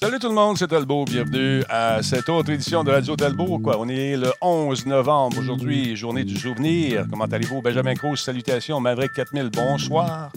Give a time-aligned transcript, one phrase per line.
[0.00, 1.06] Salut tout le monde, c'est Talbot.
[1.06, 3.58] Bienvenue à cette autre édition de Radio Talbot.
[3.58, 7.04] Quoi, on est le 11 novembre aujourd'hui, journée du souvenir.
[7.10, 7.60] Comment allez-vous?
[7.62, 8.78] Benjamin Cruz, salutations.
[8.78, 10.30] Maverick 4000, bonsoir.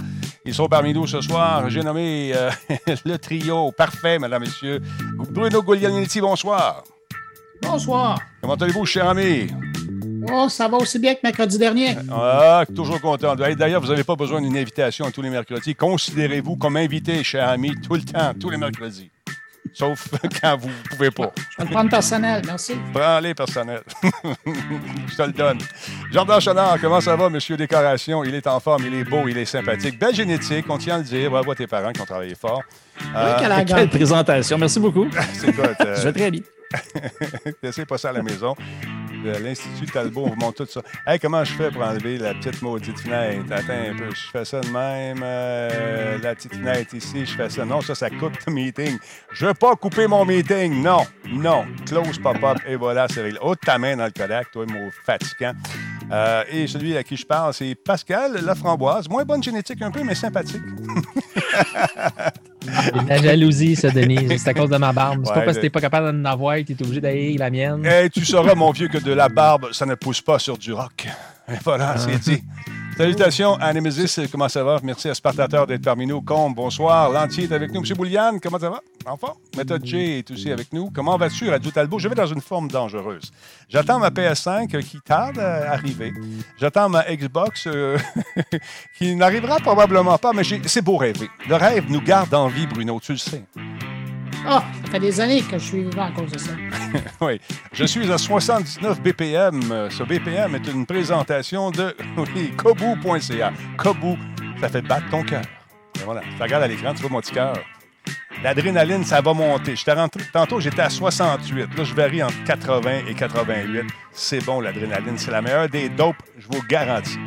[0.46, 1.70] Ils sont parmi nous ce soir.
[1.70, 2.50] J'ai nommé euh,
[3.06, 4.82] le trio parfait, mesdames, messieurs.
[5.30, 6.84] Bruno Guglielminetti, bonsoir.
[7.62, 8.20] Bonsoir.
[8.42, 9.46] Comment allez-vous, cher ami?
[10.34, 11.98] Oh, ça va aussi bien que mercredi dernier.
[12.12, 13.36] Ah, toujours content.
[13.36, 15.76] D'ailleurs, vous n'avez pas besoin d'une invitation tous les mercredis.
[15.76, 19.12] Considérez-vous comme invité, cher ami, tout le temps, tous les mercredis.
[19.74, 20.08] Sauf
[20.42, 21.32] quand vous ne pouvez pas.
[21.38, 22.74] Je vais le prendre personnel, merci.
[22.94, 23.82] Prends-les personnel.
[25.08, 25.60] Je te le donne.
[26.12, 28.24] Jordan Chenard, comment ça va, monsieur Décoration?
[28.24, 30.00] Il est en forme, il est beau, il est sympathique.
[30.00, 31.30] Belle génétique, on tient à le dire.
[31.30, 32.62] Bravo à tes parents qui ont travaillé fort.
[33.16, 34.58] Euh, quelle, quelle présentation.
[34.58, 35.08] Merci beaucoup.
[35.34, 35.70] C'est quoi?
[35.82, 35.96] Euh...
[35.96, 36.42] Je vais très bien.
[37.64, 38.56] Laissez pas ça à la maison.
[39.24, 40.82] L'Institut Talbot, on vous montre tout ça.
[41.06, 43.52] Hey, comment je fais pour enlever la petite maudite fenêtre?
[43.52, 45.22] Attends un peu, je fais ça de même.
[45.24, 47.66] Euh, la petite fenêtre ici, je fais ça.
[47.66, 48.98] Non, ça, ça coupe le meeting.
[49.32, 50.82] Je veux pas couper mon meeting.
[50.82, 51.66] Non, non.
[51.86, 53.40] Close pop-up et voilà, c'est réglé.
[53.42, 55.54] Haute ta main dans le Kodak, toi, mon fatigant.
[56.12, 59.08] Euh, et celui à qui je parle, c'est Pascal Laframboise.
[59.10, 60.62] Moins bonne génétique un peu, mais sympathique.
[63.08, 64.42] La jalousie, ça, Denise.
[64.42, 65.24] C'est à cause de ma barbe.
[65.26, 67.86] C'est pas parce que t'es pas capable d'en avoir que t'es obligé d'aller la mienne.
[67.86, 70.74] Et tu sauras, mon vieux, que de la barbe, ça ne pousse pas sur du
[70.74, 71.08] rock.
[71.50, 72.44] Et voilà, c'est dit.
[72.98, 74.80] Salutations à Nemesis, comment ça va?
[74.84, 76.22] Merci à Spartateur d'être parmi nous.
[76.22, 77.10] Combe, bonsoir.
[77.10, 77.82] L'entier est avec nous.
[77.82, 78.82] Monsieur Bouliane, comment ça va?
[79.06, 80.92] Enfin, Méthode J est aussi avec nous.
[80.92, 82.00] Comment vas-tu, Radio Talbot?
[82.00, 83.32] Je vais dans une forme dangereuse.
[83.70, 86.14] J'attends ma PS5 qui tarde à arriver.
[86.60, 87.98] J'attends ma Xbox euh,
[88.98, 91.30] qui n'arrivera probablement pas, mais c'est beau rêver.
[91.48, 93.44] Le rêve nous garde en vie, Bruno, tu le sais.
[94.46, 96.52] Ah, oh, ça fait des années que je suis vivant à cause de ça.
[97.22, 97.40] oui.
[97.74, 99.90] Je suis à 79 BPM.
[99.90, 103.52] Ce BPM est une présentation de oui, kobu.ca.
[103.78, 104.18] Kobu,
[104.60, 105.44] ça fait battre ton cœur.
[106.06, 106.22] Voilà.
[106.36, 107.54] Tu regardes à l'écran, tu vois mon petit cœur.
[108.44, 109.76] L'adrénaline, ça va monter.
[109.88, 111.78] Rentré, tantôt, j'étais à 68.
[111.78, 113.84] Là, je varie entre 80 et 88.
[114.12, 115.18] C'est bon, l'adrénaline.
[115.18, 117.20] C'est la meilleure des dopes, je vous garantis.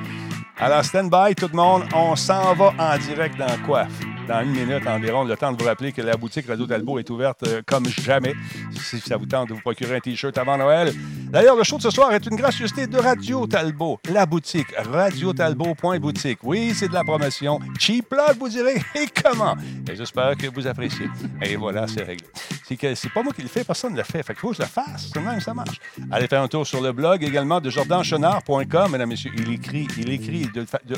[0.59, 1.85] Alors, stand-by, tout le monde.
[1.95, 3.87] On s'en va en direct dans quoi?
[4.27, 7.11] Dans une minute environ, le temps de vous rappeler que la boutique Radio Talbot est
[7.11, 8.35] ouverte euh, comme jamais.
[8.73, 10.93] Si ça vous tente de vous procurer un T-shirt avant Noël.
[11.31, 16.39] D'ailleurs, le show de ce soir est une gracieuseté de Radio Talbot, la boutique, radiotalbot.boutique.
[16.43, 17.59] Oui, c'est de la promotion.
[17.79, 18.77] Cheap plug, vous direz.
[18.95, 19.57] Et comment?
[19.91, 21.09] Et j'espère que vous appréciez.
[21.43, 22.27] Et voilà, c'est réglé.
[22.67, 24.23] C'est que c'est pas moi qui le fais, personne ne le fait.
[24.23, 25.11] Fait faut que je le fasse.
[25.13, 25.81] C'est même, ça marche.
[26.11, 28.93] Allez faire un tour sur le blog également de jordanchenard.com.
[28.93, 30.49] Mesdames, messieurs, il écrit, il écrit.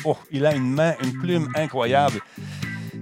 [0.04, 2.20] Oh, il a une main, une plume incroyable.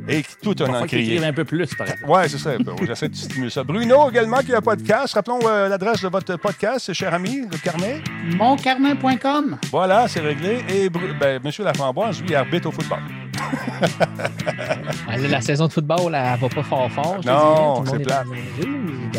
[0.08, 1.24] Et tout un encrier.
[1.24, 2.04] un peu plus, par exemple.
[2.06, 2.50] Oui, c'est ça.
[2.86, 3.64] J'essaie de stimuler ça.
[3.64, 5.14] Bruno, également, qui a un podcast.
[5.14, 8.02] Rappelons euh, l'adresse de votre podcast, cher ami, le carnet.
[8.36, 9.58] Moncarnet.com.
[9.70, 10.64] Voilà, c'est réglé.
[10.68, 11.50] Et ben, M.
[11.58, 13.00] Laframboise, lui, arbitre au football.
[15.28, 17.20] la saison de football, elle va pas fort fort.
[17.24, 18.24] Non, c'est plat.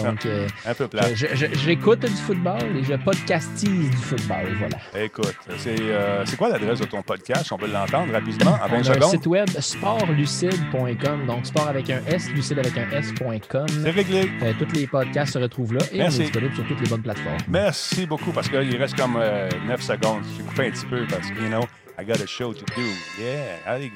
[0.04, 1.14] Donc, euh, un peu plat.
[1.14, 4.46] J'écoute du football et je podcastise du football.
[4.60, 4.78] Voilà.
[5.06, 7.52] Écoute, c'est euh, quoi l'adresse de ton podcast?
[7.52, 9.04] On peut l'entendre rapidement, à 20 secondes.
[9.04, 11.26] Un site web sportlucide.com.
[11.28, 13.66] Donc, sport avec un S, lucide avec un S.com.
[13.68, 14.30] C'est réglé.
[14.44, 16.18] Euh, tous les podcasts se retrouvent là et Merci.
[16.18, 17.38] on est disponible sur toutes les bonnes plateformes.
[17.48, 19.20] Merci beaucoup parce qu'il reste comme
[19.68, 20.22] 9 secondes.
[20.34, 21.66] Je vais couper un petit peu parce que, you know,
[21.98, 22.94] I got a show to do.
[23.20, 23.60] Yeah.
[23.66, 23.92] Allez.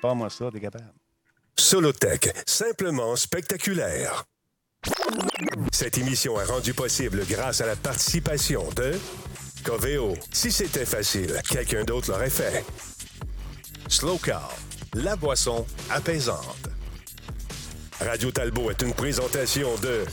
[0.00, 0.92] Pas moi ça, t'es capable.
[1.56, 4.24] Solotech, simplement spectaculaire.
[5.70, 8.92] Cette émission est rendue possible grâce à la participation de
[9.64, 10.14] Coveo.
[10.32, 12.64] Si c'était facile, quelqu'un d'autre l'aurait fait.
[13.88, 14.50] Slow Car,
[14.94, 16.68] la boisson apaisante.
[18.00, 20.04] Radio Talbot est une présentation de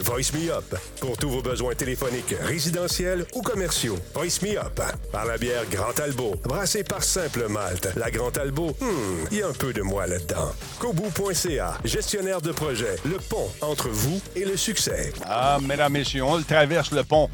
[0.00, 3.98] Voice Me Up pour tous vos besoins téléphoniques, résidentiels ou commerciaux.
[4.14, 4.80] Voice Me Up
[5.12, 7.88] par la bière Grand Talbot, brassée par Simple Malte.
[7.96, 10.52] La Grand Talbot, hmm, il y a un peu de moi là-dedans.
[10.78, 15.12] Kobu.ca, gestionnaire de projet, le pont entre vous et le succès.
[15.26, 17.28] Ah, mesdames, messieurs, on traverse le pont.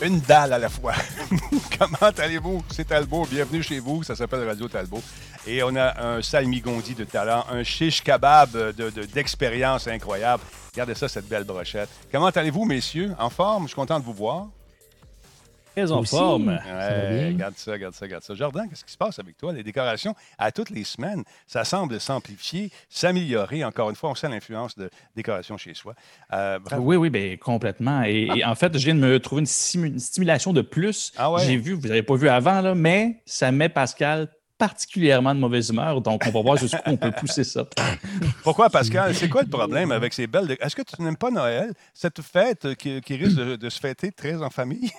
[0.00, 0.94] Une dalle à la fois.
[1.78, 2.64] Comment allez-vous?
[2.70, 3.26] C'est Talbot.
[3.30, 4.02] Bienvenue chez vous.
[4.02, 5.02] Ça s'appelle Radio Talbot.
[5.46, 8.74] Et on a un salmigondi de talent, un shish kebab
[9.12, 10.42] d'expérience de, incroyable.
[10.74, 11.88] Regardez ça, cette belle brochette.
[12.10, 13.14] Comment allez-vous, messieurs?
[13.20, 13.62] En forme?
[13.62, 14.48] Je suis content de vous voir.
[15.76, 16.48] Très en forme.
[16.48, 18.34] Ouais, regarde ça, regarde ça, regarde ça.
[18.34, 19.52] Jordan, qu'est-ce qui se passe avec toi?
[19.52, 23.64] Les décorations, à toutes les semaines, ça semble s'amplifier, s'améliorer.
[23.64, 25.94] Encore une fois, on sent l'influence de décoration chez soi.
[26.32, 28.02] Euh, oui, oui, bien, complètement.
[28.02, 31.12] Et, en fait, je viens de me trouver une, stimulation de plus.
[31.16, 31.44] Ah ouais?
[31.44, 34.28] J'ai vu, vous n'avez pas vu avant, là, mais ça met Pascal
[34.58, 37.66] particulièrement de mauvaise humeur, donc on va voir jusqu'où on peut pousser ça.
[38.42, 39.14] Pourquoi, Pascal?
[39.14, 40.56] C'est quoi le problème avec ces belles...
[40.60, 44.50] Est-ce que tu n'aimes pas Noël, cette fête qui, risque de, se fêter très en
[44.50, 44.90] famille?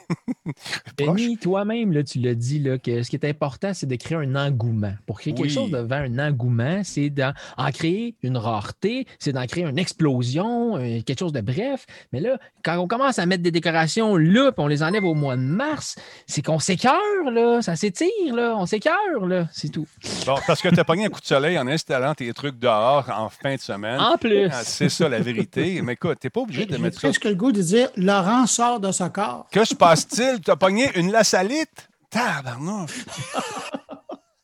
[0.97, 4.35] Denis, toi-même, tu l'as dit, là, que ce qui est important, c'est de créer un
[4.35, 4.93] engouement.
[5.05, 9.45] Pour créer quelque chose devant un engouement, c'est d'en en créer une rareté, c'est d'en
[9.45, 11.85] créer une explosion, euh, quelque chose de bref.
[12.11, 15.15] Mais là, quand on commence à mettre des décorations là, puis on les enlève au
[15.15, 15.95] mois de mars,
[16.27, 17.61] c'est qu'on s'écœure, là.
[17.61, 18.55] Ça s'étire, là.
[18.57, 19.44] On s'écœure, là.
[19.51, 19.87] C'est tout.
[20.25, 23.09] Bon, parce que tu as pogné un coup de soleil en installant tes trucs dehors
[23.09, 23.99] en fin de semaine.
[23.99, 24.49] En plus.
[24.51, 25.81] Ah, C'est ça la vérité.
[25.81, 27.07] Mais écoute, t'es pas obligé de mettre ça.
[27.07, 29.47] presque le goût de dire Laurent sort de ce corps.
[29.51, 30.41] Que se passe-t-il?
[30.41, 31.89] Tu as pogné une lasalite?
[32.09, 33.05] Tabarnouche!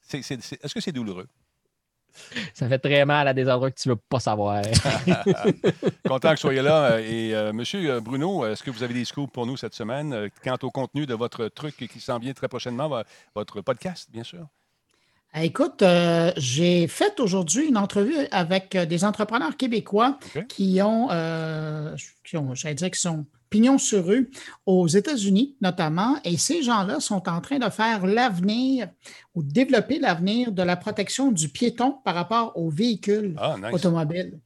[0.07, 1.27] C'est- c'est- c'est- Est-ce que c'est douloureux?
[2.53, 4.61] Ça fait très mal à des endroits que tu ne veux pas savoir.
[6.05, 6.91] Content que vous soyez là.
[6.93, 10.11] euh, Et euh, Monsieur Bruno, est-ce que vous avez des scoops pour nous cette semaine?
[10.13, 13.03] Euh, quant au contenu de votre truc qui s'en vient très prochainement, vo-
[13.35, 14.45] votre podcast, bien sûr?
[15.33, 20.47] Ah, Écoute, euh, j'ai fait aujourd'hui une entrevue avec euh, des entrepreneurs québécois OK.
[20.47, 21.95] qui ont, euh,
[22.25, 24.29] qui ont j'allais dire, qui sont pignons sur rue
[24.65, 28.89] aux États-Unis notamment, et ces gens-là sont en train de faire l'avenir
[29.35, 33.73] ou développer l'avenir de la protection du piéton par rapport aux véhicules Ah, nice.
[33.73, 34.39] automobiles.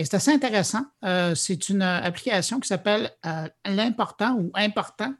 [0.00, 0.84] Et c'est assez intéressant.
[1.04, 5.12] Euh, c'est une application qui s'appelle euh, L'important ou Important.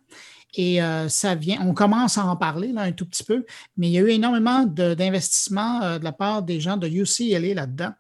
[0.54, 3.44] Et euh, ça vient, on commence à en parler là, un tout petit peu,
[3.76, 7.54] mais il y a eu énormément d'investissements euh, de la part des gens de UCLA
[7.54, 7.90] là-dedans.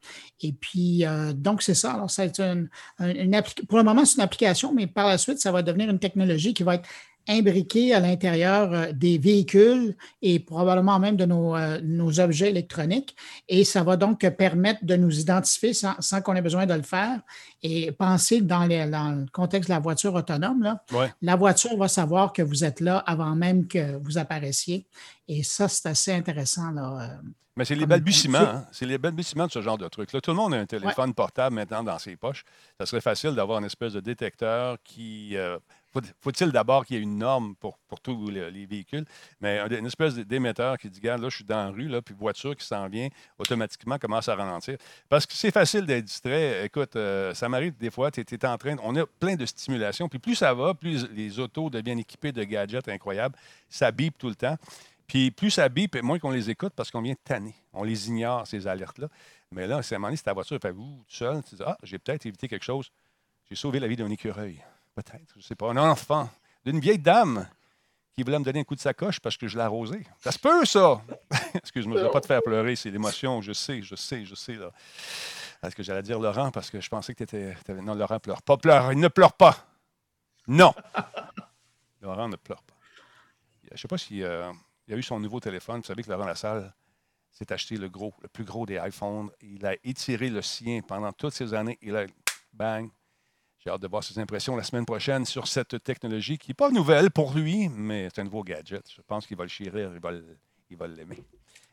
[0.40, 1.92] Et puis, euh, donc, c'est ça.
[1.92, 2.68] Alors, c'est une,
[3.00, 5.90] une- une pour le moment, c'est une application, mais par la suite, ça va devenir
[5.90, 6.88] une technologie qui va être
[7.28, 13.14] imbriquée à l'intérieur euh, des véhicules et probablement même de nos, euh, nos objets électroniques.
[13.48, 16.82] Et ça va donc permettre de nous identifier sans, sans qu'on ait besoin de le
[16.82, 17.20] faire.
[17.62, 21.12] Et penser dans, les- dans le contexte de la voiture autonome, là, Ouais.
[21.22, 24.86] la voiture va savoir que vous êtes là avant même que vous apparaissiez.
[25.26, 26.70] Et ça, c'est assez intéressant.
[26.70, 26.98] Là.
[27.02, 27.28] euh.
[27.56, 28.38] Mais c'est les balbutiements.
[28.38, 28.66] c'est- hein.
[28.70, 30.12] C'est les balbutiements de ce genre de truc.
[30.12, 32.44] Là, tout le monde a un téléphone portable maintenant dans ses poches.
[32.78, 35.36] Ça serait facile d'avoir une espèce de détecteur qui.
[35.36, 35.58] euh,
[36.20, 39.04] Faut-il d'abord qu'il y ait une norme pour, tous les, les véhicules,
[39.40, 42.02] mais un- une espèce d'émetteur qui dit, regarde, là, je suis dans la rue, là,
[42.02, 43.08] puis voiture qui s'en vient,
[43.38, 44.76] automatiquement commence à ralentir.
[45.08, 46.64] Parce que c'est facile d'être distrait.
[46.66, 50.18] Écoute, euh, ça m'arrive des fois, tu en train, on a plein de stimulation, puis
[50.18, 53.36] plus ça va, plus les autos deviennent équipées de gadgets incroyables.
[53.68, 54.56] Ça tout le temps.
[55.06, 57.54] Puis plus ça bip, moins qu'on les écoute parce qu'on vient tanner.
[57.72, 59.08] On les ignore, ces alertes-là.
[59.50, 61.54] Mais là, c'est à un moment donné, c'est ta voiture, fait vous, tout seul, tu
[61.56, 62.90] dis Ah, j'ai peut-être évité quelque chose.
[63.48, 64.62] J'ai sauvé la vie d'un écureuil.
[64.98, 65.70] Peut-être, je ne sais pas.
[65.70, 66.28] Un enfant,
[66.64, 67.48] d'une vieille dame
[68.12, 70.04] qui voulait me donner un coup de sacoche parce que je l'ai arrosé.
[70.18, 71.00] Ça se peut, ça!
[71.54, 74.34] Excuse-moi, je ne vais pas te faire pleurer, c'est l'émotion, je sais, je sais, je
[74.34, 74.58] sais.
[75.62, 76.50] Est-ce que j'allais dire Laurent?
[76.50, 77.56] Parce que je pensais que tu étais.
[77.80, 78.56] Non, Laurent pleure pas.
[78.56, 79.68] Pleure, il ne pleure pas.
[80.48, 80.74] Non!
[82.02, 82.74] Laurent ne pleure pas.
[83.68, 84.24] Je ne sais pas si.
[84.24, 84.50] euh,
[84.90, 85.76] a eu son nouveau téléphone.
[85.76, 86.74] Vous savez que Laurent Lassalle
[87.30, 89.30] s'est acheté le gros, le plus gros des iPhones.
[89.42, 91.78] Il a étiré le sien pendant toutes ces années.
[91.82, 92.04] Il a
[92.52, 92.90] bang.
[93.68, 96.70] J'ai hâte de voir ses impressions la semaine prochaine sur cette technologie qui n'est pas
[96.70, 98.82] nouvelle pour lui, mais c'est un nouveau gadget.
[98.96, 100.38] Je pense qu'il va le chérir, il va le-
[100.70, 101.22] il va l'aimer.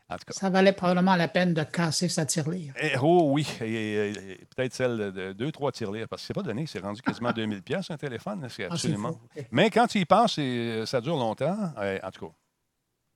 [0.09, 0.33] En tout cas.
[0.33, 2.73] Ça valait probablement la peine de casser sa tirelire.
[2.81, 6.27] Eh, oh oui, et, et- et peut-être celle de, de deux, trois tirelires, parce que
[6.27, 9.17] c'est pas donné, c'est rendu quasiment 2000 pièces un téléphone, c'est Ah, c'est absolument.
[9.51, 10.37] Mais quand tu y penses,
[10.85, 11.57] ça dure longtemps.
[11.81, 12.33] Eh, en tout cas,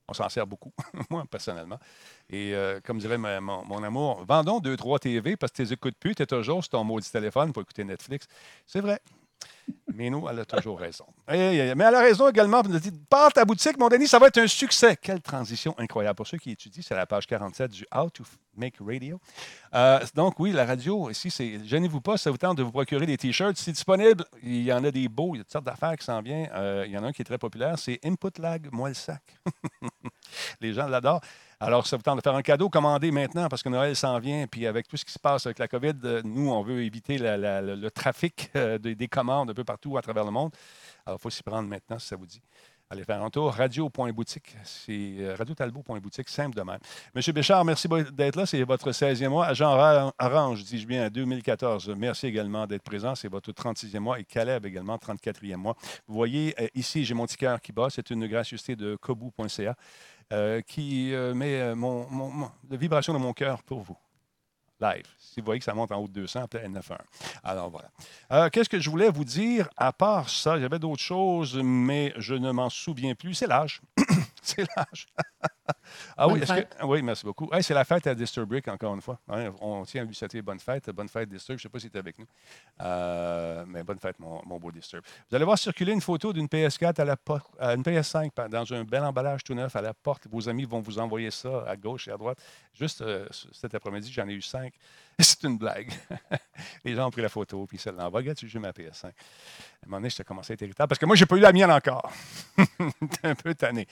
[0.09, 0.73] on s'en sert beaucoup,
[1.09, 1.79] moi personnellement.
[2.29, 5.73] Et euh, comme dirait mon, mon amour, vendons deux, trois TV parce que tu les
[5.73, 8.27] écoutes plus, tu es toujours sur ton maudit téléphone pour écouter Netflix.
[8.65, 8.99] C'est vrai.
[9.93, 11.05] Mais nous, elle a toujours raison.
[11.27, 12.61] Mais elle a raison également.
[12.63, 14.95] Elle nous dit Pars ta boutique, mon Denis, ça va être un succès.
[14.95, 16.15] Quelle transition incroyable.
[16.15, 18.23] Pour ceux qui étudient, c'est la page 47 du How to
[18.55, 19.19] Make Radio.
[19.73, 21.59] Euh, donc, oui, la radio, ici, c'est.
[21.65, 23.57] Gênez-vous pas, ça vous tente de vous procurer des T-shirts.
[23.57, 24.25] C'est disponible.
[24.43, 25.35] Il y en a des beaux.
[25.35, 26.49] Il y a toutes sortes d'affaires qui s'en viennent.
[26.53, 27.77] Euh, il y en a un qui est très populaire.
[27.77, 29.21] C'est Input Lag, moi le sac.
[30.61, 31.21] Les gens l'adorent.
[31.61, 34.47] Alors, ça vous tente de faire un cadeau, commandez maintenant parce que Noël s'en vient.
[34.47, 37.17] Puis avec tout ce qui se passe avec la COVID, euh, nous, on veut éviter
[37.19, 40.51] le, trafic euh, des, des commandes un peu partout à travers le monde.
[41.05, 42.41] Alors, il faut s'y prendre maintenant, si ça vous dit.
[42.91, 43.53] Allez faire un tour.
[43.53, 44.55] Radio.boutique.
[44.63, 46.79] C'est euh, radiotalbot.boutique, simple de même.
[47.13, 48.45] Monsieur Béchard, merci d'être là.
[48.45, 49.45] C'est votre 16e mois.
[49.47, 51.89] Agent Ra- Orange, dis-je bien, en 2014.
[51.97, 53.15] Merci également d'être présent.
[53.15, 54.17] C'est votre 36e mois.
[54.19, 55.75] Et Caleb également, 34e mois.
[56.07, 57.89] Vous voyez, ici, j'ai mon petit qui bat.
[57.91, 59.75] C'est une gracieuseté de kobu.ca
[60.31, 63.97] euh, qui euh, met euh, mon, mon, la vibration de mon cœur pour vous.
[64.79, 65.07] Live.
[65.17, 66.99] Si vous voyez que ça monte en haut de 200, appelez 911.
[67.43, 68.49] Alors voilà.
[68.49, 70.53] Qu'est-ce que je voulais vous dire à part ça?
[70.53, 73.33] Avait d'autres choses, mais je ne m'en souviens plus.
[73.33, 73.81] C'est l'âge.
[74.43, 75.07] C'est l'âge.
[76.17, 76.45] Ah Bonne que-
[76.79, 77.47] ah oui, merci beaucoup.
[77.51, 79.19] Hey, c'est la fête à Disturbrick, encore une fois.
[79.29, 80.89] Hein, on tient à lui souhaiter bonne fête.
[80.89, 81.57] Bonne fête, Disturb.
[81.59, 82.25] Je ne sais pas si tu es avec nous.
[82.81, 85.03] Euh, mais bonne fête, mon, mon beau Disturb.
[85.29, 88.47] Vous allez voir circuler une photo d'une PS4 à la porte, à une PS5 pa-
[88.47, 90.27] dans un bel emballage tout neuf à la porte.
[90.29, 92.39] Vos amis vont vous envoyer ça à gauche et à droite.
[92.73, 94.73] Juste euh, cet après-midi, j'en ai eu cinq.
[95.21, 95.91] C'est une blague.
[96.85, 98.19] Les gens ont pris la photo, puis ils se l'envoient.
[98.19, 99.05] Regarde, j'ai ma PS5.
[99.05, 99.11] À un
[99.85, 101.71] moment donné, j'étais commencé à être irritable parce que moi, j'ai pas eu la mienne
[101.71, 102.09] encore.
[103.01, 103.85] J'étais un peu tanné.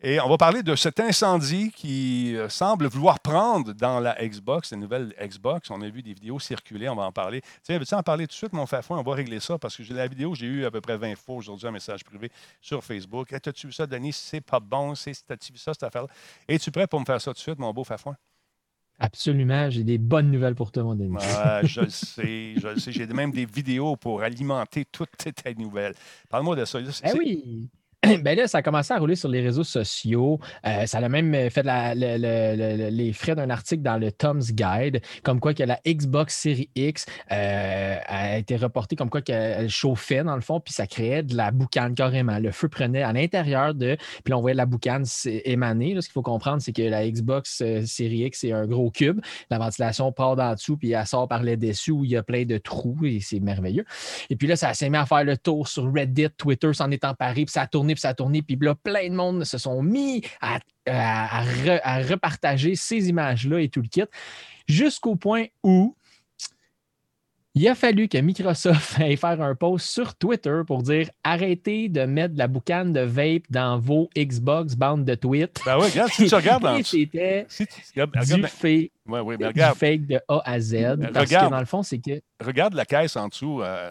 [0.00, 4.72] Et on va parler de cet incendie qui euh, semble vouloir prendre dans la Xbox,
[4.72, 5.70] la nouvelle Xbox.
[5.70, 7.42] On a vu des vidéos circuler, on va en parler.
[7.62, 8.98] Tiens, veux-tu en parler tout de suite, mon fafouin?
[8.98, 11.36] On va régler ça parce que la vidéo, j'ai eu à peu près 20 fois
[11.36, 13.32] aujourd'hui un message privé sur Facebook.
[13.32, 14.12] Hey, T'as-tu vu ça, Denis?
[14.12, 14.94] C'est pas bon.
[14.96, 16.08] C'est, t'as-tu vu ça, cette affaire-là?
[16.48, 18.16] Es-tu prêt pour me faire ça tout de suite, mon beau fafouin?
[19.02, 21.16] Absolument, j'ai des bonnes nouvelles pour toi, mon Denis.
[21.16, 22.92] Ouais, je le sais, je le sais.
[22.92, 25.94] J'ai même des vidéos pour alimenter toutes tes nouvelles.
[26.30, 26.78] Parle-moi de ça.
[26.80, 27.68] Ben oui.
[28.22, 30.40] Ben là, ça a commencé à rouler sur les réseaux sociaux.
[30.66, 35.54] Euh, ça a même fait les frais d'un article dans le Tom's Guide, comme quoi
[35.54, 40.40] que la Xbox Series X euh, a été reportée comme quoi qu'elle chauffait dans le
[40.40, 42.40] fond, puis ça créait de la boucane carrément.
[42.40, 45.94] Le feu prenait à l'intérieur de, puis on voyait la boucane émaner.
[46.00, 49.20] Ce qu'il faut comprendre, c'est que la Xbox euh, Series X, c'est un gros cube.
[49.48, 52.24] La ventilation part d'en dessous, puis elle sort par les dessus où il y a
[52.24, 53.84] plein de trous, et c'est merveilleux.
[54.28, 57.04] Et puis là, ça s'est mis à faire le tour sur Reddit, Twitter s'en est
[57.04, 59.58] emparé, puis ça a tourné, puis ça a tourné, puis là, plein de monde se
[59.58, 64.04] sont mis à, à- à re- à repartager ces images-là et tout le kit,
[64.68, 65.94] jusqu'au point où
[67.54, 72.04] il a fallu que Microsoft aille faire un post sur Twitter pour dire arrêtez de
[72.06, 75.60] mettre de la boucane de vape dans vos Xbox bande de tweets.
[75.66, 76.96] Ben oui, regarde, si tu regardes dessous.
[76.96, 80.96] c'était Si tu- regarde, du, regarde, fake, ouais, mais du fake de A à Z.
[81.12, 81.46] Parce regarde.
[81.48, 83.60] que dans le fond, c'est que regarde la caisse en dessous.
[83.62, 83.90] euh,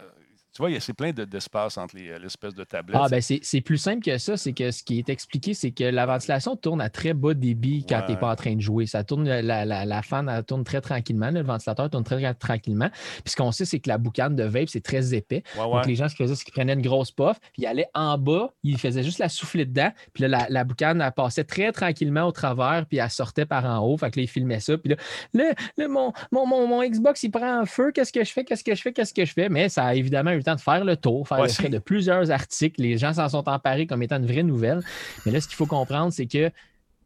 [0.54, 3.00] tu vois, il y a- c'est plein de- d'espace entre les- l'espèce de tablette.
[3.02, 4.38] Ah, ben c'est plus simple que ça.
[4.38, 7.86] C'est que ce qui est expliqué, c'est que la ventilation tourne à très bas débit
[7.88, 8.06] quand Ouais.
[8.06, 8.86] tu n'es pas en train de jouer.
[8.86, 11.32] Ça tourne, la, la, la fan, elle tourne très tranquillement.
[11.32, 12.90] Le ventilateur tourne très, tranquillement.
[13.24, 15.44] Puis ce qu'on sait, c'est que la boucane de vape, c'est très épais.
[15.58, 15.72] Ouais, ouais.
[15.72, 17.90] Donc, les gens, ce qu'ils faisaient, c'est qu'ils prenaient une grosse puff, puis ils allaient
[17.94, 21.44] en bas, ils faisaient juste la souffler dedans, puis là, la, la boucane, elle passait
[21.44, 23.98] très tranquillement au travers, puis elle sortait par en haut.
[23.98, 24.96] Fait que là, ils filmaient ça, puis là,
[25.34, 28.44] là, là, mon, mon, mon, mon Xbox, il prend en feu, qu'est-ce que je fais,
[28.44, 29.50] qu'est-ce que je fais, qu'est-ce que je fais?
[29.50, 31.80] Mais ça a évidemment le temps de faire le tour, faire Ouais, le frais de
[31.80, 32.82] plusieurs articles.
[32.82, 34.82] Les gens s'en sont emparés comme étant une vraie nouvelle.
[35.26, 36.52] Mais là, ce qu'il faut comprendre, c'est que,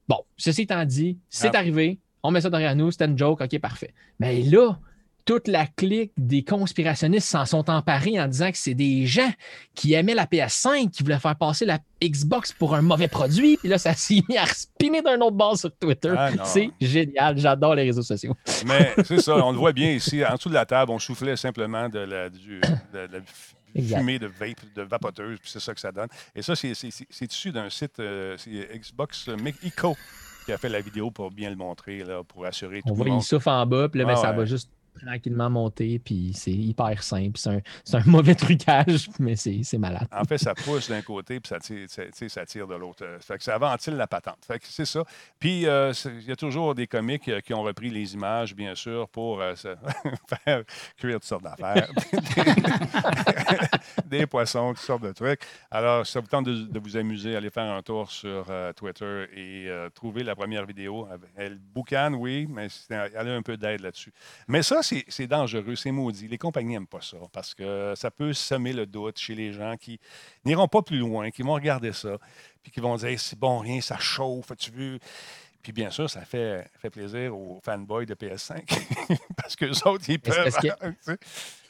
[0.08, 1.60] bon, ceci étant dit, c'est Ah.
[1.60, 3.94] arrivé, on met ça derrière nous, c'était une joke, OK, parfait.
[4.20, 4.78] Mais là,
[5.26, 9.32] toute la clique des conspirationnistes s'en sont emparés en disant que c'est des gens
[9.74, 13.58] qui aimaient la PS5, qui voulaient faire passer la Xbox pour un mauvais produit.
[13.58, 16.14] Puis là, ça s'est mis à spinner d'un autre bord sur Twitter.
[16.16, 17.38] Ah, c'est génial.
[17.38, 18.36] J'adore les réseaux sociaux.
[18.68, 20.24] Mais c'est ça, on le voit bien ici.
[20.24, 23.98] En dessous de la table, on soufflait simplement de la, du- de la f- Exact.
[23.98, 26.08] fumée de vape, de vapoteuse, puis c'est ça que ça donne.
[26.36, 26.72] Et ça, c'est-
[27.22, 28.38] issu d'un site, euh,
[28.74, 29.28] Xbox
[29.66, 29.98] Eco
[30.46, 33.06] qui a fait la vidéo pour bien le montrer, là, pour assurer On tout voit,
[33.06, 33.24] le il monde.
[33.24, 34.70] souffle en bas, puis là, ben, Ah ça va juste
[35.02, 37.38] tranquillement monter, puis c'est hyper simple.
[37.38, 40.08] C'est un, c'est un mauvais trucage, mais c'est c'est malade.
[40.12, 43.06] En fait, ça pousse d'un côté, puis ça tire, ça- tire de l'autre.
[43.20, 44.40] Fait que ça ventile la patente.
[44.46, 45.04] Fait que c'est ça.
[45.40, 48.76] Puis, euh, il y a toujours des comiques euh, qui ont repris les images, bien
[48.76, 49.56] sûr, pour euh,
[50.46, 50.64] faire
[50.98, 51.90] cuire toutes sortes d'affaires.
[54.06, 55.42] des poissons, toutes sortes de trucs.
[55.72, 59.70] Alors, ça vous tente de, vous amuser, allez faire un tour sur euh, Twitter et
[59.94, 61.08] trouver la première vidéo.
[61.36, 64.14] Elle boucane, oui, mais elle a un peu d'aide là-dessus.
[64.48, 66.28] Mais ça, c'est dangereux, c'est maudit.
[66.28, 69.76] Les compagnies n'aiment pas ça parce que ça peut semer le doute chez les gens
[69.78, 70.00] qui
[70.44, 72.18] n'iront pas plus loin, qui vont regarder ça,
[72.64, 75.00] puis qui vont dire Hey, c'est bon, rien, ça chauffe, tu veux.
[75.62, 78.64] Puis bien sûr, ça fait, fait plaisir aux fanboys de PS5
[79.36, 80.56] parce que autres, ils peuvent.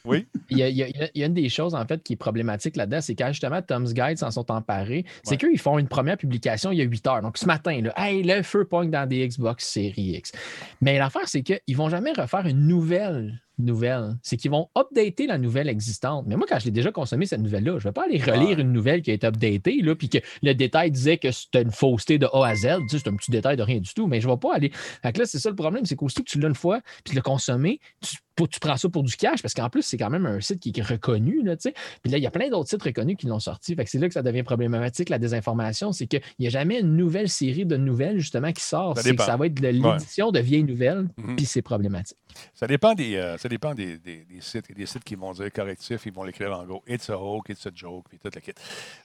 [0.06, 2.02] Oui, Il y, a, il y a- il y a une des choses, en fait,
[2.02, 5.78] qui est problématique là-dedans, c'est quand justement Tom's Guide s'en sont emparés, c'est qu'ils font
[5.78, 7.22] une première publication il y a 8 heures.
[7.22, 10.32] Donc, ce matin, là, hey, le feu pogne dans des Xbox Series X.
[10.80, 14.16] Mais l'affaire, c'est qu'ils ne vont jamais refaire une nouvelle nouvelle.
[14.22, 16.24] C'est qu'ils vont updater la nouvelle existante.
[16.28, 18.58] Mais moi, quand je l'ai déjà consommé, cette nouvelle-là, je ne vais pas aller relire
[18.58, 21.70] une nouvelle qui a été updatée, là, puis que le détail disait que c'était une
[21.70, 22.78] fausseté de A à Z.
[22.88, 24.54] Tu sais, c'est un petit détail de rien du tout, mais je ne vais pas
[24.54, 24.70] aller.
[25.02, 27.10] Fait que là, c'est ça le problème, c'est qu'aussitôt que tu l'as une fois, puis
[27.10, 29.96] tu l'as consommé, tu, pour- tu prends ça pour du cash, parce qu'en plus, c'est
[29.96, 31.74] quand même un site qui est reconnu, là, tu sais.
[32.02, 33.74] Puis là, il y a plein d'autres sites reconnus qui l'ont sorti.
[33.74, 35.92] Fait que c'est là que ça devient problématique, la désinformation.
[35.92, 38.96] C'est qu'il n'y a jamais une nouvelle série de nouvelles, justement, qui sort.
[38.96, 41.36] Ça C'est que ça va être de l'édition de vieilles nouvelles, Mhm.
[41.36, 42.18] puis c'est problématique.
[42.54, 44.66] Ça dépend, des, euh, ça dépend des, des- sites.
[44.68, 47.08] Il y a des sites qui vont dire correctif, ils vont l'écrire en gros It's
[47.10, 48.52] a hoax, it's a joke, puis tout le kit.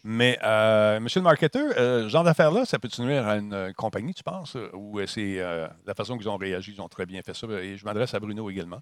[0.03, 3.73] Mais, euh, monsieur le marketeur, euh, ce genre d'affaires-là, ça peut-tu nuire à une euh,
[3.73, 4.57] compagnie, tu penses?
[4.73, 5.37] Ou euh, c'est
[5.85, 7.47] la façon qu'ils ont réagi, ils ont très bien fait ça.
[7.47, 8.79] Et je m'adresse à Bruno également.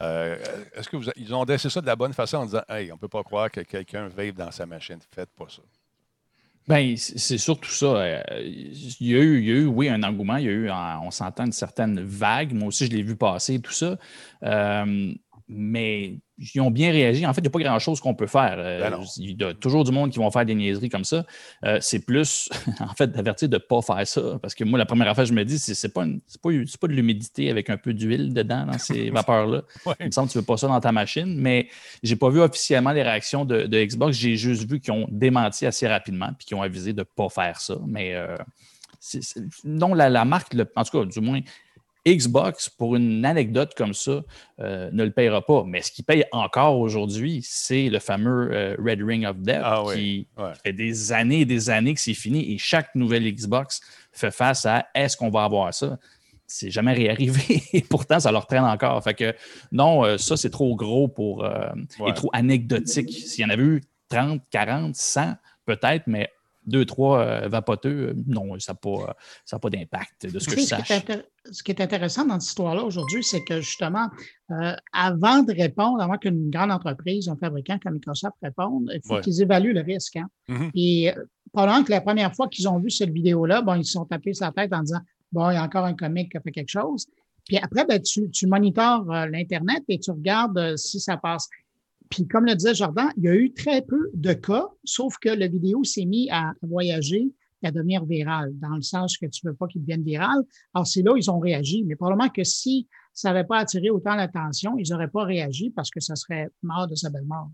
[0.00, 2.96] Est-ce que vous, ils ont adressé ça de la bonne façon en disant Hey, on
[2.96, 5.62] ne peut pas croire que quelqu'un vape dans sa machine Faites pas ça.
[6.68, 7.86] Ben, c'est surtout ça.
[7.86, 10.36] Euh, il, y a eu, il y a eu, oui, un engouement.
[10.36, 12.52] Il y a eu, on s'entend, une certaine vague.
[12.54, 13.96] Moi aussi, je l'ai vu passer, tout ça.
[14.42, 15.12] Euh,
[15.48, 17.24] mais ils ont bien réagi.
[17.24, 18.56] En fait, il n'y a pas grand-chose qu'on peut faire.
[18.58, 21.24] Euh, ben il y a toujours du monde qui vont faire des niaiseries comme ça.
[21.64, 22.50] Euh, c'est plus,
[22.80, 24.38] en fait, d'avertir de ne pas faire ça.
[24.42, 26.50] Parce que moi, la première affaire, je me dis, c'est pas, pas,
[26.80, 29.62] pas, de l'humidité avec un peu d'huile dedans dans ces vapeurs-là.
[30.00, 31.40] Il me semble que tu ne veux pas ça dans ta machine.
[31.40, 31.68] Mais
[32.02, 34.16] je n'ai pas vu officiellement les réactions de, Xbox.
[34.16, 37.28] J'ai juste vu qu'ils ont démenti assez rapidement et qu'ils ont avisé de ne pas
[37.28, 37.78] faire ça.
[37.86, 38.36] Mais euh,
[39.64, 41.40] non, la, la marque, en tout cas, du moins,
[42.06, 44.22] Xbox, pour une anecdote comme ça,
[44.60, 45.64] euh, ne le payera pas.
[45.66, 49.82] Mais ce qu'il paye encore aujourd'hui, c'est le fameux euh, Red Ring of Death ah
[49.92, 50.28] qui,
[50.62, 53.80] fait des années et des années que c'est fini et chaque nouvelle Xbox
[54.12, 55.98] fait face à est-ce qu'on va avoir ça?
[56.46, 59.02] C'est jamais réarrivé et pourtant ça leur traîne encore.
[59.02, 59.34] Fait que
[59.72, 63.10] non, euh, ça c'est trop gros pour et trop anecdotique.
[63.10, 65.34] S'il y en avait eu 30, 40, 100,
[65.64, 66.30] peut-être, mais
[66.66, 70.60] deux, trois euh, vapoteux, euh, non, ça n'a pas, ça pas d'impact de ce que
[70.60, 70.88] je sache.
[71.52, 74.08] Ce qui est intéressant dans cette histoire-là aujourd'hui, c'est que justement,
[74.50, 79.20] euh, avant de répondre, avant qu'une grande entreprise, un fabricant comme Microsoft réponde, il faut
[79.20, 80.16] qu'ils évaluent le risque.
[80.16, 80.28] Hein.
[80.48, 80.70] Mm-hmm.
[80.74, 81.12] Et
[81.52, 84.34] pendant que la première fois qu'ils ont vu cette vidéo-là, bon, ils se sont tapés
[84.34, 86.52] sur la tête en disant Bon, il y a encore un comique qui a fait
[86.52, 87.06] quelque chose.
[87.46, 91.48] Puis après, ben, tu, tu monitores l'Internet et tu regardes si ça passe.
[92.10, 95.28] Puis, comme le disait Jordan, il y a eu très peu de cas, sauf que
[95.28, 97.32] la vidéo s'est mise à voyager
[97.62, 100.42] et à devenir virale, dans le sens que tu ne veux pas qu'il devienne viral.
[100.74, 101.84] Alors, c'est là où ils ont réagi.
[101.84, 105.90] Mais probablement que si ça n'avait pas attiré autant l'attention, ils n'auraient pas réagi parce
[105.90, 107.50] que ça serait mort de sa belle mort.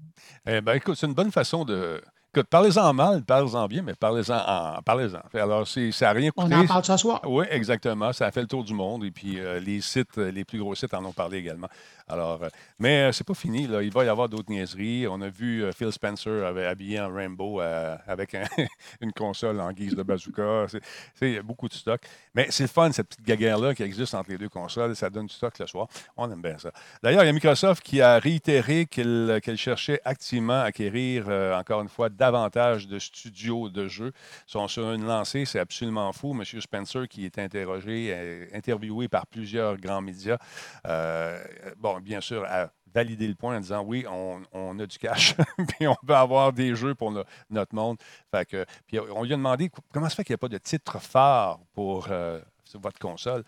[0.46, 2.00] Eh bien, écoute, c'est une bonne façon de,
[2.34, 5.20] Écoute, parlez-en mal, parlez-en bien, mais parlez-en en, parlez-en.
[5.34, 6.54] Alors, ça n'a rien coûté.
[6.54, 7.20] On en parle ce soir.
[7.26, 8.10] Oui, exactement.
[8.14, 9.04] Ça a fait le tour du monde.
[9.04, 11.68] Et puis, euh, les sites, les plus gros sites en ont parlé également.
[12.08, 12.48] Alors, euh,
[12.78, 13.66] mais euh, c'est pas fini.
[13.66, 13.82] Là.
[13.82, 15.06] Il va y avoir d'autres niaiseries.
[15.08, 18.34] On a vu Phil Spencer avait habillé en Rainbow avec
[19.02, 20.68] une console en guise de bazooka.
[21.14, 22.00] C'est beaucoup de stock.
[22.34, 24.96] Mais c'est le fun, cette petite gaguerre-là qui existe entre les deux consoles.
[24.96, 25.86] Ça donne du stock le soir.
[26.16, 26.72] On aime bien ça.
[27.02, 31.90] D'ailleurs, il y a Microsoft qui a réitéré qu'elle cherchait activement à acquérir, encore une
[31.90, 34.12] fois, davantage de studios de jeux.
[34.46, 36.36] Sont sur une lancée, c'est absolument fou.
[36.38, 36.44] M.
[36.60, 40.38] Spencer, qui est interrogé, interviewé par plusieurs grands médias,
[40.86, 41.42] euh,
[41.78, 45.34] bon, bien sûr, a validé le point en disant oui, on, a du cash,
[45.68, 47.96] puis on peut avoir des jeux pour notre monde.
[48.30, 50.58] Fait que, puis on lui a demandé comment se fait qu'il n'y a pas de
[50.58, 52.40] titre phare pour euh,
[52.74, 53.42] votre console?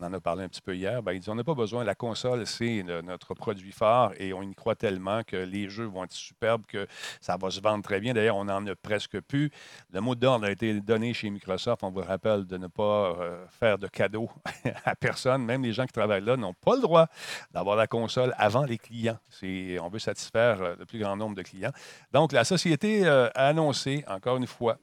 [0.00, 1.84] On en a parlé un petit peu hier, ben, il dit on n'a pas besoin,
[1.84, 6.04] la console, c'est notre produit phare et on y croit tellement que les jeux vont
[6.04, 6.86] être superbes, que
[7.20, 8.14] ça va se vendre très bien.
[8.14, 9.50] D'ailleurs, on n'en a presque plus.
[9.92, 11.82] Le mot d'ordre a été donné chez Microsoft.
[11.82, 14.30] On vous rappelle de ne pas euh, faire de cadeaux
[14.84, 15.44] à personne.
[15.44, 17.06] Même les gens qui travaillent là n'ont pas le droit
[17.52, 19.18] d'avoir la console avant les clients.
[19.42, 21.72] On veut satisfaire euh, le plus grand nombre de clients.
[22.12, 24.78] Donc, la société euh, a annoncé, encore une fois,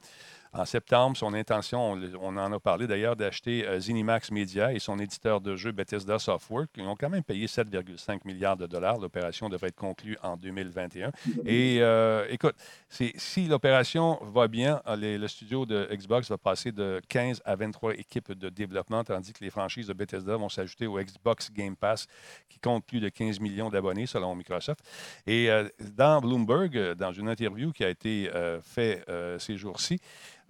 [0.58, 4.98] en septembre, son intention, on, en a parlé d'ailleurs, d'acheter euh, Zenimax Media et son
[4.98, 8.98] éditeur de jeux Bethesda Software, qui ont quand même payé 7,5 milliards de dollars.
[8.98, 11.12] L'opération devrait être conclue en 2021.
[11.46, 12.56] Et euh, écoute,
[12.90, 17.94] si l'opération va bien, euh, le studio de Xbox va passer de 15 à 23
[17.94, 22.08] équipes de développement, tandis que les franchises de Bethesda vont s'ajouter au Xbox Game Pass,
[22.50, 24.84] qui compte plus de 15 millions d'abonnés selon Microsoft.
[25.28, 25.50] Et
[25.96, 28.30] dans Bloomberg, dans une interview qui a été
[28.64, 29.06] faite
[29.40, 30.00] ces jours-ci,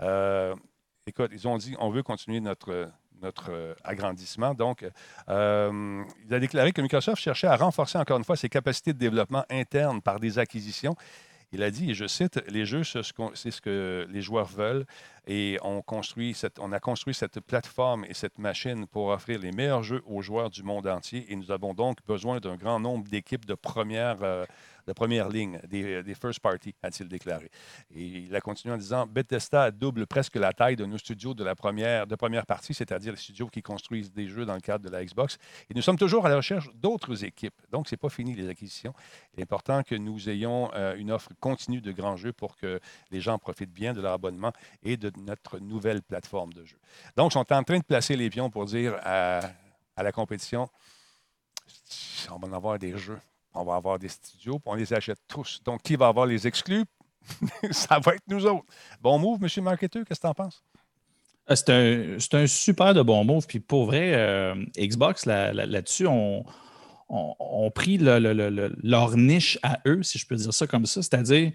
[0.01, 0.55] euh,
[1.05, 2.89] écoute, ils ont dit on veut continuer notre,
[3.21, 4.53] notre euh, agrandissement.
[4.53, 4.85] Donc,
[5.29, 8.99] euh, il a déclaré que Microsoft cherchait à renforcer encore une fois ses capacités de
[8.99, 10.95] développement interne par des acquisitions.
[11.53, 13.03] Il a dit, et je cite, les jeux, c'est
[13.51, 14.85] ce que les joueurs veulent
[15.27, 20.21] et on, a construit cette plateforme et cette machine pour offrir les meilleurs jeux aux
[20.21, 24.47] joueurs du monde entier et nous avons donc besoin d'un grand nombre d'équipes de première
[24.87, 27.51] de première ligne, des, des first party, a-t-il déclaré.
[27.93, 31.43] Et il a continué en disant Bethesda double presque la taille de nos studios de
[31.43, 34.85] la première, de première partie, c'est-à-dire les studios qui construisent des jeux dans le cadre
[34.85, 35.37] de la Xbox.
[35.69, 37.53] Et nous sommes toujours à la recherche d'autres équipes.
[37.69, 38.93] Donc, ce n'est pas fini les acquisitions.
[39.33, 42.79] Il est important que nous ayons euh, une offre continue de grands jeux pour que
[43.11, 46.79] les gens profitent bien de leur abonnement et de notre nouvelle plateforme de jeux.
[47.15, 49.41] Donc, ils sont en train de placer les pions pour dire à,
[49.97, 50.69] la compétition
[52.29, 53.19] on va en avoir des jeux
[53.57, 55.61] on va avoir des studios, puis on les achète tous.
[55.63, 56.85] Donc, qui va avoir les exclus?
[57.71, 58.65] ça va être nous autres.
[59.01, 59.63] Bon move, M.
[59.63, 60.63] Marketeur, qu'est-ce que tu en penses?
[61.69, 63.47] Euh, c'est un, super de bon move.
[63.47, 66.45] Puis pour vrai, euh, Xbox, là-dessus, on,
[67.09, 71.01] ont, pris leur niche à eux, si je peux dire ça comme ça.
[71.01, 71.51] C'est-à-dire,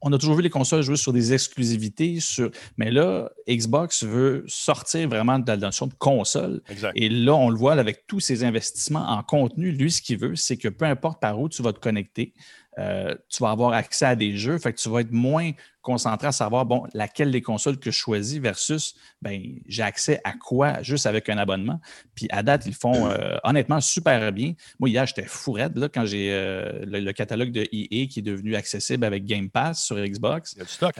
[0.00, 4.44] on a toujours vu les consoles jouer sur des exclusivités, sur, mais là, Xbox veut
[4.46, 6.62] sortir vraiment de la notion de console.
[6.94, 9.72] Et là, on le voit avec tous ses investissements en contenu.
[9.72, 12.32] Lui, ce qu'il veut, c'est que peu importe par où tu vas te connecter,
[12.78, 16.28] euh, tu vas avoir accès à des jeux, fait que tu vas être moins concentré
[16.28, 20.82] à savoir, bon, laquelle des consoles que je choisis versus, ben, j'ai accès à quoi
[20.82, 21.80] juste avec un abonnement.
[22.14, 24.54] Puis à date, ils font euh, honnêtement super bien.
[24.78, 28.22] Moi, hier, j'étais fou raide, là, quand j'ai euh, le, catalogue de EA qui est
[28.22, 30.52] devenu accessible avec Game Pass sur Xbox.
[30.54, 30.94] Il y a du stock.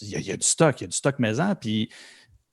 [0.00, 1.54] il, y a, du stock, il y a du stock maison.
[1.60, 1.90] Puis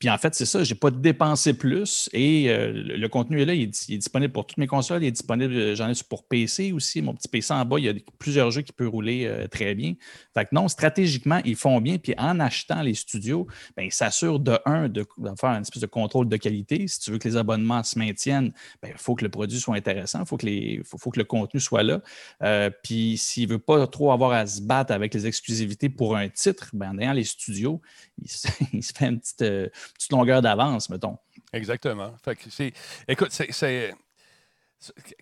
[0.03, 3.45] puis en fait, c'est ça, je n'ai pas dépensé plus et euh, le, contenu est
[3.45, 6.27] là, il est, disponible pour toutes mes consoles, il est disponible, euh, j'en ai pour
[6.27, 7.01] PC aussi.
[7.01, 9.75] Mon petit PC en bas, il y a plusieurs jeux qui peuvent rouler euh, très
[9.75, 9.93] bien.
[10.33, 11.99] Fait que non, stratégiquement, ils font bien.
[11.99, 15.05] Puis en achetant les studios, ben, ils s'assurent de un, de,
[15.39, 16.85] faire une espèce de contrôle de qualité.
[16.89, 19.77] Si tu veux que les abonnements se maintiennent, ben, il faut que le produit soit
[19.77, 20.45] intéressant, il faut, que
[20.83, 22.01] faut, que le contenu soit là.
[22.83, 26.27] puis s'il ne veut pas trop avoir à se battre avec les exclusivités pour un
[26.27, 27.81] titre, ben, en ayant les studios,
[28.21, 28.27] il,
[28.73, 29.45] il se fait une petite
[29.93, 31.17] petite longueur d'avance, mettons.
[31.53, 32.13] Exactement.
[32.23, 32.73] Fait que c'est,
[33.08, 33.93] écoute, c'est,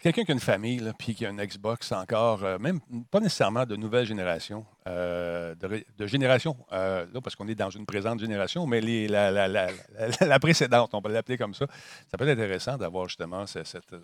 [0.01, 2.79] quelqu'un qui a une famille, puis qui a une Xbox encore, euh, même
[3.11, 7.85] pas nécessairement de nouvelle génération, euh, de, génération, euh, là, parce qu'on est dans une
[7.85, 11.67] présente génération, mais les, la, précédente, on peut l'appeler comme ça.
[12.09, 13.95] Ça peut être intéressant d'avoir justement cette,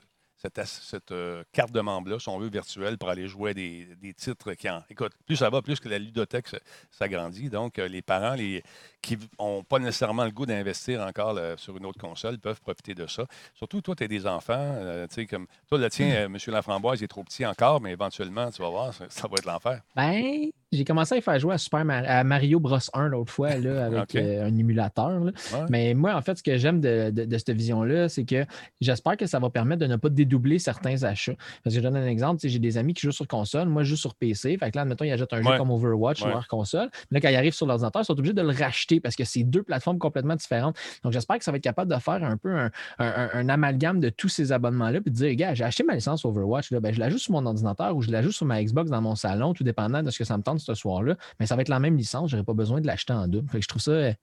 [1.12, 4.69] euh, carte de membre-là, si on veut, virtuelle, pour aller jouer des, des, titres qui
[4.69, 4.84] en.
[4.89, 6.47] Écoute, plus ça va, plus que la ludothèque
[6.91, 7.50] s'agrandit.
[7.50, 8.63] Donc, euh, les parents les,
[9.02, 13.08] qui n'ont pas nécessairement le goût d'investir encore sur une autre console peuvent profiter de
[13.08, 13.26] ça.
[13.54, 14.54] Surtout, toi, tu as des enfants.
[14.58, 16.38] Euh, tu sais, comme toi, le tien, M.
[16.47, 19.82] Laframboise, il est trop petit encore, mais éventuellement, tu vas voir, ça, va être l'enfer.
[19.95, 23.86] Ben, j'ai commencé à faire jouer à, Super à Mario Bros 1 l'autre fois là,
[23.86, 25.21] avec un émulateur.
[25.69, 28.45] Mais moi, en fait, ce que j'aime de, de, cette vision-là, c'est que
[28.82, 31.36] j'espère que ça va permettre de ne pas doubler certains achats.
[31.63, 33.91] Parce que je donne un exemple, j'ai des amis qui jouent sur console, moi je
[33.91, 34.58] joue sur PC.
[34.58, 36.89] Fait que là, admettons, ils achètent un jeu comme Overwatch sur leur console.
[37.12, 39.23] Mais là, quand ils arrivent sur l'ordinateur, ils sont obligés de le racheter parce que
[39.23, 40.77] c'est deux plateformes complètement différentes.
[41.03, 44.30] Donc j'espère que ça va être capable de faire un peu un, amalgame de tous
[44.30, 47.10] ces abonnements-là puis de dire, gars, j'ai acheté ma licence Overwatch, là, ben, je la
[47.10, 49.63] joue sur mon ordinateur ou je la joue sur ma Xbox dans mon salon, tout
[49.63, 51.15] dépendant de ce que ça me tente ce soir-là.
[51.39, 53.49] Mais ça va être la même licence, je n'aurai pas besoin de l'acheter en double.
[53.49, 54.13] Fait que je trouve ça euh,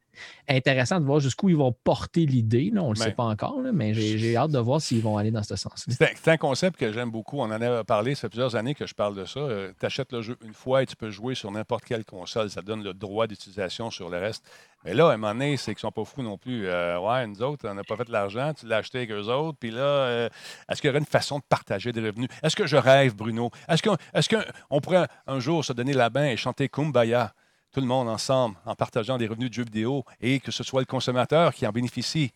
[0.49, 2.73] intéressant de voir jusqu'où ils vont porter l'idée.
[2.77, 5.43] On ne le sait pas encore, mais j'ai hâte de voir s'ils vont aller dans
[5.43, 5.95] ce sens-là.
[6.17, 7.39] C'est un concept que j'aime beaucoup.
[7.39, 9.41] On en a parlé, ça fait plusieurs années que je parle de ça.
[9.41, 12.51] Euh, tu achètes le jeu une fois et tu peux jouer sur n'importe quelle console.
[12.51, 14.45] Ça donne le droit d'utilisation sur le reste.
[14.85, 16.67] Mais là, à un moment donné, c'est qu'ils sont pas fous non plus.
[16.67, 19.29] Euh, ouais, nous autres, on n'a pas fait de l'argent, tu l'as acheté avec eux
[19.29, 19.59] autres.
[19.59, 20.29] Puis là, euh,
[20.69, 22.29] est-ce qu'il y aurait une façon de partager des revenus?
[22.43, 23.51] Est-ce que je rêve, Bruno?
[23.67, 27.33] Est-ce qu'on pourrait un jour se donner la main et chanter Kumbaya?
[27.73, 30.81] tout le monde ensemble en partageant des revenus de jeux vidéo et que ce soit
[30.81, 32.33] le consommateur qui en bénéficie?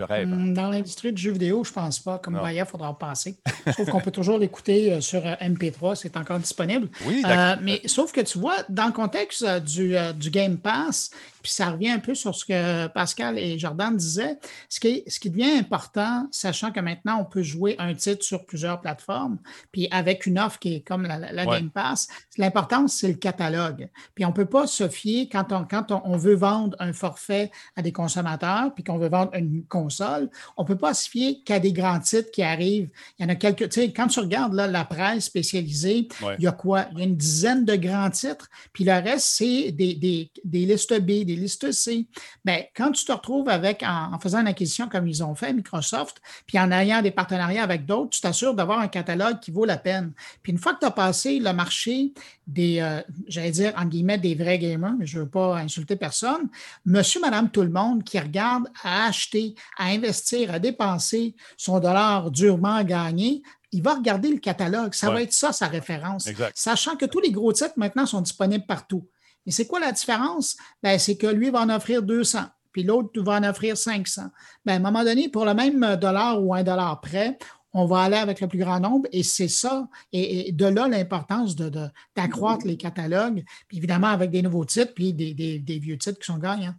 [0.00, 0.28] Je rêve.
[0.28, 2.18] Hmm, dans l'industrie du jeu vidéo, je ne pense pas.
[2.18, 3.36] Comme Maya, il faudra passer.
[3.76, 6.88] Sauf qu'on peut toujours l'écouter euh, sur euh, MP3, c'est encore disponible.
[7.04, 11.10] Oui, euh, mais sauf que tu vois, dans le contexte du, du Game Pass,
[11.42, 14.38] puis ça revient un peu sur ce que Pascal et Jordan disaient.
[14.68, 18.44] Ce qui, ce qui devient important, sachant que maintenant, on peut jouer un titre sur
[18.44, 19.38] plusieurs plateformes,
[19.72, 23.88] puis avec une offre qui est comme la, Game Pass, l'important, c'est le catalogue.
[24.14, 27.50] Puis on ne peut pas se fier quand on, quand on, veut vendre un forfait
[27.76, 31.42] à des consommateurs, puis qu'on veut vendre une console, on ne peut pas se fier
[31.44, 32.90] qu'à des grands titres qui arrivent.
[33.18, 36.44] Il y en a quelques, tu sais, quand tu regardes là, la presse spécialisée, il
[36.44, 36.86] y a quoi?
[36.92, 40.66] Il y a une dizaine de grands titres, puis le reste, c'est des, des, des
[40.66, 42.06] listes B, des listes C.
[42.44, 46.20] Bien, quand tu te retrouves avec, en, faisant une acquisition comme ils ont fait, Microsoft,
[46.46, 49.76] puis en ayant des partenariats avec d'autres, tu t'assures d'avoir un catalogue qui vaut la
[49.76, 50.12] peine.
[50.42, 52.12] Puis une fois que tu as passé le marché
[52.46, 55.96] des, euh, j'allais dire, en guillemets, des vrais gamers, mais je ne veux pas insulter
[55.96, 56.48] personne,
[56.84, 62.30] monsieur, madame, tout le monde qui regarde à acheter, à investir, à dépenser son dollar
[62.30, 64.94] durement gagné, il va regarder le catalogue.
[64.94, 66.28] Ça va être ça, sa référence.
[66.54, 69.06] Sachant que tous les gros titres maintenant sont disponibles partout.
[69.46, 70.56] Mais c'est quoi la différence?
[70.82, 72.40] Ben, c'est que lui va en offrir 200,
[72.72, 74.22] puis l'autre va en offrir 500.
[74.64, 77.38] Ben, à un moment donné, pour le même dollar ou un dollar près,
[77.72, 79.88] on va aller avec le plus grand nombre et c'est ça.
[80.12, 85.78] Et, de là l'importance d'accroître les catalogues, puis évidemment avec des nouveaux titres, puis des,
[85.78, 86.74] vieux titres qui sont gagnants.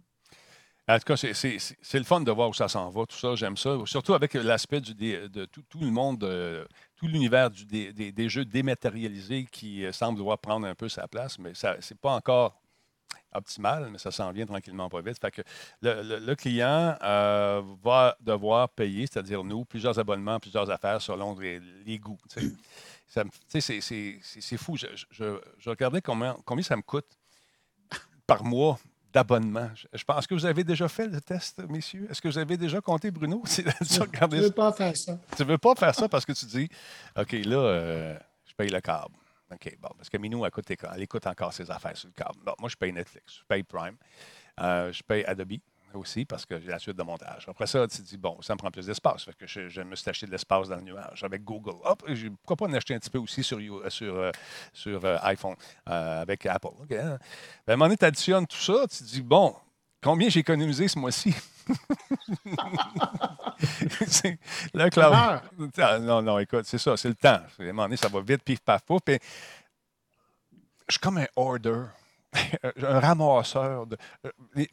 [0.88, 3.56] En tout cas, c'est le fun de voir où ça s'en va, tout ça, j'aime
[3.56, 3.78] ça.
[3.84, 6.64] Surtout avec l'aspect de tout, le monde, euh,
[6.96, 11.54] tout l'univers des, jeux dématérialisés qui euh, semble devoir prendre un peu sa place, mais
[11.54, 12.60] ce n'est pas encore
[13.32, 15.18] optimal, mais ça s'en vient tranquillement pas vite.
[15.82, 22.18] Le, client euh, va devoir payer, c'est-à-dire nous, plusieurs abonnements, plusieurs affaires selon les, goûts.
[23.06, 24.76] C'est fou.
[24.76, 27.06] Je, je, regardais combien, combien ça me coûte
[28.26, 28.80] par mois
[29.12, 29.70] d'abonnement.
[29.92, 32.06] Je pense que vous avez déjà fait le test, messieurs.
[32.10, 33.42] Est-ce que vous avez déjà compté, Bruno?
[33.46, 35.18] Je ne veux pas faire ça.
[35.36, 36.68] Tu ne veux pas faire ça parce que tu dis,
[37.16, 39.14] OK, là, euh, je paye le câble.
[39.52, 42.38] OK, bon, parce que Minou, elle écoute, elle écoute encore ses affaires sur le câble.
[42.44, 43.96] Bon, moi, je paye Netflix, je paye Prime,
[44.60, 45.58] euh, je paye Adobe.
[45.96, 47.46] Aussi parce que j'ai la suite de montage.
[47.48, 49.24] Après ça, tu te dis, bon, ça me prend plus d'espace.
[49.24, 51.76] Fait que je, je me suis acheté de l'espace dans le nuage avec Google.
[51.84, 52.02] Hop,
[52.44, 54.30] pourquoi pas en acheter un petit peu aussi sur, euh, sur, euh,
[54.72, 55.56] sur euh, iPhone
[55.88, 56.68] euh, avec Apple.
[56.68, 57.18] OK, hein?
[57.66, 59.54] Ben, à un moment donné, tu additionnes tout ça, tu te dis, bon,
[60.02, 61.34] combien j'ai économisé ce mois-ci?
[64.74, 65.12] Le cloud.
[65.78, 67.28] Ah, Non, non, écoute, c'est ça, c'est le temps.
[67.28, 69.00] À un moment donné, ça va vite, pif, paf, pouf.
[69.04, 69.18] Puis,
[70.88, 71.84] je suis comme un order,
[72.82, 73.86] un ramasseur.
[73.86, 73.96] De,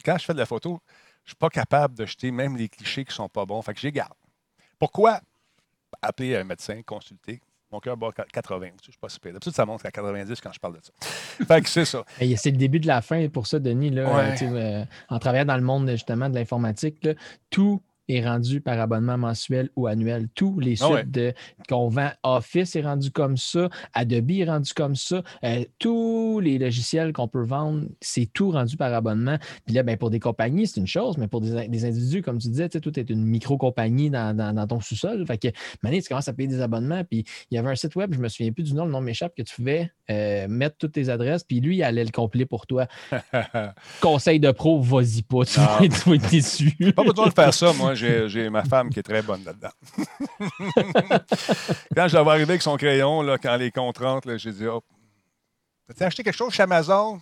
[0.04, 0.82] quand je fais de la photo,
[1.30, 3.62] je ne suis pas capable de jeter même les clichés qui ne sont pas bons.
[3.62, 4.14] Fait que je les garde.
[4.80, 5.20] Pourquoi?
[6.02, 7.40] Appeler un médecin, consulter.
[7.72, 8.66] Mon cœur bat 80.
[8.66, 9.34] Je ne suis pas super.
[9.34, 10.92] D'habitude, ça monte à 90 quand je parle de ça.
[11.46, 12.04] Fait que c'est ça.
[12.36, 13.92] C'est le début de la fin pour ça, Denis.
[13.92, 14.36] Là, Ouais.
[14.42, 17.08] Euh, en travaillant dans le monde justement de l'informatique,
[17.52, 20.28] tout est rendu par abonnement mensuel ou annuel.
[20.36, 21.04] Tous les Ah ouais.
[21.06, 21.34] de,
[21.70, 26.58] qu'on vend, Office est rendu comme ça, Adobe est rendu comme ça, euh, tous les
[26.58, 29.38] logiciels qu'on peut vendre, c'est tout rendu par abonnement.
[29.66, 32.40] Puis là, ben, pour des compagnies, c'est une chose, mais pour des, des individus, comme
[32.40, 35.26] tu disais, tu sais, tout est une micro-compagnie dans, dans- dans ton sous-sol.
[35.28, 35.48] Fait que,
[35.84, 37.04] maintenant, tu commences à payer des abonnements.
[37.04, 39.02] Puis il y avait un site web, je me souviens plus du nom, le nom
[39.02, 42.46] m'échappe, que tu pouvais euh, mettre toutes tes adresses, puis lui, il allait le complet
[42.46, 42.88] pour toi.
[44.02, 45.66] Conseil de pro, vas-y pas, tu Non.
[45.66, 46.72] vas être, tu vas être déçu.
[46.96, 47.74] Pas besoin de faire ça.
[47.74, 49.70] Moi, j'ai j'ai ma femme qui est très bonne là-dedans.
[51.96, 54.52] quand je la vois arriver avec son crayon, là, quand les comptes rentrent, là, j'ai
[54.52, 54.84] dit oh,
[55.96, 57.20] T'as acheté quelque chose chez Amazon?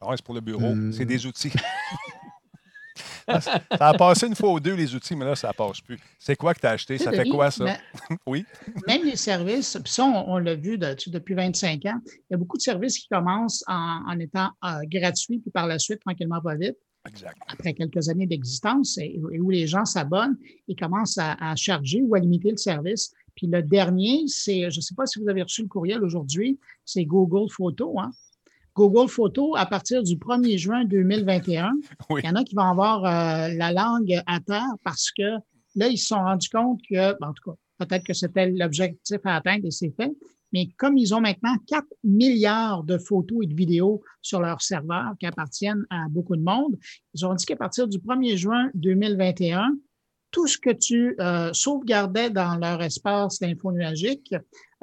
[0.00, 0.74] Ah ouais, c'est pour le bureau.
[0.74, 0.92] Hmm.
[0.92, 1.52] C'est des outils.
[3.28, 5.98] ça ça a passé une fois ou deux, les outils, mais là, ça passe plus.
[6.18, 6.98] C'est quoi que tu as acheté?
[6.98, 7.64] Ça fait quoi, ça?
[8.26, 8.44] Oui?
[8.86, 12.00] Même les services, puis ça, on, on l'a vu de- tu sais, depuis 25 ans,
[12.06, 15.66] il y a beaucoup de services qui commencent en, en étant euh, gratuits, puis par
[15.66, 17.36] la suite, tranquillement, pas vite, Exact.
[17.48, 20.38] après quelques années d'existence, et, et où les gens s'abonnent
[20.68, 23.12] et commencent à, à charger ou à limiter le service.
[23.34, 26.58] Puis le dernier, c'est, je ne sais pas si vous avez reçu le courriel aujourd'hui,
[26.84, 27.98] c'est Google Photo.
[27.98, 28.10] Hein?
[28.74, 31.72] Google Photo, à partir du 1er juin 2021,
[32.10, 32.20] Oui.
[32.24, 35.36] il y en a qui vont avoir euh, la langue à terre parce que
[35.76, 39.18] là, ils se sont rendus compte que, ben, en tout cas, peut-être que c'était l'objectif
[39.24, 40.12] à atteindre et c'est fait,
[40.54, 45.14] mais comme ils ont maintenant 4 milliards de photos et de vidéos sur leur serveur
[45.18, 46.78] qui appartiennent à beaucoup de monde,
[47.12, 49.76] ils ont dit qu'à partir du 1er juin 2021,
[50.30, 54.32] tout ce que tu euh, sauvegardais dans leur espace d'info nuagique,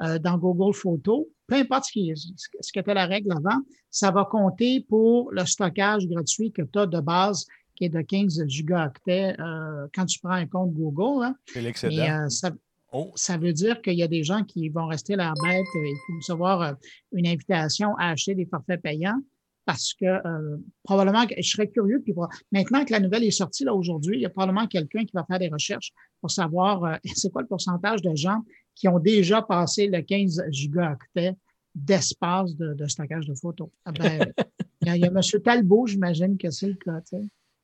[0.02, 4.26] euh, dans Google Photos, peu importe ce qui ce qu'était la règle avant, ça va
[4.30, 9.36] compter pour le stockage gratuit que tu as de base, qui est de 15 gigaoctets
[9.40, 11.24] euh, quand tu prends un compte Google.
[11.24, 11.34] hein.
[11.46, 12.28] C'est l'excédent.
[12.28, 12.50] ça,
[12.92, 15.92] Oh, ça veut dire qu'il y a des gens qui vont rester la bête et
[15.92, 16.72] qui vont recevoir euh,
[17.12, 19.18] une invitation à acheter des forfaits payants
[19.64, 22.00] parce que euh, probablement que je serais curieux.
[22.00, 22.14] Puis
[22.50, 25.24] maintenant que la nouvelle est sortie là aujourd'hui, il y a probablement quelqu'un qui va
[25.24, 28.42] faire des recherches pour savoir euh, c'est quoi le pourcentage de gens
[28.74, 31.34] qui ont déjà passé le 15 gigaoctets
[31.74, 33.68] d'espace de, de stockage de photos.
[33.84, 34.32] Ah ben,
[34.82, 35.20] il y a, il y a M.
[35.42, 37.00] Talbot, j'imagine que c'est le cas.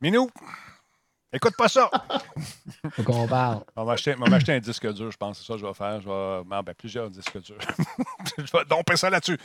[0.01, 0.31] Minou,
[1.33, 1.91] écoute pas ça.
[2.91, 3.63] Faut qu'on parle.
[3.77, 5.39] On va m'acheter un disque dur, je pense.
[5.39, 6.01] C'est ça que je vais faire.
[6.01, 7.59] Je vais, ben, plusieurs disques durs.
[8.39, 9.39] je vais domper ça là-dessus.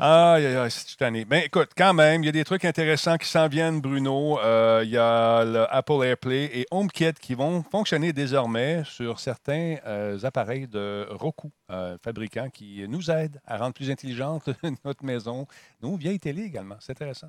[0.00, 1.24] Aïe, aïe, aïe, c'est tanné.
[1.24, 4.38] Ben, écoute, quand même, il y a des trucs intéressants qui s'en viennent, Bruno.
[4.40, 9.76] Euh, Il y a le Apple AirPlay et HomeKit qui vont fonctionner désormais sur certains
[9.86, 14.48] euh, appareils de Roku, euh, fabricants qui nous aident à rendre plus intelligente
[14.84, 15.46] notre maison,
[15.80, 16.76] nos vieilles télé également.
[16.80, 17.28] C'est intéressant.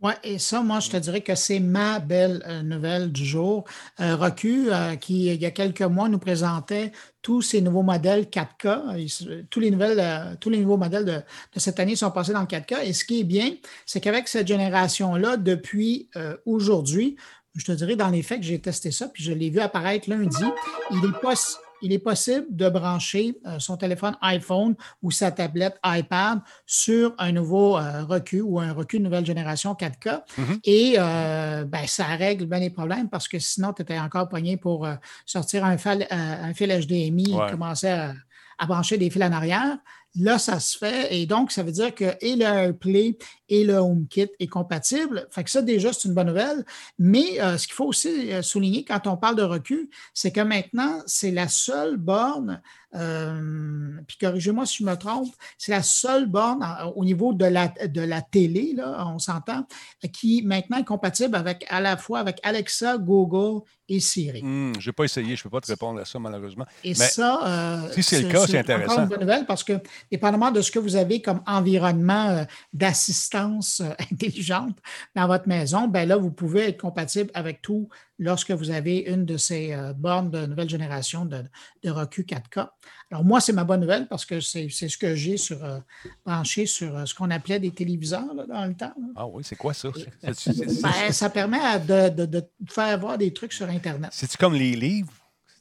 [0.00, 3.64] Oui, et ça, moi, je te dirais que c'est ma belle euh, nouvelle du jour.
[3.98, 8.26] Euh, Roku, euh, qui, il y a quelques mois, nous présentait tous ces nouveaux modèles
[8.26, 8.96] 4K.
[8.96, 12.12] Ils se- tous, les nouvelles, euh, tous les nouveaux modèles de, de cette année sont
[12.12, 12.76] passés dans le 4K.
[12.84, 13.50] Et ce qui est bien,
[13.86, 17.16] c'est qu'avec cette génération-là, depuis euh, aujourd'hui,
[17.56, 20.08] je te dirais dans les faits que j'ai testé ça, puis je l'ai vu apparaître
[20.08, 20.44] lundi,
[20.92, 25.78] il est, poss- il est possible de brancher euh, son téléphone iPhone ou sa tablette
[25.84, 30.22] iPad sur un nouveau euh, recul ou un recul nouvelle génération 4K.
[30.38, 30.60] Mhm.
[30.64, 34.56] Et euh, ben, ça règle bien les problèmes parce que sinon, tu étais encore pogné
[34.56, 34.88] pour
[35.26, 37.46] sortir un fil, un fil HDMI Ouais.
[37.46, 38.14] et commencer à,
[38.58, 39.78] à brancher des fils en arrière.
[40.16, 41.14] Là, ça se fait.
[41.14, 43.18] Et donc, ça veut dire que et le AirPlay
[43.48, 45.26] et le HomeKit est compatible.
[45.30, 46.64] Fait que ça, déjà, c'est une bonne nouvelle.
[46.98, 50.40] Mais euh, ce qu'il faut aussi euh, souligner quand on parle de recul, c'est que
[50.40, 52.60] maintenant, c'est la seule borne,
[52.94, 57.44] euh, puis corrigez-moi si je me trompe, c'est la seule borne euh, au niveau de
[57.44, 59.66] la, de la télé, là, on s'entend,
[60.12, 64.42] qui maintenant est compatible avec à la fois avec Alexa, Google et Siri.
[64.42, 66.66] Hmm, je n'ai pas essayé, je ne peux pas te répondre à ça, malheureusement.
[66.84, 67.40] Et Mais ça,
[67.86, 69.02] euh, si c'est le cas, c'est encore intéressant.
[69.02, 73.80] une bonne nouvelle parce que, dépendamment de ce que vous avez comme environnement euh, d'assistance
[73.80, 74.76] euh, intelligente
[75.14, 79.24] dans votre maison, ben là, vous pouvez être compatible avec tout lorsque vous avez une
[79.24, 81.44] de ces euh, bornes de nouvelle génération de,
[81.82, 82.68] de Roku 4K.
[83.10, 85.78] Alors, moi, c'est ma bonne nouvelle parce que c'est c'est ce que j'ai sur, euh,
[86.26, 88.92] branché sur euh, ce qu'on appelait des téléviseurs là, dans le temps.
[88.98, 89.06] là.
[89.16, 89.88] Ah oui, c'est quoi ça?
[89.94, 94.10] C'est- c'est- c'est- Ben, ça permet de, de- de faire voir des trucs sur Internet.
[94.12, 95.12] C'est-tu comme les livres?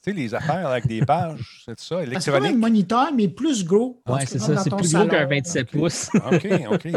[0.07, 2.57] Tu sais, les affaires avec des pages, c'est ça, Ben, C'est comme un électronique?
[2.57, 4.01] moniteur, mais plus gros.
[4.07, 4.55] Ouais, Tu c'est ça.
[4.63, 6.09] C'est plus gros qu'un 27 pouces.
[6.31, 6.87] OK, OK.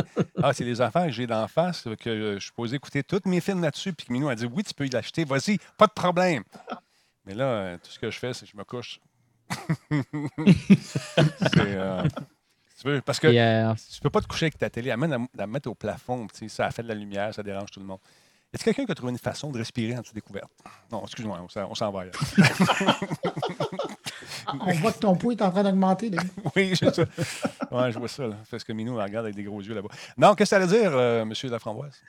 [0.40, 3.40] Ah, c'est les affaires que j'ai d'en face, que je suis posé écouter tous mes
[3.40, 5.92] films là-dessus, puis que Minou a dit oui, tu peux y l'acheter, vas-y, pas de
[5.92, 6.44] problème.
[7.26, 9.00] Mais là, euh, tout ce que je fais, c'est que je me couche.
[11.52, 11.58] c'est.
[11.58, 12.02] euh,
[12.80, 15.10] tu veux, parce que Et, euh, tu peux pas te coucher avec ta télé, amène
[15.10, 17.80] la, la mettre au plafond, tu sais, ça fait de la lumière, ça dérange tout
[17.80, 17.98] le monde.
[18.52, 20.50] Est-ce quelqu'un qui a trouvé une façon de respirer en dessous des couvertes?
[20.90, 22.00] Non, excuse-moi, on s'en- va.
[22.00, 22.14] ailleurs.
[24.66, 26.10] On voit que ton poids est en train d'augmenter.
[26.56, 27.02] Oui, c'est ça.
[27.70, 28.26] Ouais, je vois ça.
[28.26, 28.36] Là.
[28.50, 29.88] Parce que Minou regarde avec des gros yeux là-bas.
[30.16, 32.00] Non, qu'est-ce que ça veut dire, euh, monsieur Laframboise?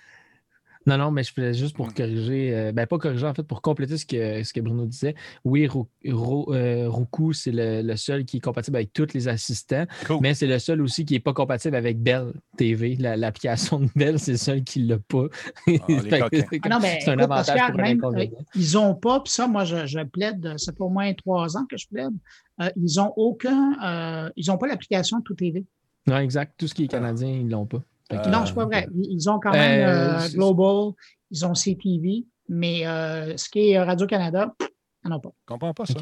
[0.88, 1.78] Non, non, mais je faisais juste Mm.
[1.78, 4.86] pour corriger, euh, ben pas corriger, en fait, pour compléter ce que, ce que Bruno
[4.88, 5.14] disait.
[5.46, 5.68] Oui,
[6.06, 10.18] euh, Roku, c'est le, le seul qui est compatible avec tous les assistants, Cool.
[10.22, 12.96] mais c'est le seul aussi qui n'est pas compatible avec Bell TV.
[12.96, 15.28] La- L'application de Bell, c'est le seul qui ne l'a pas.
[15.68, 18.40] c'est Ah non, mais c'est un écoute, avantage pour un même, inconvénient.
[18.40, 21.58] euh, ils n'ont pas, puis ça, moi, je, je plaide, ça fait au moins trois
[21.58, 22.14] ans que je plaide,
[22.60, 25.64] euh, ils n'ont aucun, euh, ils n'ont pas l'application Tout TV.
[26.08, 26.54] Non, exact.
[26.58, 27.84] Tout ce qui est canadien, ils ne l'ont pas.
[28.12, 28.88] Fait que- Euh, Non, c'est pas vrai.
[28.94, 30.94] Ils ont quand même Euh, Global,
[31.32, 34.54] ils ont CTV, mais euh, ce qui est Radio-Canada,
[35.04, 35.30] ils n'en ont pas.
[35.30, 35.94] Je comprends pas ça.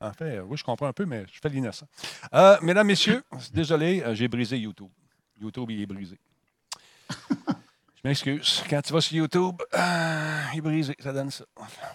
[0.00, 1.86] En fait, oui, je comprends un peu, mais je fais l'innocent.
[2.34, 3.22] Euh, mesdames, messieurs,
[3.54, 4.90] désolé, j'ai brisé YouTube.
[5.40, 6.18] YouTube, il est brisé.
[7.30, 8.62] je m'excuse.
[8.68, 9.56] Quand tu vas sur YouTube,
[10.52, 11.44] il est brisé, ça donne ça.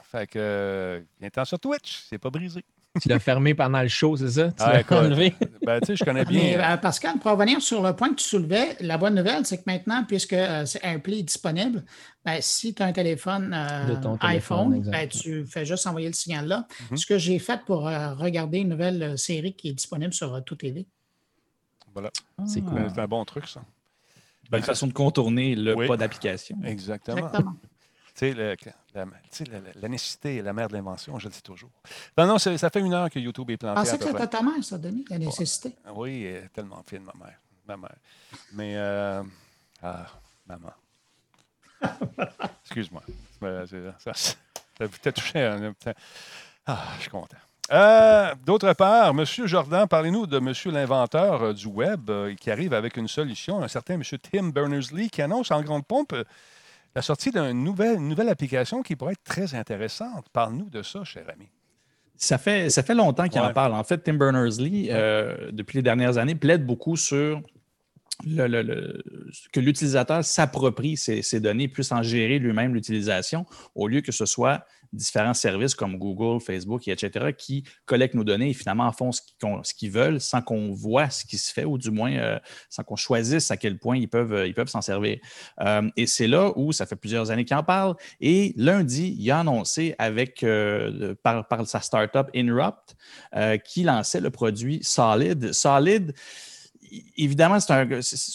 [0.03, 2.63] Fait que, euh, viens-t'en sur Twitch, c'est pas brisé.
[3.01, 4.47] Tu l'as fermé pendant le show, c'est ça?
[4.49, 5.35] Tu Ah, l'as écoute, enlevé?
[5.63, 6.73] Ben, tu sais, je connais Mais bien.
[6.73, 9.63] euh, Pascal, pour revenir sur le point que tu soulevais, la bonne nouvelle, c'est que
[9.67, 11.85] maintenant, puisque euh, c'est AirPlay est disponible,
[12.25, 15.85] ben, si tu as un téléphone, euh, De ton téléphone, iPhone, ben, tu fais juste
[15.85, 16.65] envoyer le signal là.
[16.89, 16.97] Mhm.
[16.97, 20.33] Ce que j'ai fait pour euh, regarder une nouvelle euh, série qui est disponible sur
[20.33, 20.87] euh, Tout TV.
[21.93, 22.09] Voilà.
[22.47, 22.73] C'est cool.
[22.73, 23.61] Ben, C'est un bon truc, ça.
[24.49, 25.85] Belle façon de contourner le Oui.
[25.87, 26.57] pas d'application.
[26.65, 27.17] Exactement.
[27.19, 27.55] Exactement.
[28.19, 28.69] Tu sais, la, tu
[29.31, 31.69] sais, la- nécessité est la mère de l'invention, je le dis toujours.
[32.17, 33.79] Non, non, c'est- ça fait une heure que YouTube est planté.
[33.79, 35.73] à pensais que c'était ta mère, ça, Denis, la nécessité.
[35.95, 37.39] Oui, tellement fine, ma mère.
[37.65, 37.95] Ma mère.
[38.51, 39.23] Mais, euh,
[39.81, 40.05] ah,
[40.47, 40.73] maman.
[42.65, 43.03] Excuse-moi.
[43.39, 44.33] C'est- Ça, ça,
[45.01, 45.41] ça touché.
[45.41, 45.73] un
[46.65, 47.37] Ah, je suis content.
[47.71, 49.23] Euh, D'autre part, M.
[49.25, 50.53] Jordan, parlez-nous de M.
[50.73, 54.03] l'inventeur euh, du Web euh, qui arrive avec une solution, un certain M.
[54.03, 56.23] Tim Berners-Lee, qui annonce en grande pompe euh,
[56.95, 60.27] la sortie d'une nouvelle, application qui pourrait être très intéressante.
[60.33, 61.47] Parle-nous de ça, cher ami.
[62.17, 63.47] Ça fait, ça fait longtemps qu'il Ouais.
[63.47, 63.73] en parle.
[63.73, 67.41] En fait, Tim Berners-Lee, euh, depuis les dernières années, plaide beaucoup sur
[68.25, 69.03] le, le- le-
[69.53, 74.25] que l'utilisateur s'approprie ces, ces données, puisse en gérer lui-même l'utilisation, au lieu que ce
[74.25, 78.91] soit différents services comme Google, Facebook, et etc., qui collectent nos données et finalement en
[78.91, 82.39] font ce qu'ils veulent sans qu'on voit ce qui se fait, ou du moins euh,
[82.69, 85.17] sans qu'on choisisse à quel point ils peuvent euh, ils peuvent s'en servir.
[85.61, 87.95] Euh, et c'est là où ça fait plusieurs années qu'il en parle.
[88.19, 90.45] Et lundi, il a annoncé avec
[91.23, 92.95] par, par sa startup Inrupt
[93.65, 95.53] qui lançait le produit Solid.
[95.53, 96.13] Solid,
[97.17, 97.87] évidemment, c'est un,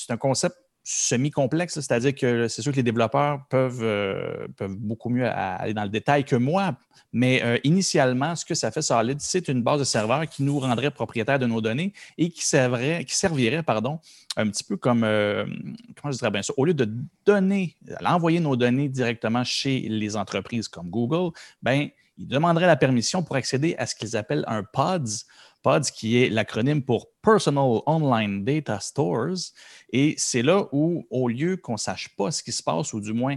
[0.09, 5.73] un concept semi-complexe, c'est-à-dire que c'est sûr que les développeurs peuvent, euh, beaucoup mieux aller
[5.73, 6.77] dans le détail que moi,
[7.13, 10.59] mais euh, initialement, ce que ça fait Solid, c'est une base de serveurs qui nous
[10.59, 13.99] rendrait propriétaires de nos données et qui servirait, qui servirait pardon,
[14.37, 15.47] un petit peu comme, euh,
[16.01, 16.93] comment je dirais bien ça, au lieu de
[17.25, 23.23] donner, d'envoyer nos données directement chez les entreprises comme Google, ben, ils demanderaient la permission
[23.23, 25.25] pour accéder à ce qu'ils appellent un PODS.
[25.63, 29.53] PODS qui est l'acronyme pour Personal Online Data Stores.
[29.97, 33.01] Et c'est là où, au lieu qu'on ne sache pas ce qui se passe, ou
[33.01, 33.37] du moins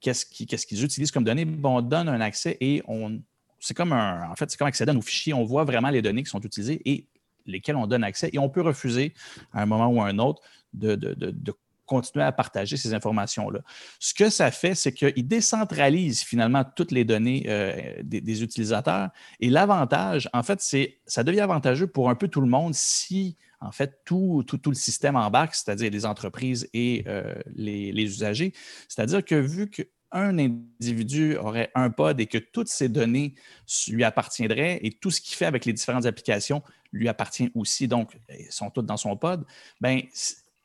[0.00, 2.82] qu'est-ce qu'ils utilisent comme données, ben, on donne un accès et.
[3.60, 4.30] C'est comme un.
[4.30, 5.34] En fait, c'est comme accéder à nos fichiers.
[5.34, 7.06] On voit vraiment les données qui sont utilisées et
[7.46, 8.30] lesquelles on donne accès.
[8.32, 9.12] Et on peut refuser
[9.52, 10.42] à un moment ou à un autre
[10.72, 10.96] de
[11.86, 13.60] continuer à partager ces informations-là.
[13.98, 19.10] Ce que ça fait, c'est qu'il décentralise finalement toutes les données euh, des, des utilisateurs.
[19.40, 23.36] Et l'avantage, en fait, c'est ça devient avantageux pour un peu tout le monde si,
[23.64, 28.52] en fait, tout, le système embarque, c'est-à-dire les entreprises et euh, les, usagers.
[28.88, 33.34] C'est-à-dire que vu qu'un individu aurait un pod et que toutes ces données
[33.88, 38.16] lui appartiendraient et tout ce qu'il fait avec les différentes applications lui appartient aussi, donc
[38.28, 39.44] ils sont toutes dans son pod,
[39.80, 40.02] ben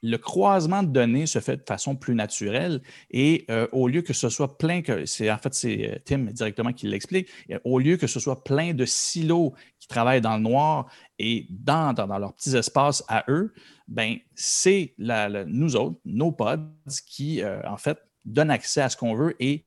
[0.02, 2.82] le croisement de données se fait de façon plus naturelle
[3.12, 6.72] et euh, au lieu que ce soit plein, c'est en fait c'est euh, Tim directement
[6.72, 7.28] qui l'explique,
[7.64, 10.88] au lieu que ce soit plein de silos qui travaillent dans le noir
[11.20, 13.54] et dans, dans, leurs petits espaces à eux,
[13.88, 16.66] ben c'est nous autres, nos pods,
[17.06, 19.66] qui euh, en fait donnent accès à ce qu'on veut et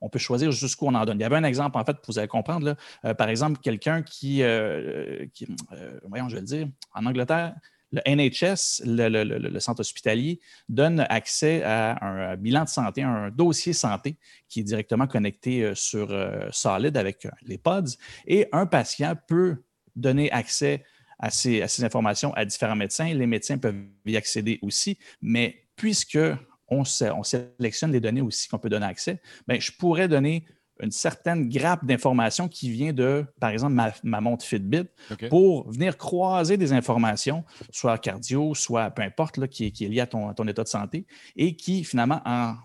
[0.00, 1.18] on peut choisir jusqu'où on en donne.
[1.18, 2.66] Il y avait un exemple, en fait, vous allez comprendre.
[2.66, 5.46] Là, euh, par exemple, quelqu'un qui, euh, qui
[6.06, 7.54] voyons, je vais le dire, en Angleterre,
[7.92, 14.16] le NHS, le, centre hospitalier, donne accès à un bilan de santé, un dossier santé
[14.48, 16.08] qui est directement connecté sur
[16.50, 17.96] Solid avec les pods.
[18.26, 19.62] Et un patient peut
[19.94, 20.84] donner accès
[21.18, 23.12] à ces, informations à différents médecins.
[23.12, 26.18] Les médecins peuvent y accéder aussi, mais puisque
[26.68, 30.44] on, sélectionne les données aussi qu'on peut donner accès, bien, je pourrais donner
[30.80, 34.84] une certaine grappe d'informations qui vient de, par exemple, ma, montre Fitbit
[35.28, 40.00] pour venir croiser des informations, soit cardio, soit peu importe, là, qui, est, qui, lié
[40.00, 41.06] à ton, état de santé,
[41.36, 42.56] et qui, finalement, en,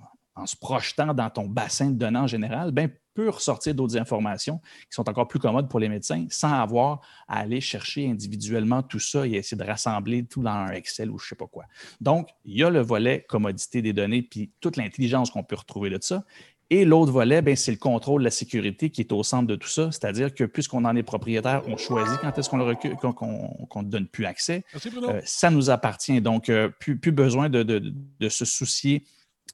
[0.46, 4.92] se projetant dans ton bassin de données en général, ben, peut ressortir d'autres informations qui
[4.96, 9.26] sont encore plus commodes pour les médecins sans avoir à aller chercher individuellement tout ça
[9.28, 11.66] et essayer de rassembler tout dans un Excel ou je ne sais pas quoi.
[12.02, 15.90] Donc, il y a le volet commodité des données puis toute l'intelligence qu'on peut retrouver
[15.90, 16.24] de ça.
[16.72, 19.56] Et l'autre volet, ben, c'est le contrôle de la sécurité qui est au centre de
[19.56, 19.92] tout ça.
[19.92, 24.64] C'est-à-dire que puisqu'on en est propriétaire, on choisit quand est-ce qu'on ne donne plus accès.
[24.76, 26.22] Euh, ça nous appartient.
[26.22, 29.04] Donc, euh, plus, besoin de, de, se soucier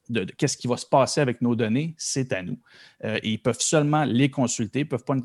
[0.09, 2.57] de, qu'est-ce qui va se passer avec nos données, c'est à nous.
[3.03, 5.15] Euh, ils peuvent seulement les consulter, ils ne peuvent pas,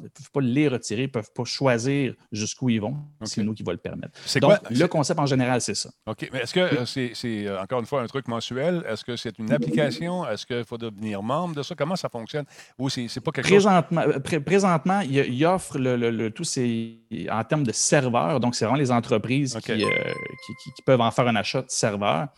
[0.41, 2.97] les retirer, ils ne peuvent pas choisir jusqu'où ils vont.
[3.23, 4.18] C'est nous qui va le permettre.
[4.41, 5.91] Donc, le concept en général, c'est ça.
[6.07, 6.29] OK.
[6.33, 8.85] Mais est-ce que euh, c'est, euh, encore une fois un truc mensuel?
[8.89, 10.29] Est-ce que c'est une application?
[10.29, 11.75] Est-ce qu'il faut devenir membre de ça?
[11.75, 12.45] Comment ça fonctionne?
[12.79, 14.43] Ou c'est, pas quelque présentement, chose...
[14.45, 17.01] présentement, il, offre le, tout ces,
[17.31, 18.41] en termes de serveurs.
[18.41, 22.29] Donc, c'est vraiment les entreprises qui, qui, peuvent en faire un achat de serveurs.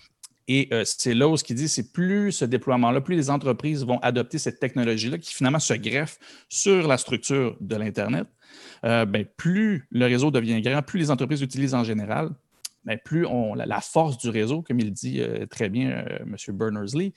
[0.48, 3.84] Et euh, c'est là où ce qu'il dit, c'est plus ce déploiement-là, plus les entreprises
[3.84, 6.18] vont adopter cette technologie-là qui finalement se greffe
[6.48, 8.26] sur la structure de l'Internet,
[8.84, 12.30] euh, ben, plus le réseau devient grand, plus les entreprises utilisent en général,
[12.84, 16.36] ben, plus on, la, force du réseau, comme il dit euh, très bien M.
[16.48, 17.14] Berners-Lee,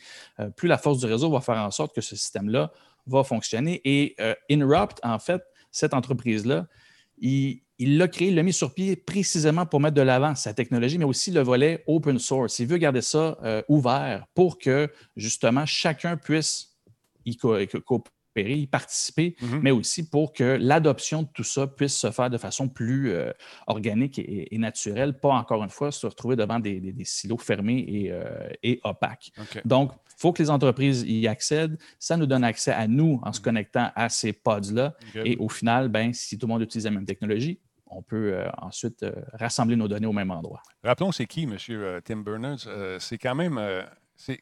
[0.56, 2.72] plus la force du réseau va faire en sorte que ce système-là
[3.08, 3.82] va fonctionner.
[3.84, 4.16] Et
[4.50, 6.68] Inrupt, en fait, cette entreprise-là,
[7.18, 10.54] il, il l'a créé, il l'a mis sur pied précisément pour mettre de l'avant sa
[10.54, 12.60] technologie, mais aussi le volet open source.
[12.60, 16.78] Il veut garder ça euh, ouvert pour que justement chacun puisse
[17.26, 19.60] y coopérer, y participer, mm-hmm.
[19.62, 23.32] mais aussi pour que l'adoption de tout ça puisse se faire de façon plus euh,
[23.68, 28.76] organique et, naturelle, pas encore une fois se retrouver devant des, silos fermés et, euh,
[28.84, 29.32] opaques.
[29.66, 31.78] Donc, il faut que les entreprises y accèdent.
[32.00, 34.96] Ça nous donne accès à nous en se connectant à ces pods-là.
[35.26, 38.50] Et au final, ben, si tout le monde utilise la même technologie, on peut euh,
[38.58, 40.62] ensuite euh, rassembler nos données au même endroit.
[40.84, 41.58] Rappelons, c'est qui, M.
[41.70, 42.58] Euh, Tim Berners?
[43.00, 43.60] c'est quand même,
[44.16, 44.42] c'est,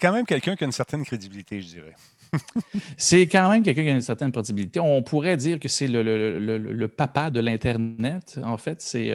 [0.00, 1.94] quand même quelqu'un qui a une certaine crédibilité, je dirais.
[2.96, 4.78] c'est quand même quelqu'un qui a une certaine crédibilité.
[4.78, 8.38] On pourrait dire que c'est le, papa de l'Internet.
[8.44, 9.12] En fait, c'est,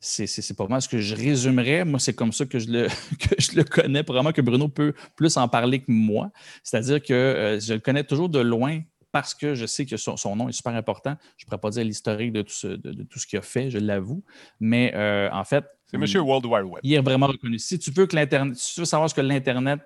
[0.00, 1.84] c'est, pas mal ce que je résumerais.
[1.84, 2.88] Moi, c'est comme ça que je le,
[3.18, 4.02] que je le connais.
[4.02, 6.30] Probablement que Bruno peut plus en parler que moi.
[6.62, 8.80] C'est-à-dire que je le connais toujours de loin
[9.12, 11.16] parce que je sais que son, nom est super important.
[11.36, 13.70] Je ne pourrais pas dire l'historique de, tout ce, de, tout ce qu'il a fait,
[13.70, 14.22] je l'avoue.
[14.60, 15.64] Mais euh, en fait.
[15.86, 16.24] C'est M.
[16.24, 16.80] World Wide Web.
[16.82, 17.58] Il est vraiment reconnu.
[17.58, 19.80] Si tu veux que l'Internet, si tu veux savoir ce que l'Internet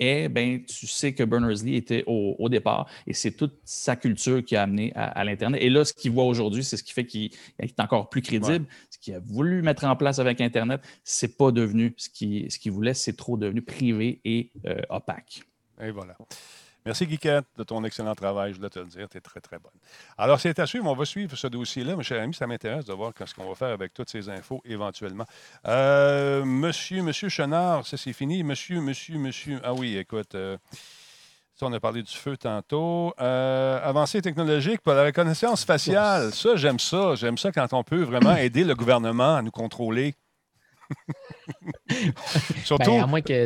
[0.00, 4.56] est, ben, tu sais que Berners-Lee était au, départ et c'est toute sa culture qui
[4.56, 5.62] a amené à, l'Internet.
[5.62, 8.66] Et là, ce qu'il voit aujourd'hui, c'est ce qui fait qu'il est encore plus crédible.
[8.88, 12.50] Ce qu'il a voulu mettre en place avec Internet, ce n'est pas devenu ce qu'il
[12.50, 15.42] ce voulait, c'est trop devenu privé et euh, opaque.
[15.82, 16.16] Et voilà.
[16.86, 18.54] Merci, Guiquette, de ton excellent travail.
[18.54, 19.72] Je dois te le dire, tu es très, très bonne.
[20.16, 20.86] Alors, c'est à suivre.
[20.86, 21.94] On va suivre ce dossier-là.
[21.94, 24.62] Mon cher ami, ça m'intéresse de voir ce qu'on va faire avec toutes ces infos
[24.64, 25.26] éventuellement.
[25.66, 28.42] Euh, monsieur, monsieur Chenard, ça, c'est fini.
[28.42, 29.60] Monsieur, monsieur, monsieur.
[29.62, 30.34] Ah oui, écoute.
[30.34, 30.56] Euh,
[31.54, 33.12] ça, on a parlé du feu tantôt.
[33.20, 36.32] Euh, avancée technologique pour la reconnaissance faciale.
[36.32, 37.14] Ça, j'aime ça.
[37.16, 40.14] J'aime ça quand on peut vraiment aider le gouvernement à nous contrôler.
[42.64, 42.90] Surtout.
[42.90, 43.44] Ben, à moins que.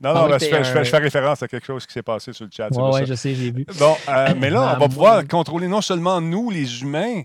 [0.00, 0.46] non, non, je,
[0.84, 2.68] fais, référence à quelque chose qui s'est passé sur le chat.
[2.72, 3.66] Oui, ouais, je sais, j'ai vu.
[3.78, 7.22] Bon, euh, mais là, on va pouvoir contrôler non seulement nous, les humains,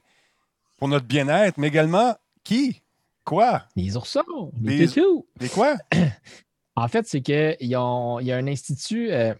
[0.77, 2.81] pour notre bien-être, mais également qui?
[3.23, 3.63] Quoi?
[3.75, 4.89] Les oursons, les, les,
[5.39, 5.75] les quoi?
[6.79, 9.11] En fait, c'est qu'il y, y, a un institut.
[9.11, 9.33] Euh,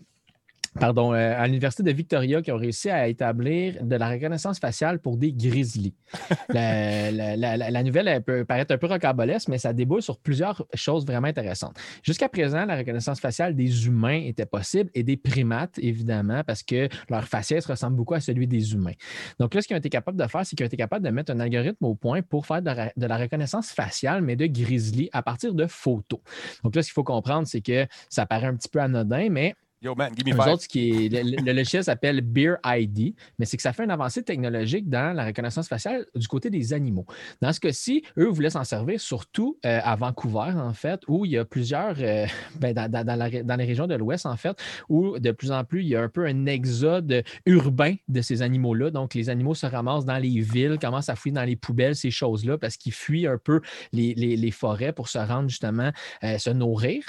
[0.80, 5.00] pardon, euh, à l'Université de Victoria qui ont réussi à établir de la reconnaissance faciale
[5.00, 5.96] pour des grizzlies.
[6.50, 11.78] la, nouvelle peut paraître un peu rocambolesque, mais ça déboule sur plusieurs choses vraiment intéressantes.
[12.04, 16.88] Jusqu'à présent, la reconnaissance faciale des humains était possible et des primates, évidemment, parce que
[17.10, 18.94] leur faciès ressemble beaucoup à celui des humains.
[19.40, 21.12] Donc là, ce qu'ils ont été capables de faire, c'est qu'ils ont été capables de
[21.12, 25.24] mettre un algorithme au point pour faire de la, reconnaissance faciale, mais de grizzlies à
[25.24, 26.20] partir de photos.
[26.64, 29.56] Donc là, ce qu'il faut comprendre, c'est que ça paraît un petit peu anodin, mais
[29.80, 30.54] Yo, man, give me five.
[30.54, 34.24] autres, qui le, le logiciel s'appelle Beer ID, mais c'est que ça fait une avancée
[34.24, 37.06] technologique dans la reconnaissance faciale du côté des animaux.
[37.42, 41.34] Dans ce cas-ci, eux voulaient s'en servir surtout euh, à Vancouver, en fait, où il
[41.34, 42.26] y a plusieurs, euh,
[42.60, 44.58] ben, dans, dans- dans la ré- dans les régions de l'Ouest, en fait,
[44.90, 48.42] où de plus en plus, il y a un peu un exode urbain de ces
[48.42, 48.90] animaux-là.
[48.90, 52.10] Donc, les animaux se ramassent dans les villes, commencent à fouiller dans les poubelles, ces
[52.10, 53.62] choses-là, parce qu'ils fuient un peu
[53.94, 55.92] les, les- les forêts pour se rendre justement
[56.24, 57.04] euh, se nourrir.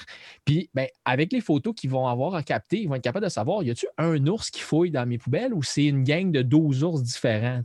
[0.44, 2.42] Puis, ben, avec les photos qu'ils vont avoir à
[2.72, 5.54] ils vont être capables de savoir y a-tu un ours qui fouille dans mes poubelles
[5.54, 7.60] ou c'est une gang de 12 ours différents?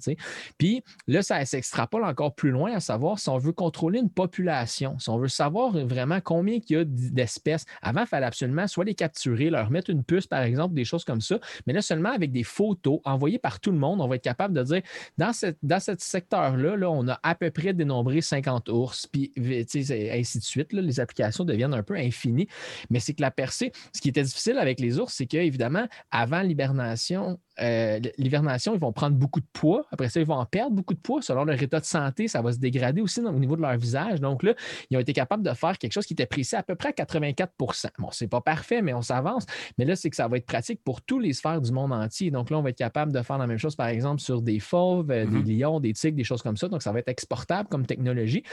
[0.58, 4.98] Puis là, ça s'extrapole encore plus loin à savoir si on veut contrôler une population,
[5.00, 7.66] si on veut savoir vraiment combien il y a d'espèces.
[7.82, 11.04] Avant, il fallait absolument soit les capturer, leur mettre une puce, par exemple, des choses
[11.04, 11.39] comme ça.
[11.68, 14.54] Mais là, seulement avec des photos envoyées par tout le monde, on va être capable
[14.54, 14.82] de dire
[15.18, 19.32] dans, cette, dans ce secteur-là, là, on a à peu près dénombré 50 ours, puis
[19.38, 20.74] ainsi de suite.
[20.74, 22.48] là, les applications deviennent un peu infinies.
[22.89, 26.41] Mais c'est que la percée, ce qui était difficile avec les ours, c'est qu'évidemment, avant
[26.41, 29.86] l'hibernation, euh, l'hibernation, ils vont prendre beaucoup de poids.
[29.91, 31.21] Après ça, ils vont en perdre beaucoup de poids.
[31.21, 34.19] Selon leur état de santé, ça va se dégrader aussi au niveau de leur visage.
[34.19, 34.53] Donc là,
[34.89, 36.91] ils ont été capables de faire quelque chose qui était précis à peu près à
[36.91, 39.45] 84% Bon, c'est pas parfait, mais on s'avance.
[39.77, 42.31] Mais là, c'est que ça va être pratique pour tous les sphères du monde entier.
[42.31, 44.59] Donc là, on va être capable de faire la même chose, par exemple, sur des
[44.59, 46.67] fauves, euh, des lions, des tigres, des choses comme ça.
[46.67, 48.43] Donc, ça va être exportable comme technologie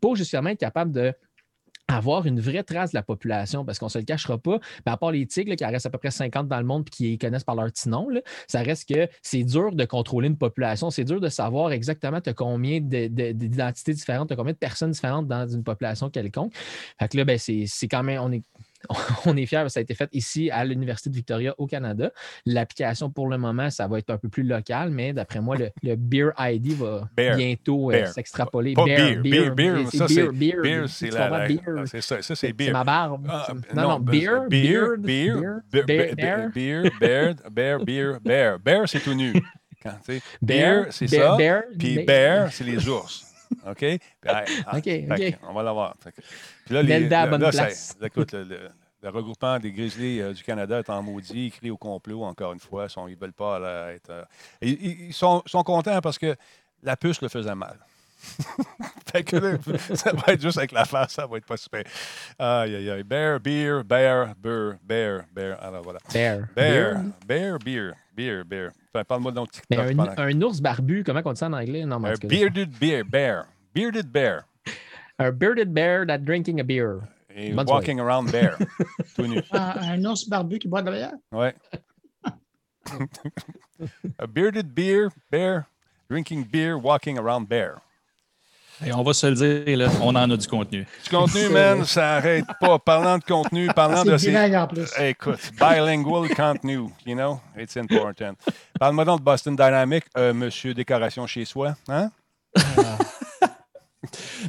[0.00, 1.12] pour justement être capable de
[1.90, 4.92] avoir une vraie trace de la population, parce qu'on ne se le cachera pas, mais
[4.92, 6.90] à part les tigres, qui en restent à peu près 50 dans le monde et
[6.90, 10.38] qui connaissent par leur petit nom, là, ça reste que c'est dur de contrôler une
[10.38, 14.58] population, c'est dur de savoir exactement as combien de- de- d'identités différentes, as combien de
[14.58, 16.52] personnes différentes dans une population quelconque.
[16.98, 18.40] Fait que là, ben, c'est quand même,
[19.26, 22.10] on est fiers, ça a été fait ici à l'Université de Victoria au Canada.
[22.46, 25.70] L'application, pour le moment, ça va être un peu plus local, mais d'après moi, le,
[25.82, 28.74] le Beer ID va bientôt euh, s'extrapoler.
[28.74, 31.38] Pas Bear, beer, beer, beer, c'est ça, c'est- beer, beer, Beer, tu c'est comprends, la.
[31.38, 31.60] la- beer.
[31.78, 32.72] ah, C'est ça, ça c'est C'est beer.
[32.72, 33.26] ma barbe.
[33.28, 35.34] Ah, C'est- non, non, ben, beer, beer, beard, beer,
[35.70, 38.58] beer, beer, bear, beer, bear, bear, beer, bear.
[38.58, 39.32] Bear, c'est tout nu.
[39.82, 41.36] Quand, tu sais, beer, c'est bear, ça.
[41.38, 42.06] bear, Puis bear.
[42.06, 43.29] bear, c'est les ours.
[43.66, 43.76] OK?
[43.78, 45.38] Puis, ah, ah, OK, OK.
[45.48, 45.96] On va l'avoir.
[45.96, 47.96] Puis là, à là, bonne là, ça- place.
[48.02, 48.68] écoute, le, le-
[49.02, 52.52] le regroupement des Grizzlies euh, du Canada est en maudit, ils crient au complot, encore
[52.52, 52.84] une fois.
[52.84, 54.10] Ils sont- Ils ne veulent pas là, être.
[54.10, 54.24] euh,
[54.60, 56.36] ils, sont, sont contents parce que
[56.82, 57.78] la puce le faisait mal.
[59.10, 59.56] fait que là,
[59.94, 61.82] ça va être juste avec la face, ça va être pas super.
[62.38, 63.02] Aïe, aïe, aïe.
[63.02, 65.62] Bear, beer, bear, bear, bear, bear.
[65.62, 66.00] Alors voilà.
[66.12, 66.40] Bear.
[66.54, 67.04] Bear, Bear.
[67.26, 68.70] bear, beer, beer, beer.
[68.92, 70.18] Enfin, Parle-moi donc Mais TikTok.
[70.18, 71.84] un, un ours barbu, comment on dit ça en anglais?
[71.84, 73.46] Non, Un bearded bear, bear.
[73.74, 74.44] Bearded bear.
[75.18, 77.00] un bearded bear that drinking a beer.
[77.32, 78.58] Et Bonne walking around bear.
[79.14, 79.40] Tout nu.
[79.52, 79.58] Un,
[79.92, 81.12] un ours barbu qui boit de la bière?
[81.32, 81.54] Ouais.
[84.18, 85.66] A bearded beer, bear,
[86.08, 87.80] drinking beer, walking around bear.
[88.84, 90.86] Et on va se le dire, là, on en a du contenu.
[91.04, 92.78] Du contenu, man, ça arrête pas.
[92.78, 94.56] Parlant de contenu, parlant de C'est ces...
[94.56, 94.90] en plus.
[94.98, 98.32] Écoute, bilingual contenu, you know, it's important.
[98.78, 102.10] Parle-moi donc de Boston Dynamic, euh, monsieur décoration chez soi, hein?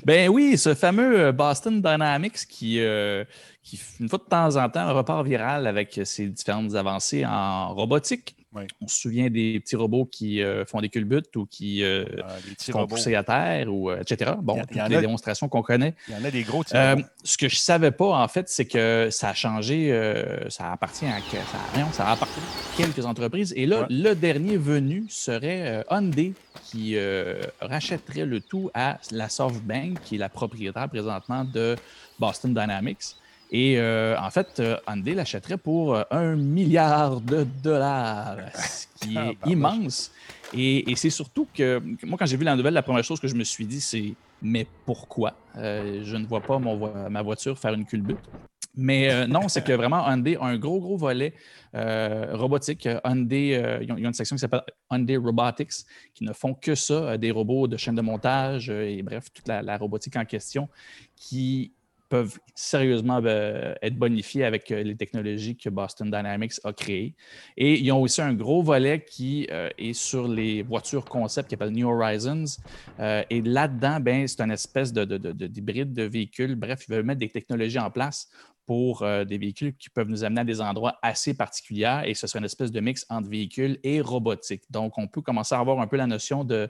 [0.06, 3.26] Ben oui, ce fameux euh, Boston Dynamics qui, euh,
[3.62, 8.36] qui, une fois de temps en temps, repart viral avec ses différentes avancées en robotique.
[8.54, 8.64] Oui.
[8.82, 12.36] On se souvient des petits robots qui euh, font des culbutes ou qui euh, Ah,
[12.60, 14.32] se font pousser à terre, ou, euh, etc.
[14.42, 15.94] Bon, Il y y toutes en les a- démonstrations qu'on connaît.
[16.10, 18.66] Il y en a des gros Euh, ce que je savais pas, en fait, c'est
[18.66, 19.90] que ça a changé,
[20.50, 23.54] ça appartient à, ça, voyons, ça appartient à quelques entreprises.
[23.56, 23.88] Et là, Ouais.
[23.90, 26.34] le dernier venu serait Hyundai
[26.66, 26.98] qui
[27.62, 31.76] rachèterait le tout à la SoftBank, qui est la propriétaire présentement de
[32.20, 33.16] Boston Dynamics.
[33.52, 39.18] Et euh, en fait, euh, Hyundai l'achèterait pour euh, un milliard de dollars, ce qui
[39.18, 40.12] Ah, est immense.
[40.54, 43.28] Et, et c'est surtout que, moi, quand j'ai vu la nouvelle, la première chose que
[43.28, 45.34] je me suis dit, c'est mais pourquoi?
[45.58, 48.18] Euh, Je ne vois pas mon ma voiture faire une culbute.
[48.74, 51.34] Mais euh, non, c'est que vraiment Hyundai a un gros, gros volet
[51.76, 52.88] euh, robotique.
[53.04, 55.74] Hyundai, euh, ils, ont, ils ont une section qui s'appelle Hyundai Robotics,
[56.14, 59.62] qui ne font que ça, des robots de chaîne de montage et bref, toute la,
[59.62, 60.70] la robotique en question,
[61.18, 61.74] qui
[62.12, 67.16] peuvent sérieusement euh, être bonifiés avec euh, les technologies que Boston Dynamics a créées.
[67.56, 71.54] Et ils ont aussi un gros volet qui euh, est sur les voitures concept qui
[71.54, 72.44] s'appelle New Horizons.
[73.00, 76.56] Euh, et là-dedans, ben, c'est une espèce de, de- de- de- d'hybride de véhicules.
[76.56, 78.30] Bref, ils veulent mettre des technologies en place
[78.66, 82.28] pour euh, des véhicules qui peuvent nous amener à des endroits assez particuliers et ce
[82.28, 84.64] serait une espèce de mix entre véhicules et robotique.
[84.70, 86.70] Donc, on peut commencer à avoir un peu la notion de,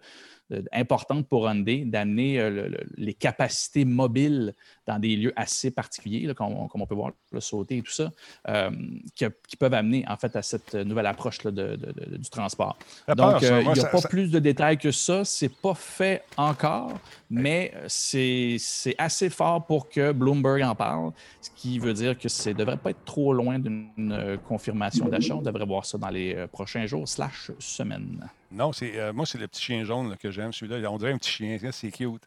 [0.50, 4.54] de- importante pour Hyundai d'amener euh, le- le- les capacités mobiles
[4.88, 7.82] dans des lieux assez particuliers, là, comme, on, comme on peut voir le sauter et
[7.82, 8.12] tout ça,
[8.50, 8.72] euh,
[9.16, 11.78] qui, qui peuvent amener en fait à cette nouvelle approche là, de-
[12.18, 12.78] du transport.
[13.06, 15.24] Peur, Donc, il n'y a ça- pas ça- plus de détails que ça.
[15.24, 21.12] C'est pas fait encore, mais c'est c'est assez fort pour que Bloomberg en parle,
[21.42, 25.08] ce qui veut dire que ça ne devrait pas être trop loin d'une euh, confirmation
[25.08, 25.36] d'achat.
[25.36, 28.30] On devrait voir ça dans les euh, prochains jours slash semaines.
[28.52, 30.92] Non, c'est euh, moi, c'est le petit chien jaune là, que j'aime, celui-là.
[30.92, 32.26] On dirait un petit chien, c'est cute.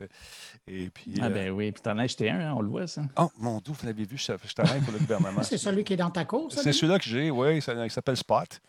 [0.67, 2.87] Et puis, Ah euh, ben oui, puis t'en as acheté un, hein, on le voit,
[2.87, 3.03] ça.
[3.19, 5.43] Oh, mon Dieu, vous l'avez vu, je, travaille pour le gouvernement.
[5.43, 6.63] C'est celui qui est dans ta cour, ça?
[6.63, 6.79] C'est lui?
[6.79, 8.61] celui-là que j'ai, oui, il s'appelle Spot.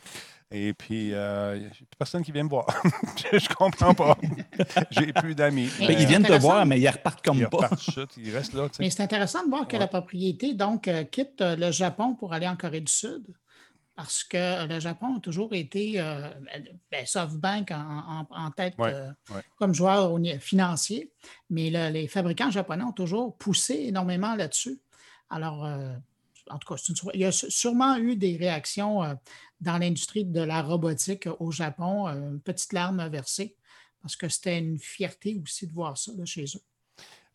[0.52, 2.68] Et puis, euh, il n'y a plus personne qui vient me voir.
[3.34, 4.16] je comprends pas.
[4.92, 5.70] j'ai plus d'amis.
[5.80, 7.58] Mais Ben, Euh, ils viennent te voir, mais ils repartent comme Ils pas.
[7.58, 8.68] repartent tout de suite, ils restent là.
[8.80, 9.80] Mais c'est intéressant de voir que Ouais.
[9.80, 13.24] la propriété, donc, euh, quitte euh, le Japon pour aller en Corée du Sud.
[13.96, 16.30] Parce que le Japon a toujours été euh,
[16.92, 19.42] ben, SoftBank en, en- en tête Ouais, euh, ouais.
[19.58, 21.12] comme joueur au financier,
[21.50, 24.80] mais le- les fabricants japonais ont toujours poussé énormément là-dessus.
[25.30, 25.94] Alors, euh,
[26.50, 26.82] en tout cas,
[27.14, 29.16] il y a sûrement eu des réactions euh,
[29.62, 33.56] dans l'industrie de la robotique au Japon, euh, une petite larme versée,
[34.02, 36.62] parce que c'était une fierté aussi de voir ça là, chez eux.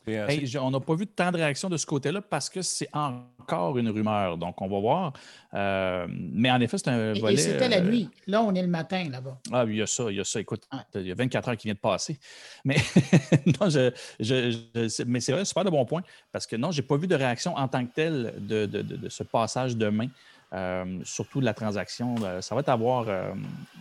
[0.08, 2.62] Euh, Hey, je- on n'a pas vu tant de réactions de ce côté-là parce que
[2.62, 4.38] c'est encore une rumeur.
[4.38, 5.12] Donc, on va voir.
[5.54, 7.36] Euh, mais en effet, c'est un Et- Et, volet.
[7.36, 8.08] c'était la euh, nuit.
[8.26, 9.38] Là, on est le matin là-bas.
[9.52, 10.40] Ah, il y a ça, il y a ça.
[10.40, 10.62] Écoute,
[10.94, 12.18] il y a 24 heures qui viennent de passer.
[12.64, 12.76] Mais
[13.60, 16.02] non, je, je- mais c'est vrai, super de bon point.
[16.32, 18.82] Parce que non, je n'ai pas vu de réaction en tant que telle de, de-
[18.82, 20.08] de- de ce passage de main,
[20.52, 22.14] euh, surtout de la transaction.
[22.40, 23.32] Ça va être à voir, euh,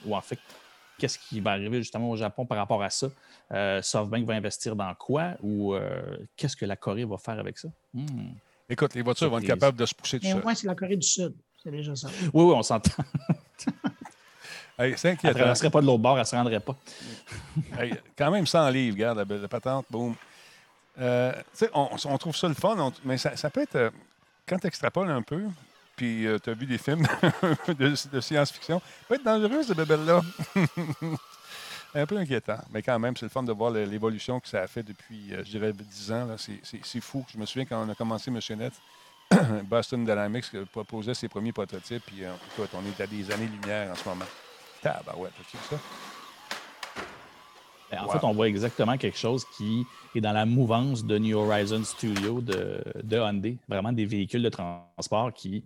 [0.06, 0.40] ou en fait,
[1.00, 3.08] qu'est-ce qui va arriver justement au Japon par rapport à ça?
[3.52, 5.32] Euh, SoftBank va investir dans quoi?
[5.42, 7.70] Ou euh, qu'est-ce que la Corée va faire avec ça?
[7.94, 8.32] Hmm.
[8.70, 10.76] écoute, les voitures vont être capables de se pousser tout Mais au moins, c'est la
[10.76, 11.34] Corée du Sud.
[11.64, 12.08] C'est déjà ça.
[12.34, 13.04] Oui, oui, on s'entend.
[14.80, 16.76] Hey, c'est Elle ne traverserait pas de l'autre bord, elle ne se rendrait pas.
[17.78, 20.16] Hey, quand même 100 livres, regarde, la, patente, boum.
[20.98, 23.76] Euh, tu sais, on, on trouve ça le fun, on- mais ça, ça peut être,
[23.76, 23.90] euh,
[24.48, 25.44] quand tu extrapoles un peu,
[26.00, 27.06] puis tu as vu des films
[27.78, 30.22] de, science-fiction, peut être dangereux, ce bébelle-là.
[31.94, 34.68] un peu inquiétant, mais quand même, c'est le fun de voir l'évolution que ça a
[34.68, 36.36] fait depuis, euh, je dirais, 10 ans.
[36.38, 37.26] C'est- fou.
[37.34, 38.74] Je me souviens quand on a commencé Monsieur Net,
[39.66, 43.92] Boston Dynamics euh, proposait ses premiers prototypes, puis euh, écoute, on est à des années-lumière
[43.92, 44.26] en ce moment.
[44.82, 45.76] Tabarouette, vu ça?
[47.92, 48.12] Ben, En Wow.
[48.12, 49.86] fait, on voit exactement quelque chose qui
[50.16, 53.58] est dans la mouvance de New Horizons Studio de, de Hyundai.
[53.68, 55.64] Vraiment des véhicules de transport qui,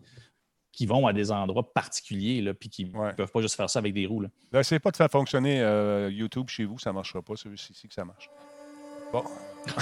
[0.72, 3.14] qui vont à des endroits particuliers, là, puis qui ne Ouais.
[3.14, 4.22] peuvent pas juste faire ça avec des roues.
[4.22, 4.60] là.
[4.60, 7.34] Essayez pas de faire fonctionner euh, YouTube chez vous, ça ne marchera pas.
[7.36, 8.30] C'est juste ici que ça marche.
[9.12, 9.24] Bon.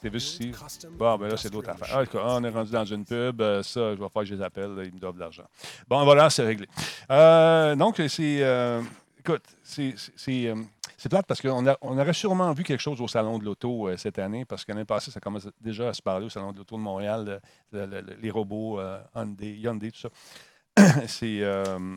[0.00, 0.52] c'est juste ici.
[0.98, 2.04] Bon, ben là, c'est d'autres affaires.
[2.14, 3.40] Ah, on est rendu dans une pub.
[3.40, 4.70] euh, ça, je vais faire que je les appelle.
[4.84, 5.44] ils me doivent de l'argent.
[5.88, 6.66] Bon, voilà, c'est réglé.
[7.10, 8.38] Euh, donc, c'est.
[8.42, 8.80] euh,
[9.24, 9.94] écoute, c'est.
[10.28, 10.56] euh,
[10.96, 13.96] c'est plate parce qu'on on aurait sûrement vu quelque chose au Salon de l'Auto euh,
[13.96, 16.58] cette année, parce que l'année passée, ça commence déjà à se parler au Salon de
[16.58, 17.40] l'Auto de Montréal,
[17.72, 20.08] le- le- le- les robots euh, Hyundai, Hyundai, tout ça.
[21.08, 21.40] c'est.
[21.42, 21.96] euh,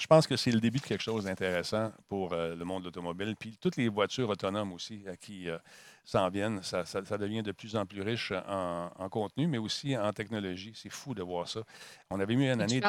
[0.00, 2.86] je pense que c'est le début de quelque chose d'intéressant pour euh, le monde de
[2.86, 3.34] l'automobile.
[3.36, 5.58] Puis toutes les voitures autonomes aussi euh, qui euh,
[6.04, 9.58] s'en viennent, ça, ça- ça devient de plus en plus riche en, en contenu, mais
[9.58, 10.72] aussi en technologie.
[10.76, 11.62] C'est fou de voir ça.
[12.10, 12.80] On avait mis une année.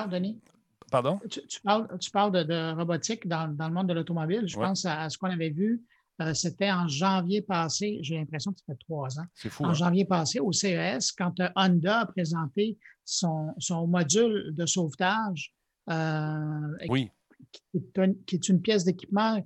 [0.90, 1.20] Pardon?
[1.30, 4.44] Tu, tu parles, tu parles de, de robotique dans, dans le monde de l'automobile.
[4.48, 4.66] Je Ouais.
[4.66, 5.84] pense à, à ce qu'on avait vu.
[6.22, 8.00] euh, C'était en janvier passé.
[8.02, 9.26] J'ai l'impression que ça fait trois ans.
[9.36, 9.64] C'est fou.
[9.64, 9.74] En hein?
[9.74, 15.54] janvier passé, au CES, quand euh, Honda a présenté son, son module de sauvetage,
[15.90, 17.10] euh, Oui,
[17.52, 19.44] qui, est un- qui est une pièce d'équipement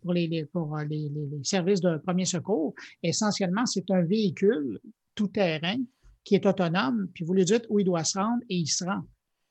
[0.00, 2.74] pour, les, les- pour les, les- les services de premier secours.
[3.02, 4.80] Essentiellement, c'est un véhicule
[5.14, 5.76] tout-terrain
[6.24, 8.82] qui est autonome, puis vous lui dites où il doit se rendre et il se
[8.84, 9.02] rend.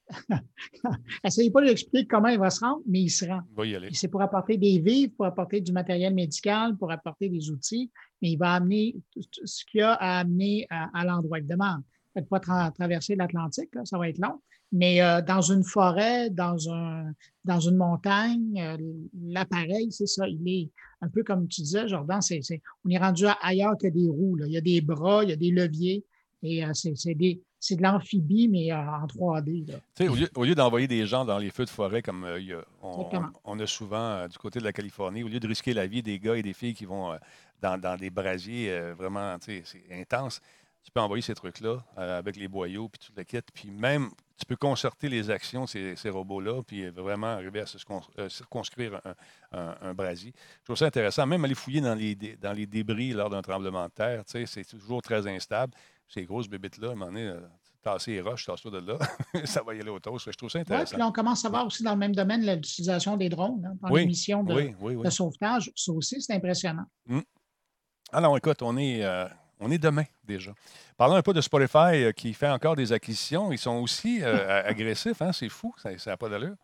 [1.23, 3.41] Essayez pas de lui expliquer comment il va se rendre, mais il se rend.
[3.51, 3.89] on va y aller.
[3.93, 7.91] C'est pour apporter des vivres, pour apporter du matériel médical, pour apporter des outils,
[8.21, 11.39] mais il va amener tout ce qu'il y a à amener à, à l'endroit.
[11.39, 11.77] Évidemment,
[12.13, 14.41] faites pas tra- traverser l'Atlantique, ça va être long,
[14.71, 17.11] mais euh, dans une forêt, dans, un,
[17.45, 18.77] dans une montagne, euh,
[19.27, 20.69] l'appareil, c'est ça, il est
[21.01, 24.35] un peu comme tu disais, Jordan, c'est, c'est- on est rendu ailleurs que des roues.
[24.35, 24.45] là.
[24.47, 26.05] Il y a des bras, il y a des leviers,
[26.43, 26.91] et euh, c'est,
[27.75, 29.71] de l'amphibie, mais euh, en 3D.
[29.71, 29.75] là.
[29.95, 32.23] Tu sais, au lieu, au lieu d'envoyer des gens dans les feux de forêt comme
[32.25, 32.63] euh, il y a-
[33.45, 36.19] on, a souvent du côté de la Californie, au lieu de risquer la vie des
[36.19, 37.17] gars et des filles qui vont
[37.61, 40.41] dans, dans des brasiers vraiment tu sais, c'est intense,
[40.83, 43.39] tu peux envoyer ces trucs-là avec les boyaux puis tout le kit.
[43.53, 47.65] Puis même, tu peux concerter les actions de ces, ces robots-là puis vraiment arriver à
[47.65, 47.77] se
[48.29, 50.33] circonscrire un, un- un brasier.
[50.59, 51.25] Je trouve ça intéressant.
[51.25, 54.65] Même aller fouiller dans les, dé- dans les débris lors d'un tremblement de terre, c'est
[54.67, 55.73] toujours très instable.
[56.07, 57.39] Ces grosses bébites-là, à un moment donné, euh,
[57.81, 58.97] tasser les roches, tasse-toi de là.
[59.45, 60.31] ça va y aller au toast.
[60.31, 60.91] Je trouve ça Ouais, intéressant.
[60.91, 63.75] puis là, on commence à voir aussi dans le même domaine l'utilisation des drones hein,
[63.81, 65.03] dans Oui, les missions de, oui, oui, oui.
[65.03, 65.71] de sauvetage.
[65.75, 66.85] Ça aussi, c'est impressionnant.
[68.11, 69.25] Alors, écoute, on est, euh,
[69.59, 70.53] on est demain déjà.
[70.97, 73.51] Parlons un peu de Spotify euh, qui fait encore des acquisitions.
[73.51, 75.33] Ils sont aussi euh, agressifs, hein?
[75.33, 76.55] c'est fou, ça n'a pas d'allure.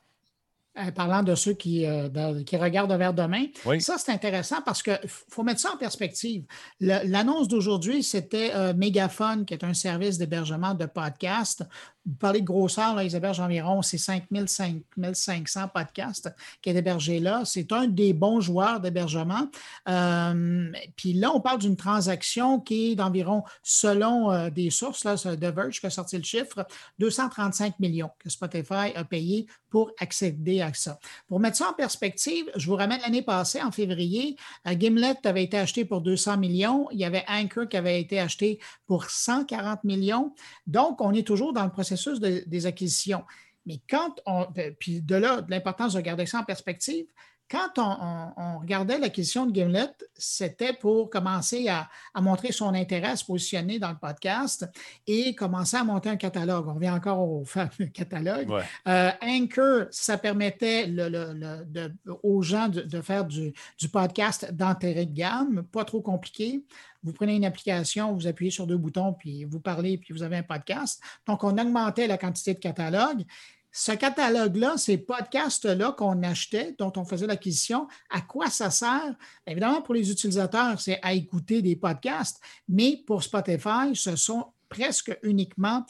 [0.79, 3.45] Euh, parlant de ceux qui, euh, de- qui regardent vers demain.
[3.65, 3.81] Oui.
[3.81, 6.43] Ça, c'est intéressant parce qu'il faut mettre ça en perspective.
[6.79, 11.63] L'annonce d'aujourd'hui, c'était euh, Megaphone, qui est un service d'hébergement de podcasts.
[12.09, 17.19] Vous parlez de grosseur, là, ils hébergent environ c'est 5000, 5500 podcasts qui est hébergé
[17.19, 17.43] là.
[17.45, 19.47] C'est un des bons joueurs d'hébergement.
[19.87, 25.17] Euh, puis là, on parle d'une transaction qui est d'environ, selon euh, des sources, là,
[25.17, 26.65] The Verge qui a sorti le chiffre,
[26.97, 30.97] 235 millions que Spotify a payé pour accéder à ça.
[31.27, 34.35] Pour mettre ça en perspective, je vous ramène l'année passée, en février,
[34.67, 36.87] euh, Gimlet avait été acheté pour 200 millions.
[36.91, 40.33] Il y avait Anchor qui avait été acheté pour 140 millions.
[40.65, 43.23] Donc, on est toujours dans le processus de- des acquisitions.
[43.65, 44.45] Mais quand on.
[44.51, 47.05] de- Puis de là, de l'importance de garder ça en perspective,
[47.49, 52.73] quand on, on- on regardait l'acquisition de Gimlet, c'était pour commencer à, à montrer son
[52.73, 54.67] intérêt à se positionner dans le podcast
[55.07, 56.67] et commencer à monter un catalogue.
[56.67, 58.49] On revient encore au fameux catalogue.
[58.49, 58.61] Ouais.
[58.87, 61.93] Euh, Anchor, ça permettait le- le- le- de-
[62.23, 66.63] aux gens de, de faire du, du podcast d'entrée de gamme, pas trop compliqué.
[67.01, 70.35] Vous prenez une application, vous appuyez sur deux boutons, puis vous parlez, puis vous avez
[70.37, 71.01] un podcast.
[71.25, 73.23] Donc, on augmentait la quantité de catalogues.
[73.71, 79.15] Ce catalogue-là, ces podcasts-là qu'on achetait, dont on faisait l'acquisition, à quoi ça sert?
[79.45, 85.17] Évidemment, pour les utilisateurs, c'est à écouter des podcasts, mais pour Spotify, ce sont presque
[85.23, 85.85] uniquement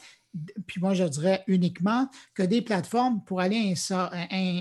[0.68, 3.74] puis moi je dirais uniquement, que des plateformes pour aller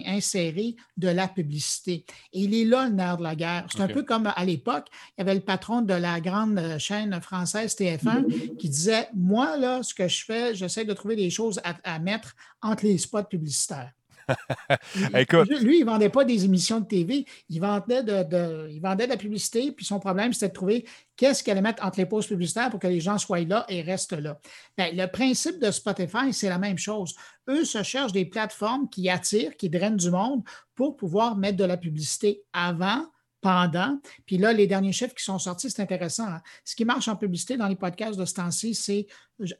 [0.06, 2.04] insérer de la publicité.
[2.32, 3.66] Et il est là le nerf de la guerre.
[3.70, 7.20] C'est un peu comme à l'époque, il y avait le patron de la grande chaîne
[7.20, 11.60] française TF1 qui disait, moi, là, ce que je fais, j'essaie de trouver des choses
[11.64, 13.92] à, à mettre entre les spots publicitaires.
[15.14, 15.48] Écoute.
[15.60, 19.06] Lui, il ne vendait pas des émissions de TV, il vendait de, de- il vendait
[19.06, 22.06] de la publicité, puis son problème, c'était de trouver qu'est-ce qu'il allait mettre entre les
[22.06, 24.38] pauses publicitaires pour que les gens soient là et restent là.
[24.76, 27.14] Ben, le principe de Spotify, c'est la même chose.
[27.48, 30.42] Eux se cherchent des plateformes qui attirent, qui drainent du monde
[30.74, 33.06] pour pouvoir mettre de la publicité avant,
[33.40, 34.00] pendant.
[34.26, 36.26] Puis là, les derniers chiffres qui sont sortis, c'est intéressant.
[36.26, 36.40] hein.
[36.64, 39.06] Ce qui marche en publicité dans les podcasts de ce temps-ci, c'est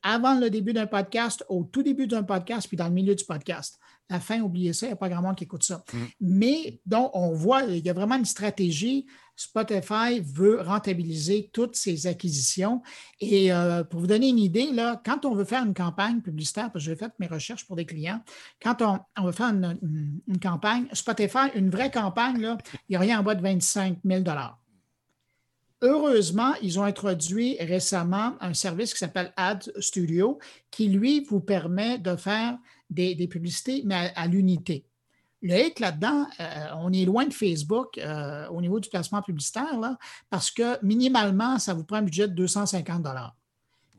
[0.03, 3.25] avant le début d'un podcast, au tout début d'un podcast, puis dans le milieu du
[3.25, 3.79] podcast.
[4.11, 5.85] La fin, oubliez ça, il n'y a pas grand monde qui écoute ça.
[5.93, 5.99] Mm.
[6.23, 9.07] Mais donc, on voit, il y a vraiment une stratégie.
[9.37, 12.83] Spotify veut rentabiliser toutes ses acquisitions.
[13.21, 16.73] Et euh, pour vous donner une idée, là, quand on veut faire une campagne publicitaire,
[16.73, 18.21] parce que j'ai fait mes recherches pour des clients,
[18.63, 22.59] quand on, on veut faire une, une- une campagne, Spotify, une vraie campagne, là,
[22.89, 24.23] il n'y a rien en bas de 25 000
[25.81, 30.39] Heureusement, ils ont introduit récemment un service qui s'appelle Ad Studio,
[30.71, 32.59] qui, lui, vous permet de faire
[32.91, 34.85] des, publicités, mais à, l'unité.
[35.41, 39.97] Le hic là-dedans, euh, on est loin de Facebook euh, au niveau du placement publicitaire,
[40.31, 43.07] parce que minimalement, ça vous prend un budget de 250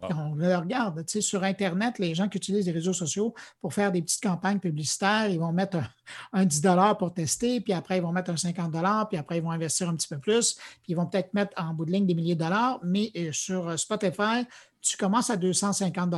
[0.02, 0.10] Wow.
[0.16, 3.74] On le regarde, tu sais, sur Internet, les gens qui utilisent les réseaux sociaux pour
[3.74, 5.88] faire des petites campagnes publicitaires, ils vont mettre un,
[6.41, 6.62] un 10
[6.97, 8.72] pour tester, puis après, ils vont mettre un 50
[9.10, 11.74] puis après, ils vont investir un petit peu plus, puis ils vont peut-être mettre en
[11.74, 14.45] bout de ligne des milliers de dollars, mais euh, sur euh, Spotify,
[14.82, 16.14] tu commences à 250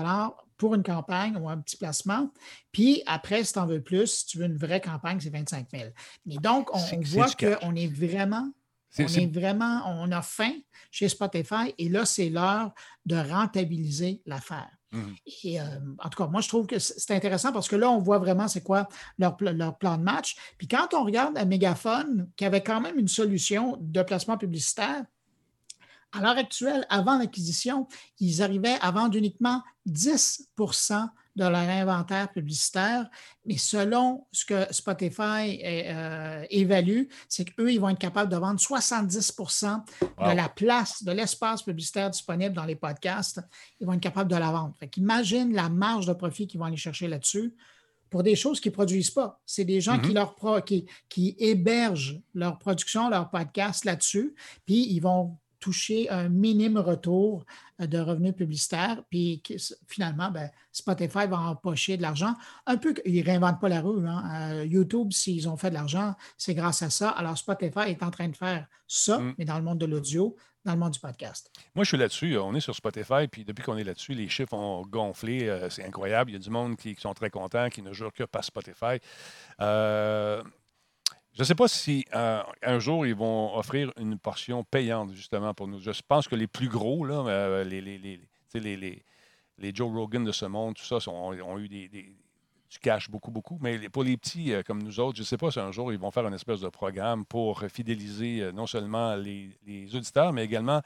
[0.57, 2.29] pour une campagne ou un petit placement,
[2.71, 5.67] puis après, si tu en veux plus, si tu veux une vraie campagne, c'est 25
[5.71, 5.85] 000.
[6.27, 8.47] Mais donc, on, voit qu'on est vraiment
[8.99, 10.53] On est vraiment, on a faim
[10.91, 12.73] chez Spotify et là, c'est l'heure
[13.05, 14.69] de rentabiliser l'affaire.
[14.91, 15.15] Mhm.
[15.43, 15.63] Et euh,
[15.99, 18.47] en tout cas, moi, je trouve que c'est intéressant parce que là, on voit vraiment
[18.47, 18.87] c'est quoi
[19.17, 20.35] leur plan de match.
[20.57, 25.05] Puis quand on regarde à Megaphone, qui avait quand même une solution de placement publicitaire,
[26.13, 27.87] à l'heure actuelle, avant l'acquisition,
[28.19, 31.07] ils arrivaient à vendre uniquement 10%
[31.37, 33.09] de leur inventaire publicitaire,
[33.45, 38.59] mais selon ce que Spotify euh, évalue, c'est qu'eux, ils vont être capables de vendre
[38.59, 40.31] 70 Wow.
[40.31, 43.39] de la place, de l'espace publicitaire disponible dans les podcasts.
[43.79, 44.75] Ils vont être capables de la vendre.
[44.77, 47.55] Fait qu'imagine la marge de profit qu'ils vont aller chercher là-dessus
[48.09, 49.39] pour des choses qu'ils ne produisent pas.
[49.45, 50.15] C'est des gens qui, Mhm.
[50.15, 54.35] leur pro- qui, qui hébergent leur production, leur podcast là-dessus,
[54.65, 57.45] puis ils vont toucher un minime retour
[57.79, 59.41] euh, de revenus publicitaires, puis
[59.87, 62.33] finalement, ben, Spotify va empocher de l'argent.
[62.65, 64.05] Un peu, ils ne réinventent pas la rue.
[64.05, 64.23] hein.
[64.59, 67.09] Euh, YouTube, s'ils ont fait de l'argent, c'est grâce à ça.
[67.11, 69.35] Alors, Spotify est en train de faire ça, Mm.
[69.37, 70.35] mais dans le monde de l'audio,
[70.65, 71.49] dans le monde du podcast.
[71.73, 72.37] Moi, je suis là-dessus.
[72.37, 75.47] On est sur Spotify, puis depuis qu'on est là-dessus, les chiffres ont gonflé.
[75.47, 76.29] euh, c'est incroyable.
[76.31, 78.43] Il y a du monde qui, qui sont très contents, qui ne jurent que par
[78.43, 78.99] Spotify.
[79.59, 80.43] Euh,
[81.33, 85.53] je ne sais pas si euh, un jour ils vont offrir une portion payante, justement,
[85.53, 85.79] pour nous.
[85.79, 90.83] Je pense que les plus gros, là, euh, les, Joe Rogan de ce monde, tout
[90.83, 92.15] ça, ont, eu des, des-
[92.69, 93.57] du cash beaucoup, beaucoup.
[93.61, 95.93] Mais pour les petits euh, comme nous autres, je ne sais pas si un jour
[95.93, 99.49] ils vont faire une espèce de programme pour fidéliser non seulement les
[99.95, 100.81] auditeurs, mais également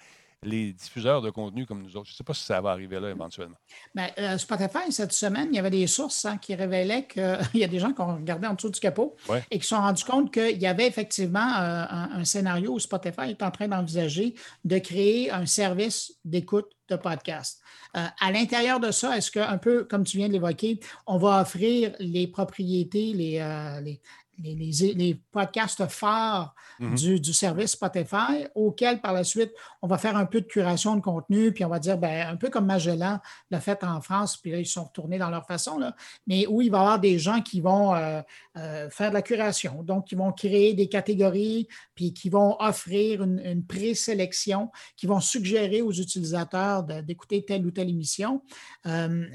[0.46, 2.08] les diffuseurs de contenu comme nous autres.
[2.08, 3.58] Je ne sais pas si ça va arriver là éventuellement.
[3.94, 7.64] Ben, euh, Spotify, cette semaine, il y avait des sources hein, qui révélaient qu'il y
[7.64, 9.44] a des gens qui ont regardé en dessous du capot Ouais.
[9.52, 12.80] et qui se sont rendus compte qu'il y avait effectivement euh, un, un scénario où
[12.80, 17.62] Spotify est en train d'envisager de créer un service d'écoute de podcast.
[17.98, 21.18] Euh, à l'intérieur de ça, est-ce que, un peu comme tu viens de l'évoquer, on
[21.18, 23.40] va offrir les propriétés, les,
[23.84, 24.02] les,
[24.44, 26.96] les, les- les podcasts phares Mhm.
[26.96, 30.96] du, du service Spotify, auquel par la suite, on va faire un peu de curation
[30.98, 33.20] de contenu, puis on va dire, ben, un peu comme Magellan
[33.50, 35.96] l'a fait en France, puis là, ils sont retournés dans leur façon, là,
[36.28, 38.22] mais où il va y avoir des gens qui vont euh,
[38.58, 43.24] euh, faire de la curation, donc qui vont créer des catégories, puis qui vont offrir
[43.24, 48.42] une, une présélection, qui vont suggérer aux utilisateurs d'écouter telle ou telle émission.
[48.86, 49.26] Euh,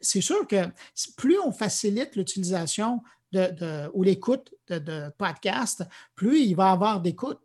[0.00, 0.66] c'est sûr que
[1.16, 3.00] plus on facilite l'utilisation
[3.32, 7.38] de, de- ou l'écoute de, de podcasts, plus il va avoir d'écoute.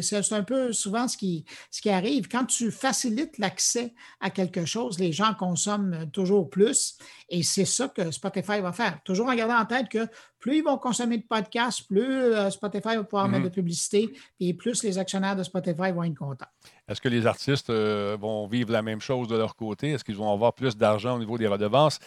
[0.00, 2.28] C'est un peu souvent ce qui, ce qui arrive.
[2.28, 6.96] Quand tu facilites l'accès à quelque chose, les gens consomment toujours plus.
[7.28, 9.00] Et c'est ça que Spotify va faire.
[9.02, 10.06] Toujours en gardant en tête que
[10.38, 14.54] plus ils vont consommer de podcasts, plus euh, Spotify va pouvoir mettre de publicité, et
[14.54, 16.46] plus les actionnaires de Spotify vont être contents.
[16.86, 19.90] Est-ce que les artistes euh, vont vivre la même chose de leur côté?
[19.90, 21.98] Est-ce qu'ils vont avoir plus d'argent au niveau des redevances?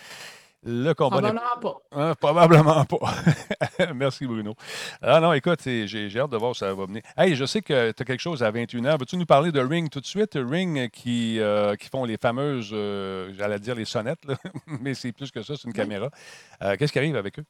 [0.67, 1.77] Le combat Probablement pas.
[1.91, 2.97] Hein, probablement pas.
[3.93, 4.55] Merci, Bruno.
[4.99, 7.03] Ah non, écoute, j'ai hâte de voir où ça va venir.
[7.15, 8.99] Hey, je sais que tu as quelque chose à 21h.
[8.99, 10.31] Veux-tu nous parler de Ring tout de suite?
[10.35, 14.35] Ring qui, euh, qui font les fameuses, euh, j'allais dire les sonnettes, là,
[14.65, 16.09] mais c'est plus que ça, c'est une caméra.
[16.63, 17.45] Euh, Qu'est-ce qui arrive avec eux?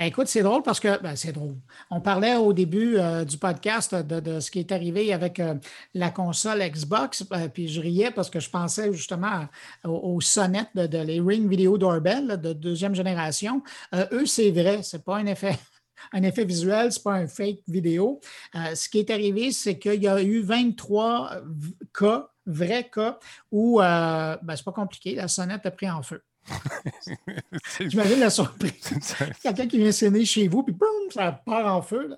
[0.00, 1.56] Ben, Écoute, c'est drôle parce que ben, c'est drôle.
[1.90, 5.56] On parlait au début euh, du podcast de, ce qui est arrivé avec euh,
[5.92, 9.46] la console Xbox, euh, puis je riais parce que je pensais justement
[9.84, 13.62] aux, sonnettes de, les Ring Video Doorbell de deuxième génération.
[14.10, 15.58] Eux, c'est vrai, c'est pas un effet.
[16.12, 18.20] Un effet visuel, c'est pas un fake vidéo.
[18.54, 23.18] Ce qui est arrivé, c'est qu'il y a eu 23 v- cas, vrais cas,
[23.52, 26.22] où euh, ben, c'est pas compliqué, la sonnette a pris en feu.
[27.80, 28.72] J'imagine la surprise
[29.42, 32.08] quelqu'un qui vient sonner chez vous, puis boum, ça part en feu.
[32.08, 32.16] là.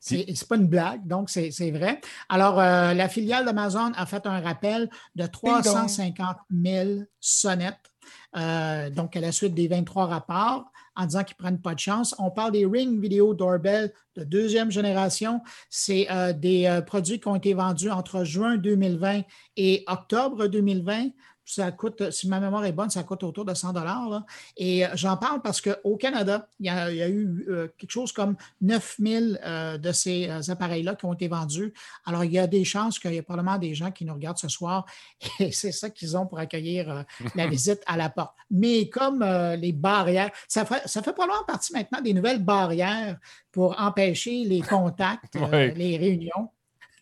[0.00, 2.00] C'est c'est pas une blague, donc c'est c'est vrai.
[2.28, 6.88] Alors, euh, la filiale d'Amazon a fait un rappel de 350 000
[7.20, 7.92] sonnettes,
[8.36, 12.14] euh, donc à la suite des 23 rapports, en disant qu'ils prennent pas de chance.
[12.18, 15.40] On parle des Ring Video Doorbell de deuxième génération.
[15.70, 19.22] C'est euh, des euh, produits qui ont été vendus entre juin 2020
[19.56, 21.08] et octobre 2020.
[21.54, 24.24] Ça coûte, si ma mémoire est bonne, ça coûte autour de 100 dollars.
[24.56, 27.68] Et euh, j'en parle parce qu'au Canada, il y a, il y a eu euh,
[27.76, 31.74] quelque chose comme 9000 euh, de ces euh, appareils-là qui ont été vendus.
[32.06, 34.38] Alors, il y a des chances qu'il y ait probablement des gens qui nous regardent
[34.38, 34.86] ce soir
[35.40, 38.34] et c'est ça qu'ils ont pour accueillir la visite à la porte.
[38.50, 39.22] Mais comme
[39.58, 43.18] les barrières, ça fait, ça fait probablement partie maintenant des nouvelles barrières
[43.50, 45.74] pour empêcher les contacts, Ouais.
[45.74, 46.48] les réunions.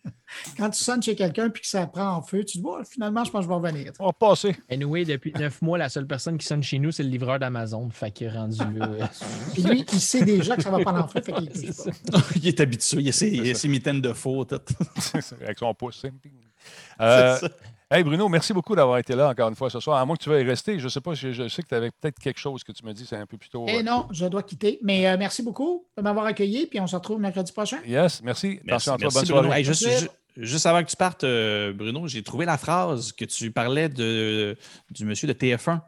[0.57, 3.23] Quand tu sonnes chez quelqu'un puis que ça prend en feu, tu te dis, finalement,
[3.23, 3.91] je pense que je vais revenir.
[3.99, 4.55] On va passer.
[4.69, 7.89] Anyway, depuis neuf mois, la seule personne qui sonne chez nous, c'est le livreur d'Amazon.
[7.89, 9.09] Fait qu'il est rendu là.
[9.53, 12.19] Puis lui, il sait déjà que ça va prendre en feu, fait qu'il pas.
[12.35, 14.59] il est habitué, il a ses, il y a ses mitaines de faux, tout.
[15.41, 16.03] avec son pouce.
[16.99, 17.53] Euh, C'est ça.
[17.91, 19.97] Hey Bruno, merci beaucoup d'avoir été là encore une fois ce soir.
[19.99, 21.75] À moins que tu veuilles rester, je ne sais pas, je, je sais que tu
[21.75, 23.65] avais peut-être quelque chose que tu me dis, c'est un peu plus tôt.
[23.67, 24.79] Eh euh, non, je dois quitter.
[24.81, 27.79] Mais euh, merci beaucoup de m'avoir accueilli, puis on se retrouve mercredi prochain.
[27.85, 28.59] Yes, merci.
[28.63, 29.43] Merci, Attention à toi, merci, bonne Bruno.
[29.43, 29.59] soirée.
[29.59, 30.09] Hey, juste, Plaisir.
[30.37, 33.89] ju- juste avant que tu partes, euh, Bruno, j'ai trouvé la phrase que tu parlais
[33.89, 34.55] de,
[34.89, 35.81] du monsieur de TF1.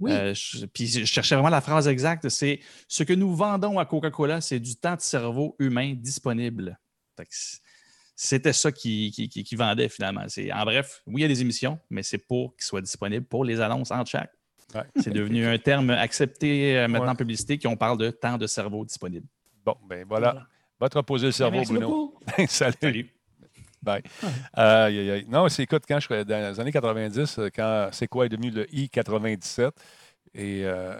[0.00, 0.12] Oui.
[0.12, 2.28] Euh, je- puis je cherchais vraiment la phrase exacte.
[2.28, 6.78] C'est ce que nous vendons à Coca-Cola, c'est du temps de cerveau humain disponible.
[8.20, 10.24] C'était ça qui, qui, qui- qui vendait finalement.
[10.26, 13.24] C'est- En bref, oui, il y a des émissions, mais c'est pour qu'ils soient disponibles
[13.24, 14.32] pour les annonces entre chaque.
[14.74, 14.82] Ouais.
[14.96, 17.12] C'est devenu un terme accepté euh, maintenant Ouais.
[17.12, 19.26] en publicité qu'on parle de temps de cerveau disponible.
[19.64, 20.48] Bon, ben voilà.
[20.80, 22.14] Va te reposer le cerveau, Merci Bruno.
[22.48, 22.74] Salut.
[22.80, 23.14] Salut.
[23.80, 24.02] Bye.
[24.52, 25.24] Aïe.
[25.28, 28.28] Non, c'est écoute, quand je suis dans les années 90, euh, quand c'est quoi est
[28.28, 29.70] devenu le I-97,
[30.34, 30.98] et euh,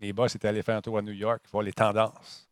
[0.00, 2.47] les boss étaient allés faire un tour à New York, voir les tendances.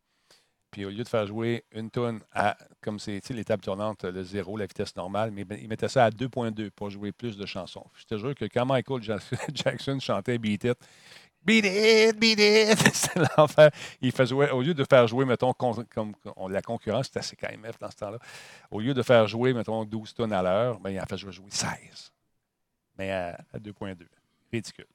[0.77, 4.23] Puis au lieu de faire jouer une tonne à, comme c'est les tables tournantes, le
[4.23, 7.47] zéro, la vitesse normale, mais ben, ils mettaient ça à 2.2 pour jouer plus de
[7.47, 7.83] chansons.
[7.95, 9.17] Je te jure que quand Michael Ja-
[9.55, 10.77] Jackson chantait Beat It,
[11.43, 13.71] Beat It, Beat It, c'était l'enfer.
[14.01, 16.13] Il fait jouer, au lieu de faire jouer, mettons, comme
[16.47, 18.19] la concurrence, c'était assez KMF dans ce temps-là.
[18.69, 21.31] Au lieu de faire jouer, mettons, 12 tonnes à l'heure, ben, il en fait jouer,
[21.31, 22.11] jouer 16.
[22.99, 23.95] Mais à, à 2.2.
[24.53, 24.85] Ridicule.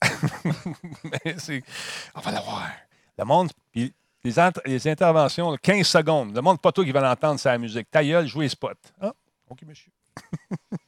[1.04, 1.62] Mais c'est.
[2.14, 2.70] On va l'avoir.
[3.18, 3.50] Le monde.
[4.30, 6.34] Les, les interventions, là, 15 secondes.
[6.34, 7.90] Le monde, pas toi qui va l'entendre, c'est la musique.
[7.90, 8.76] Ta gueule, jouer spot.
[9.00, 9.12] Ah,
[9.48, 9.90] OK, monsieur.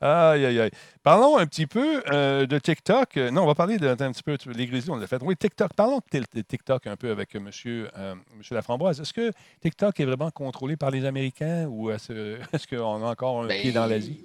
[0.00, 0.70] Aïe, aïe, aïe.
[1.02, 3.16] Parlons un petit peu euh, de TikTok.
[3.16, 5.22] Euh, Non, on va parler de, un petit peu de Grizzlies, on l'a fait.
[5.22, 5.72] Oui, TikTok.
[5.74, 7.44] Parlons de TikTok un peu avec M.
[7.44, 9.00] Monsieur, euh, monsieur Laframboise.
[9.00, 9.30] Est-ce que
[9.62, 13.72] TikTok est vraiment contrôlé par les Américains ou est-ce est-ce qu'on a encore un pied
[13.72, 14.24] dans l'Asie?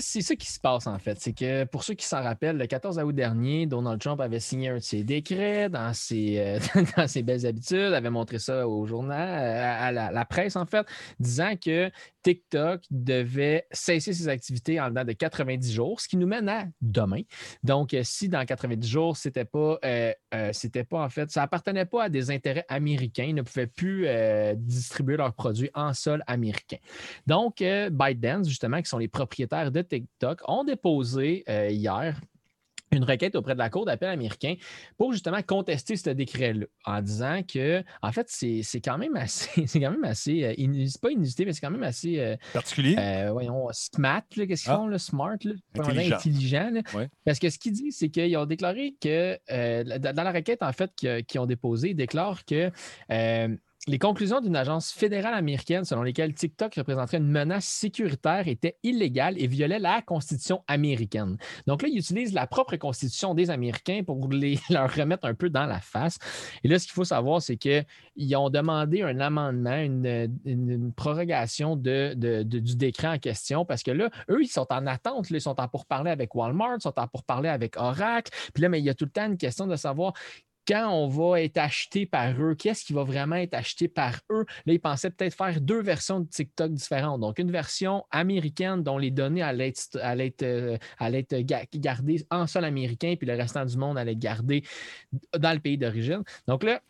[0.00, 1.20] C'est ça qui se passe, en fait.
[1.20, 4.68] C'est que pour ceux qui s'en rappellent, le 14 août dernier, Donald Trump avait signé
[4.68, 6.58] un de ses décrets dans ses, euh,
[6.96, 10.86] dans ses belles habitudes, avait montré ça au journal, euh, à la presse, en fait,
[11.18, 11.90] disant que
[12.24, 16.64] TikTok devait cesser ses activités en dedans de 90 jours, ce qui nous mène à
[16.80, 17.20] demain.
[17.62, 21.42] Donc, euh, si dans 90 jours, c'était pas, euh, euh, c'était pas en fait, ça
[21.42, 24.06] appartenait pas à des intérêts américains, ils ne pouvaient plus
[24.56, 26.78] distribuer leurs produits en sol américain.
[27.26, 32.18] Donc, ByteDance, justement, qui sont les propriétaires de TikTok, ont déposé hier
[32.96, 34.54] une requête auprès de la Cour d'appel américain
[34.96, 39.80] pour justement contester ce décret-là, en disant que, en fait, c'est quand même assez, c'est
[39.80, 42.96] quand même assez, euh, pas inusité, mais c'est quand même assez, euh, Particulier?
[42.98, 44.76] euh, voyons, smart, qu'est-ce qu'ils Ah.
[44.76, 46.16] font, là, smart, là, Intelligent.
[46.16, 46.70] intelligent.
[46.72, 46.80] là.
[46.94, 47.08] Ouais.
[47.24, 50.72] Parce que ce qu'ils disent, c'est qu'ils ont déclaré que, euh, dans la requête, en
[50.72, 50.90] fait,
[51.26, 52.70] qu'ils ont déposée, ils déclarent que
[53.10, 53.56] euh,
[53.86, 59.34] les conclusions d'une agence fédérale américaine selon lesquelles TikTok représenterait une menace sécuritaire étaient illégales
[59.38, 61.36] et violaient la Constitution américaine.
[61.66, 65.50] Donc là, ils utilisent la propre Constitution des Américains pour les, leur remettre un peu
[65.50, 66.18] dans la face.
[66.62, 72.76] Et là, ce qu'il faut savoir, c'est qu'ils ont demandé un amendement, une, prorogation du
[72.76, 75.28] décret en question parce que là, eux, ils sont en attente.
[75.30, 78.32] ils sont en pourparler avec Walmart, ils sont en pourparler avec Oracle.
[78.54, 80.14] Puis là, mais il y a tout le temps une question de savoir
[80.66, 84.44] quand on va être acheté par eux, qu'est-ce qui va vraiment être acheté par eux?
[84.66, 87.20] Là, ils pensaient peut-être faire deux versions de TikTok différentes.
[87.20, 89.98] Donc, une version américaine dont les données allaient être,
[90.42, 90.78] euh,
[91.74, 94.64] gardées en sol américain, puis le restant du monde allait être gardé
[95.38, 96.22] dans le pays d'origine.
[96.46, 96.80] Donc là,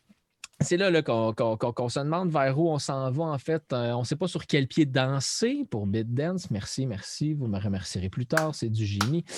[0.61, 3.65] c'est là, là, qu'on se demande vers où on s'en va, en fait.
[3.73, 6.51] Euh, on ne sait pas sur quel pied danser pour BitDance.
[6.51, 7.35] Merci, merci.
[7.35, 8.55] Vous me remercierez plus tard.
[8.55, 9.25] C'est du génie.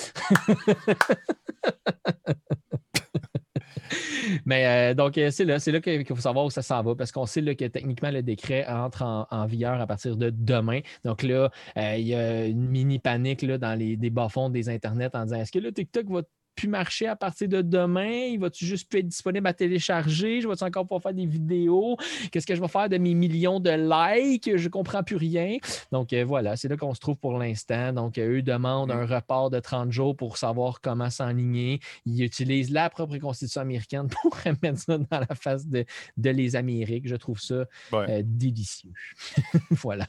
[4.45, 7.11] Mais euh, donc, euh, c'est là, là qu'il faut savoir où ça s'en va parce
[7.11, 10.81] qu'on sait que techniquement, le décret entre en, vigueur à partir de demain.
[11.05, 14.69] Donc là, euh, il y a une mini panique là, dans les des bas-fonds des
[14.69, 16.21] Internets en disant est-ce que le TikTok va
[16.57, 18.09] plus marcher à partir de demain?
[18.31, 20.41] Il va-tu juste plus être disponible à télécharger?
[20.41, 21.95] Je vais-tu encore pouvoir faire des vidéos?
[22.31, 24.57] Qu'est-ce que je vais faire de mes millions de likes?
[24.57, 25.57] Je comprends plus rien.
[25.91, 27.93] Donc euh, voilà, c'est là qu'on se trouve pour l'instant.
[27.93, 31.79] Donc, euh, eux demandent un report de 30 jours pour savoir comment s'enligner.
[32.05, 35.85] Ils utilisent la propre constitution américaine pour remettre ça dans la face de,
[36.17, 37.07] de les Amériques.
[37.07, 38.05] Je trouve ça Ouais.
[38.09, 38.91] euh, délicieux.
[39.71, 40.07] voilà.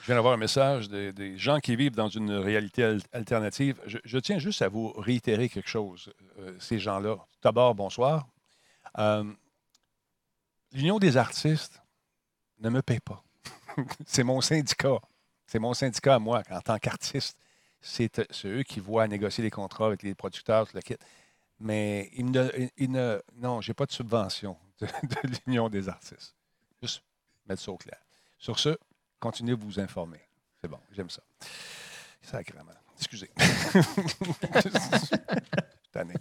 [0.00, 3.80] Je viens d'avoir un message des, gens qui vivent dans une réalité al- alternative.
[3.86, 7.16] Je, tiens juste à vous réitérer quelque chose, euh, ces gens-là.
[7.42, 8.26] D'abord, bonsoir.
[8.98, 9.24] Euh,
[10.72, 11.80] L'Union des artistes
[12.58, 13.22] ne me paye pas.
[14.06, 14.98] C'est mon syndicat.
[15.46, 17.38] C'est mon syndicat à moi, en tant qu'artiste.
[17.80, 20.96] C'est euh, eux qui voient négocier les contrats avec les producteurs, tout le kit.
[21.60, 25.88] Mais ils ne, ils ne- non, je n'ai pas de subvention de, de l'Union des
[25.88, 26.34] artistes.
[26.82, 27.02] Juste
[27.46, 27.98] mettre ça au clair.
[28.38, 28.76] Sur ce,
[29.24, 30.20] continuez de vous informer.
[30.60, 31.22] C'est bon, j'aime ça.
[32.20, 32.64] Sacrément.
[32.98, 33.30] Excusez.
[35.92, 36.14] Tanné.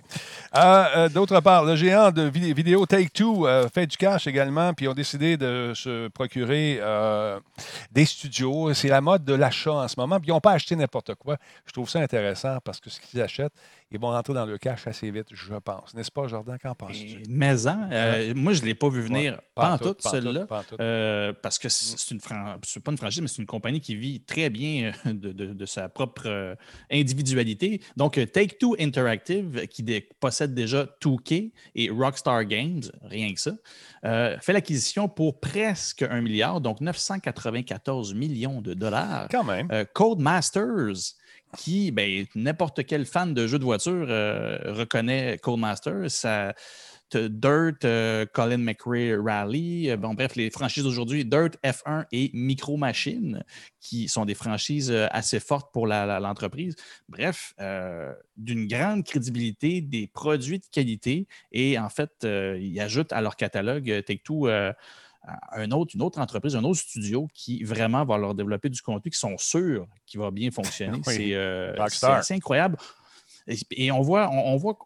[0.56, 4.88] Euh, D'autre part, le géant de vid- vidéo Take-Two euh, fait du cash également, puis
[4.88, 7.39] ont décidé de se procurer euh,
[7.91, 8.74] des studios.
[8.74, 11.38] C'est la mode de l'achat en ce moment, puis ils n'ont pas acheté n'importe quoi.
[11.66, 13.54] Je trouve ça intéressant parce que ce qu'ils achètent,
[13.94, 15.94] ils vont rentrer dans le cash assez vite, je pense.
[15.94, 16.58] N'est-ce pas, Jordan?
[16.62, 17.24] Qu'en penses-tu?
[17.30, 20.48] Maison, euh, moi, je ne l'ai pas vu venir, Ouais, pas en tout, tout, celle-là.
[20.80, 23.96] Euh, parce que c'est c'est une fran- pas une franchise, mais c'est une compagnie qui
[23.96, 26.56] vit très bien euh, de, de- de sa propre euh,
[26.91, 27.82] individualité.
[27.98, 33.52] Donc, euh, Take-Two Interactive, qui dé- possède déjà 2K et Rockstar Games, rien que ça,
[34.06, 39.28] euh, fait l'acquisition pour presque un milliard, donc 994 millions de dollars.
[39.30, 39.68] Quand même.
[39.94, 41.16] Codemasters,
[41.58, 46.10] qui, ben, n'importe quel fan de jeux de voiture euh, reconnaît Codemasters.
[46.10, 46.54] Ça,
[47.16, 52.76] Dirt, euh, Colin McRae Rally, euh, bon, bref, les franchises d'aujourd'hui, Dirt, F1 et Micro
[52.76, 53.43] Machines,
[53.80, 56.76] qui sont des franchises assez fortes pour l'entreprise.
[57.10, 57.54] Bref,
[58.36, 64.04] d'une grande crédibilité, des produits de qualité, et en fait, ils ajoutent à leur catalogue
[64.06, 64.47] Take-Two.
[65.54, 69.10] Un autre, une autre entreprise, un autre studio qui vraiment va leur développer du contenu
[69.12, 71.00] qui sont sûrs qu'il va bien fonctionner.
[71.08, 71.14] Oui.
[71.16, 72.78] C'est euh, c'est assez incroyable.
[73.48, 74.78] Et, et on voit, on, on voit,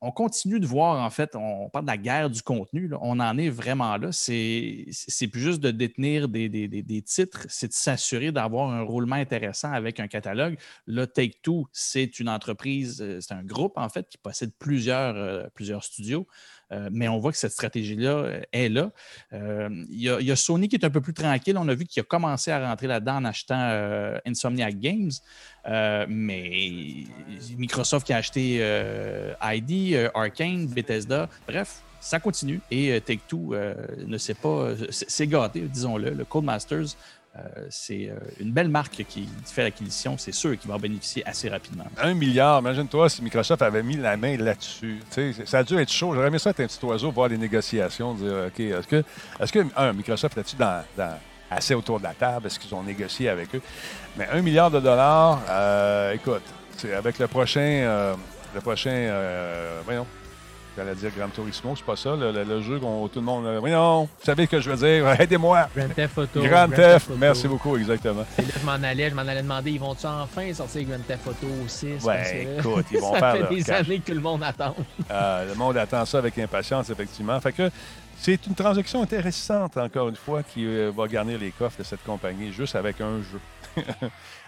[0.00, 2.88] on continue de voir, en fait, on parle de la guerre du contenu.
[2.88, 2.98] là.
[3.00, 4.08] on en est vraiment là.
[4.12, 4.86] C'est
[5.32, 9.16] plus juste de détenir des, des- des- des titres, c'est de s'assurer d'avoir un roulement
[9.16, 10.58] intéressant avec un catalogue.
[10.86, 15.44] Là, Take-Two, c'est une entreprise, euh, c'est un groupe, en fait, qui possède plusieurs, euh,
[15.54, 16.26] plusieurs studios.
[16.72, 18.90] Euh, mais on voit que cette stratégie-là euh, est là.
[19.32, 21.56] Euh, Il y, a- Sony qui est un peu plus tranquille.
[21.58, 25.10] On a vu qu'il a commencé à rentrer là-dedans en achetant Insomniac Games.
[26.08, 27.04] Mais
[27.56, 28.56] Microsoft qui a acheté
[29.42, 31.28] ID, Arcane, Bethesda.
[31.46, 32.60] Bref, ça continue.
[32.70, 33.54] Et Take-Two
[34.06, 36.10] ne sait pas, c'est gâté, disons-le.
[36.10, 36.96] Le Codemasters,
[37.68, 40.16] c'est euh, une belle marque qui fait l'acquisition.
[40.18, 41.84] C'est sûr qu'il va en bénéficier assez rapidement.
[41.98, 45.00] Un milliard, imagine-toi si Microsoft avait mis la main là-dessus.
[45.44, 46.14] Ça a dû être chaud.
[46.14, 49.04] J'aurais aimé ça être un petit oiseau, voir les négociations, dire OK, est-ce que,
[49.40, 50.82] est-ce que un, Microsoft là-dessus dans,
[51.50, 53.62] assez autour de la table, est-ce qu'ils ont négocié avec eux?
[54.16, 56.42] Mais un milliard de dollars, euh, écoute,
[56.96, 58.14] avec le prochain, euh,
[58.54, 60.06] le prochain, euh, voyons,
[60.76, 63.46] j'allais dire Gran Turismo, c'est pas ça, le, le- le jeu qu'on tout le monde,
[63.46, 65.68] euh, voyons, vous savez ce que je veux dire, aidez-moi.
[65.76, 66.40] Grand Theft Auto.
[66.42, 67.18] Grand Grand Theft, Auto.
[67.18, 68.24] merci beaucoup, exactement.
[68.38, 71.26] Et là, je m'en allais, je m'en allais demander, ils vont-tu enfin sortir Grand Theft
[71.26, 72.04] Auto 6?
[72.04, 73.80] Ouais, écoute, ils vont ça faire fait leur des cash.
[73.86, 74.74] années que tout le monde attend.
[75.10, 77.40] Euh, le monde attend ça avec impatience, effectivement.
[77.40, 77.70] Fait que
[78.18, 82.02] c'est une transaction intéressante, encore une fois, qui euh, va garnir les coffres de cette
[82.04, 83.40] compagnie juste avec un jeu.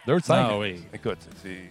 [0.07, 0.81] Dirt 5, Ah oui.
[0.95, 1.71] écoute, c'est.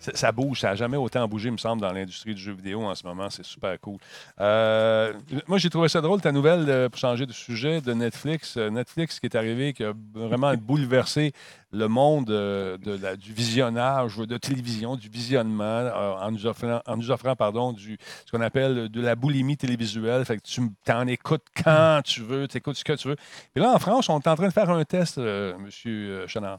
[0.00, 2.52] Ça- Ça bouge, ça n'a jamais autant bougé, il me semble, dans l'industrie du jeu
[2.52, 3.30] vidéo en ce moment.
[3.30, 3.98] C'est super cool.
[4.40, 5.12] Euh,
[5.46, 8.56] moi, j'ai trouvé ça drôle, ta nouvelle, euh, pour changer de sujet, de Netflix.
[8.56, 11.32] Euh, Netflix qui est arrivé, qui a vraiment bouleversé
[11.72, 15.88] le monde de la- du visionnage de télévision, du visionnement,
[16.20, 17.96] en nous offrant, en nous offrant pardon, du,
[18.26, 20.24] ce qu'on appelle de la boulimie télévisuelle.
[20.24, 23.16] Fait que tu en écoutes quand tu veux, tu écoutes ce que tu veux.
[23.54, 26.26] Puis là, en France, on est en train de faire un test, euh, M.
[26.26, 26.58] Chenard.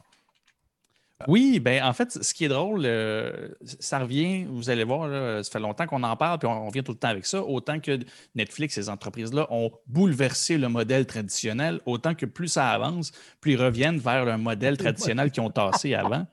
[1.28, 3.48] Oui, ben en fait, ce qui est drôle, euh,
[3.78, 6.68] ça revient, vous allez voir, là, ça fait longtemps qu'on en parle, puis on, on
[6.68, 7.42] vient tout le temps avec ça.
[7.42, 7.96] Autant que
[8.34, 13.60] Netflix, ces entreprises-là, ont bouleversé le modèle traditionnel, autant que plus ça avance, plus ils
[13.62, 16.26] reviennent vers le modèle traditionnel qu'ils ont tassé avant.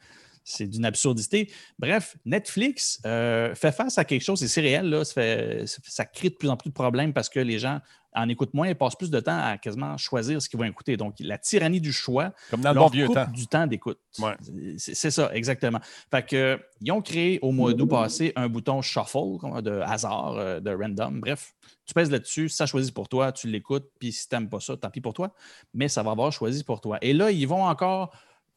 [0.44, 1.52] C'est d'une absurdité.
[1.78, 6.06] Bref, Netflix euh, fait face à quelque chose, et c'est réel, là, ça, fait- ça
[6.06, 7.80] crée de plus en plus de problèmes parce que les gens
[8.14, 10.98] en écoutent moins et passent plus de temps à quasiment choisir ce qu'ils vont écooter.
[10.98, 13.32] Donc, la tyrannie du choix, Comme dans le leur bon vieux coupe temps.
[13.32, 14.00] du temps d'écoute.
[14.20, 14.36] Ouais.
[14.78, 15.80] C'est ça, exactement.
[16.10, 20.60] Fait que, ils ont créé au mois d'août passé un bouton shuffle de hasard, euh,
[20.60, 21.20] de random.
[21.20, 21.54] Bref,
[21.86, 24.78] tu pèses là-dessus, ça choisit pour toi, tu l'écoutes, puis si tu n'aimes pas ça,
[24.78, 25.34] tant pis pour toi,
[25.74, 26.98] mais ça va avoir choisi pour toi.
[27.02, 28.12] Et là, ils vont encore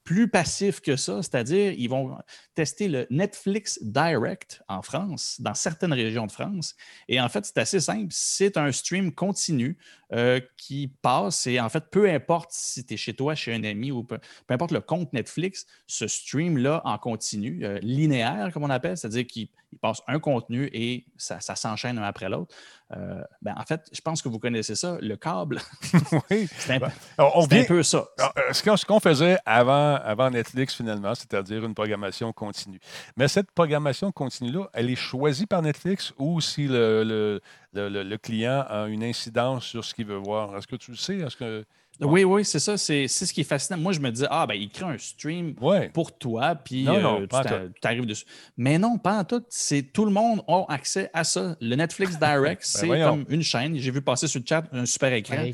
[0.05, 2.17] plus passif que ça, c'est-à-dire ils vont
[2.55, 6.75] tester le Netflix Direct en France, dans certaines régions de France.
[7.09, 8.09] Et en fait, c'est assez simple.
[8.11, 9.77] C'est un stream continu
[10.13, 13.65] euh, qui passe et en fait, peu importe si tu es chez toi, chez un
[13.65, 18.65] ami ou peu, peu importe le compte Netflix, ce stream-là en continu, euh, linéaire comme
[18.65, 22.55] on appelle, c'est-à-dire qu'il il passe un contenu et ça, ça s'enchaîne un après l'autre.
[22.95, 25.61] Euh, ben, en fait, je pense que vous connaissez ça, le câble.
[26.31, 26.47] oui.
[26.59, 28.05] C'est un, Ben, on un peu ça.
[28.19, 32.81] Alors, euh, ce qu'on faisait avant, avant Netflix, finalement, c'est-à-dire une programmation continue.
[33.17, 37.41] Mais cette programmation continue-là, elle est choisie par Netflix ou si le, le,
[37.73, 40.57] le- client a une incidence sur ce qu'il veut voir?
[40.57, 41.23] Est-ce que tu le sais?
[42.01, 42.77] Oui, oui, c'est ça.
[42.77, 43.79] C'est c'est ce qui est fascinant.
[43.79, 45.89] Moi, je me dis, ah, ben, il crée un stream Ouais.
[45.91, 48.25] pour toi, puis Non, non, euh, tu t'a- tu t'arrives dessus.
[48.57, 49.45] Mais non, pas en tout.
[49.51, 51.57] C'est tout le monde a accès à ça.
[51.61, 53.09] Le Netflix Direct, c'est Ben voyons.
[53.11, 53.77] comme une chaîne.
[53.77, 55.45] J'ai vu passer sur le chat un super écran.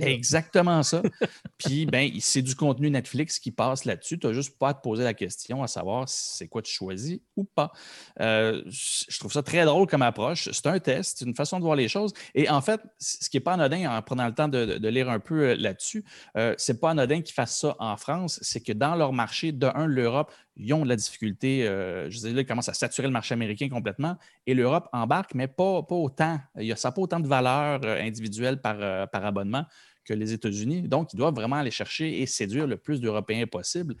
[0.00, 1.02] Exactement ça.
[1.58, 4.18] Puis, ben, c'est du contenu Netflix qui passe là-dessus.
[4.18, 6.72] Tu n'as juste pas à te poser la question à savoir si c'est quoi tu
[6.72, 7.72] choisis ou pas.
[8.20, 10.48] Euh, je trouve ça très drôle comme approche.
[10.52, 12.12] C'est un test, c'est une façon de voir les choses.
[12.34, 15.08] Et en fait, ce qui n'est pas anodin en prenant le temps de, de- lire
[15.08, 16.04] un peu euh, là-dessus,
[16.36, 18.38] euh, c'est pas anodin qu'ils fassent ça en France.
[18.42, 21.66] C'est que dans leur marché, de un, l'Europe, ils ont de la difficulté.
[21.66, 24.16] euh, je disais, là, ils commencent à saturer le marché américain complètement.
[24.46, 26.38] Et l'Europe embarque, mais pas, pas autant.
[26.58, 29.64] Il ça n'a pas autant de valeur euh, individuelle par, euh, par abonnement
[30.04, 30.82] que les États-Unis.
[30.82, 33.94] Donc, ils doivent vraiment aller chercher et séduire le plus d'Européens possible.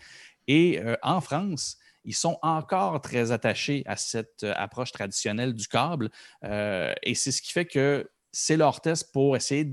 [0.48, 6.10] Et en France, ils sont encore très attachés à cette approche traditionnelle du câble.
[6.42, 9.72] Et c'est ce qui fait que c'est leur test pour essayer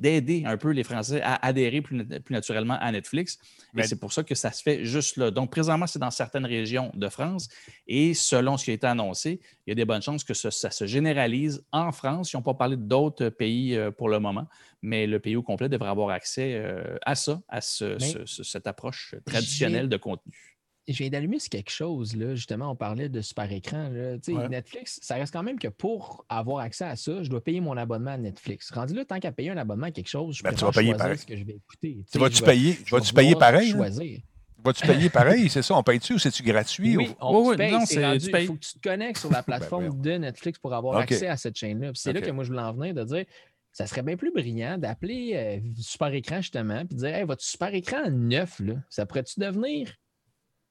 [0.00, 3.38] d'aider un peu les Français à adhérer plus, nat- plus naturellement à Netflix.
[3.74, 5.30] Mais- Et c'est pour ça que ça se fait juste là.
[5.30, 7.48] Donc, présentement, c'est dans certaines régions de France.
[7.86, 10.50] Et selon ce qui a été annoncé, il y a des bonnes chances que ça
[10.70, 12.32] se généralise en France.
[12.32, 14.46] Ils n'ont pas parlé d'autres pays euh, pour le moment,
[14.82, 18.26] mais le pays au complet devrait avoir accès euh, à ça, à ce- Mais- ce-
[18.26, 20.49] ce- cette approche traditionnelle de contenu.
[20.92, 22.34] Je viens d'allumer sur quelque chose, là.
[22.34, 23.88] Justement, on parlait de super écran.
[23.88, 24.14] là.
[24.18, 24.48] Tu sais, Ouais.
[24.48, 27.76] Netflix, ça reste quand même que pour avoir accès à ça, je dois payer mon
[27.76, 28.70] abonnement à Netflix.
[28.72, 30.94] Rendu là, tant qu'à payer un abonnement à quelque chose, je Ben, tu vas payer
[30.94, 31.18] pareil.
[31.18, 32.04] ce que je vais écouter.
[32.04, 33.70] Tu Tu vas-tu payer, vais vas-tu payer pareil?
[33.70, 34.20] Choisir.
[34.62, 35.48] Vas-tu payer pareil?
[35.48, 36.94] C'est ça, on paye-tu ou c'est-tu gratuit?
[36.96, 39.30] Oui, ou- on, tu payes, non, rendu, tu il faut que tu te connectes sur
[39.30, 40.02] la plateforme voyons.
[40.02, 41.92] de Netflix pour avoir accès à cette chaîne-là.
[41.94, 43.24] C'est là que moi, je voulais en venir de dire,
[43.72, 47.42] ça serait bien plus brillant d'appeler euh, Super Écran, justement, puis de dire, hey, votre
[47.42, 49.94] Super Écran neuf, là, ça pourrait-tu devenir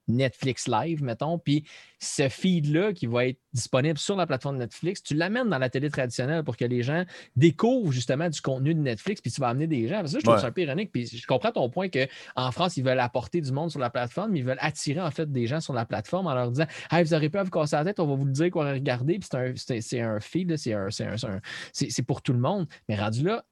[0.09, 1.63] Netflix Live, mettons, puis
[1.99, 5.89] ce feed-là qui va être disponible sur la plateforme Netflix, tu l'amènes dans la télé
[5.89, 7.03] traditionnelle pour que les gens
[7.35, 9.95] découvrent justement du contenu de Netflix, puis tu vas amener des gens.
[10.01, 10.41] Parce que ça, je trouve Ouais.
[10.41, 10.91] ça un peu ironique.
[10.91, 14.31] Puis je comprends ton point qu'en France, ils veulent apporter du monde sur la plateforme,
[14.31, 17.03] mais ils veulent attirer en fait des gens sur la plateforme en leur disant Hey,
[17.03, 19.19] vous n'aurez pas à vous casser la tête, on va vous le dire quoi regarder.
[19.19, 21.41] Puis c'est un, un feed, c'est un- un-
[21.73, 22.67] c'est pour tout le monde.
[22.87, 23.43] Mais rendu là,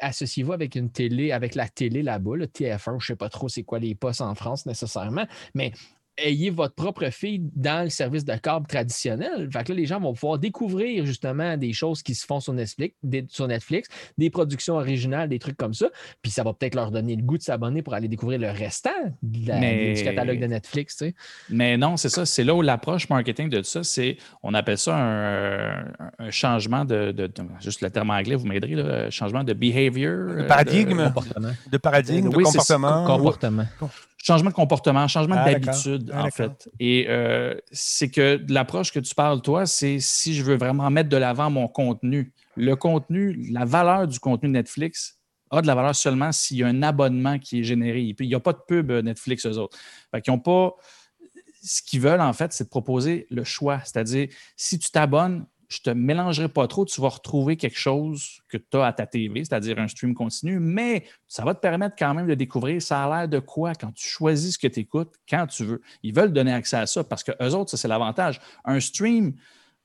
[0.00, 3.48] associez-vous avec une télé, avec la télé là-bas, le TF1, je ne sais pas trop
[3.48, 5.72] c'est quoi les postes en France nécessairement, mais
[6.22, 9.48] ayez votre propre feed dans le service de câble traditionnel.
[9.52, 12.52] Fait que là, les gens vont pouvoir découvrir justement des choses qui se font sur
[12.52, 15.88] Netflix, des, sur Netflix, des productions originales, des trucs comme ça.
[16.22, 18.90] Puis ça va peut-être leur donner le goût de s'abonner pour aller découvrir le restant
[19.22, 20.96] de la- Mais- du catalogue de Netflix.
[20.96, 21.14] tu sais.
[21.50, 22.26] Mais non, c'est ça.
[22.26, 25.84] C'est là où l'approche marketing de tout ça, c'est, on appelle ça un,
[26.18, 30.12] un changement de, de- de- Juste le terme anglais, vous m'aiderez, là, changement de behavior.
[30.34, 30.98] Le euh, paradigme.
[30.98, 31.52] de- Comportement.
[31.70, 33.04] De paradigme, de Oui, c'est- comportement.
[34.22, 36.32] Changement de comportement, changement Ah, d'habitude, Ah, en d'accord.
[36.36, 36.68] fait.
[36.80, 41.08] Et euh, c'est que l'approche que tu parles, toi, c'est si je veux vraiment mettre
[41.08, 42.32] de l'avant mon contenu.
[42.56, 45.18] Le contenu, la valeur du contenu de Netflix
[45.50, 48.02] a de la valeur seulement s'il y a un abonnement qui est généré.
[48.02, 49.78] Il n'y a pas de pub euh, Netflix, eux autres.
[50.10, 50.74] Fait qu'ils ont pas.
[51.62, 53.80] Ce qu'ils veulent, en fait, c'est de proposer le choix.
[53.84, 58.40] C'est-à-dire, si tu t'abonnes, je ne te mélangerai pas trop, tu vas retrouver quelque chose
[58.48, 61.94] que tu as à ta TV, c'est-à-dire un stream continu, mais ça va te permettre
[61.98, 64.80] quand même de découvrir ça a l'air de quoi quand tu choisis ce que tu
[64.80, 65.82] écoutes, quand tu veux.
[66.02, 68.40] Ils veulent donner accès à ça parce que eux autres, ça, c'est l'avantage.
[68.64, 69.34] Un stream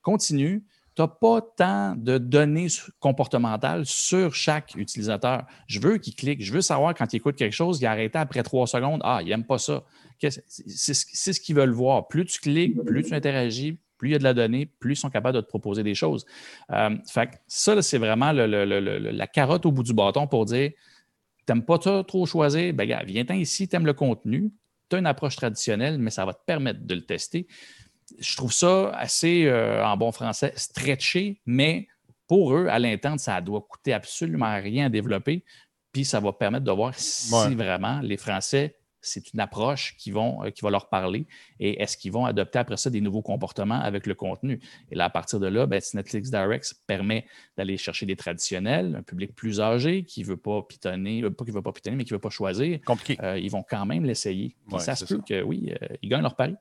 [0.01, 0.63] continu,
[0.95, 2.67] tu n'as pas tant de données
[2.99, 5.45] comportementales sur chaque utilisateur.
[5.67, 8.17] Je veux qu'il clique, je veux savoir quand il écoute quelque chose, il a arrêté
[8.19, 9.01] après trois secondes.
[9.03, 9.83] Ah, il n'aime pas ça.
[10.21, 10.93] C'est
[11.33, 12.07] ce qu'ils veulent voir.
[12.07, 14.97] Plus tu cliques, plus tu interagis, plus il y a de la donnée, plus ils
[14.97, 16.25] sont capables de te proposer des choses.
[16.71, 19.93] Euh, fait que ça, c'est vraiment le- le- le- le- la carotte au bout du
[19.93, 20.71] bâton pour dire
[21.45, 22.73] T'aimes pas ça trop choisir?
[22.73, 24.51] Ben, gars, viens-t'en ici, t'aimes le contenu,
[24.89, 27.47] tu as une approche traditionnelle, mais ça va te permettre de le tester.
[28.17, 31.87] Je trouve ça assez, euh, en bon français, stretché, mais
[32.27, 35.43] pour eux, à l'interne, ça doit coûter absolument rien à développer.
[35.91, 37.53] Puis ça va permettre de voir si Ouais.
[37.55, 41.27] vraiment les Français, c'est une approche qui, vont, euh, qui va leur parler
[41.59, 44.59] et est-ce qu'ils vont adopter après ça des nouveaux comportements avec le contenu?
[44.91, 47.25] Et là, à partir de là, si Netflix Direct permet
[47.57, 51.45] d'aller chercher des traditionnels, un public plus âgé qui ne veut pas pitonner, euh, pas
[51.45, 53.17] qui veut pas pitonner, mais qui ne veut pas choisir, Compliqué.
[53.23, 54.55] euh, ils vont quand même l'essayer.
[54.67, 56.55] Puis Ouais, ça se peut que oui, euh, ils gagnent leur pari.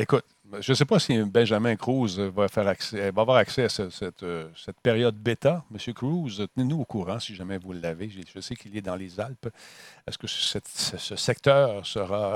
[0.00, 0.24] Écoute,
[0.60, 3.80] je ne sais pas si Benjamin Cruz va, faire accès, va avoir accès à
[4.22, 5.64] euh, cette période bêta.
[5.70, 8.08] Monsieur Cruz, tenez-nous au courant si jamais vous l'avez.
[8.08, 9.48] Je, sais qu'il est dans les Alpes.
[10.06, 12.34] Est-ce que ce, secteur sera.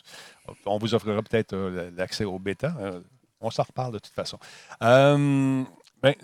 [0.66, 2.74] on vous offrira peut-être euh, l'accès au bêta?
[2.80, 3.00] Euh,
[3.40, 4.38] on s'en reparle de toute façon.
[4.80, 6.14] Ben,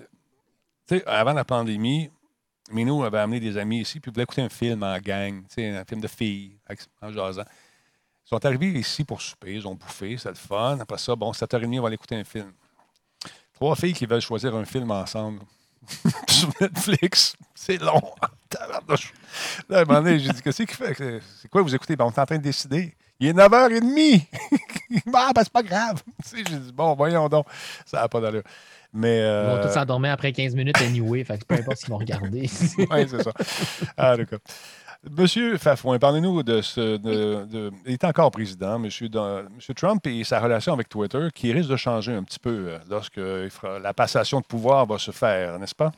[1.06, 2.10] avant la pandémie,
[2.70, 6.00] Minou avait amené des amis ici, puis voulait écouter un film en gang, un film
[6.00, 6.58] de filles,
[7.00, 7.44] en jasant.
[8.34, 10.78] Ils sont arrivés ici pour souper, ils ont bouffé, c'est le fun.
[10.80, 12.52] Après ça, bon, 7h30, on va aller écouter un film.
[13.54, 15.38] Trois filles qui veulent choisir un film ensemble
[16.28, 17.36] sur Netflix.
[17.54, 18.02] C'est long.
[19.68, 21.20] Là, à un moment donné, j'ai dit, qu'est-ce qu'il fait?
[21.40, 21.94] C'est quoi vous écoutez?
[21.94, 22.92] Ben, on est en train de décider.
[23.20, 24.22] Il est 9h30.
[25.14, 26.02] ah, ben, c'est pas grave.
[26.34, 27.46] J'ai dit, bon, voyons donc.
[27.86, 28.42] Ça n'a pas d'allure.
[28.92, 29.18] Mais.
[29.18, 31.92] Ils vont euh, tous s'endormir après 15 minutes anyway, fait que peu importe ce qu'ils
[31.92, 32.50] vont regarder.
[32.78, 33.32] oui, c'est ça.
[33.96, 34.40] Ah, d'accord.
[35.10, 36.96] Monsieur Fafouin, parlez-nous de ce.
[36.96, 39.08] de- de- il est encore président, Monsieur,
[39.54, 42.78] Monsieur Trump, et sa relation avec Twitter, qui risque de changer un petit peu euh,
[42.88, 43.20] lorsque
[43.82, 45.92] la passation de pouvoir va se faire, n'est-ce pas?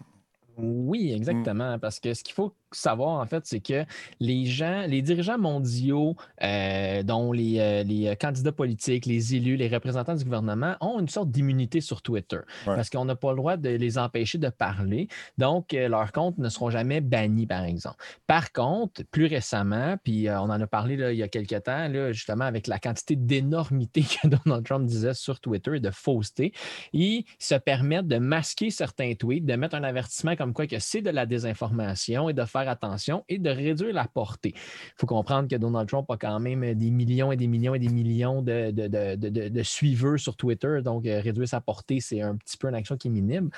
[0.59, 1.79] Oui, exactement.
[1.79, 3.85] Parce que ce qu'il faut savoir, en fait, c'est que
[4.21, 9.57] les gens, les dirigeants mondiaux, euh, dont les, euh, les euh, candidats politiques, les élus,
[9.57, 12.39] les représentants du gouvernement, ont une sorte d'immunité sur Twitter.
[12.67, 12.75] Ouais.
[12.75, 15.09] Parce qu'on n'a pas le droit de les empêcher de parler.
[15.39, 17.97] Donc, euh, leurs comptes ne seront jamais bannis, par exemple.
[18.27, 21.89] Par contre, plus récemment, puis on en a parlé là, il y a quelques temps,
[21.89, 26.53] là, justement, avec la quantité d'énormité que Donald Trump disait sur Twitter et de fausseté,
[26.93, 31.03] ils se permettent de masquer certains tweets, de mettre un avertissement comme quoi que c'est
[31.03, 34.53] de la désinformation et de faire attention et de réduire la portée.
[34.55, 37.79] Il faut comprendre que Donald Trump a quand même des millions et des millions et
[37.79, 42.21] des millions de, de, de- de- suiveurs sur Twitter, donc euh, réduire sa portée, c'est
[42.23, 43.51] un petit peu une action qui est minime.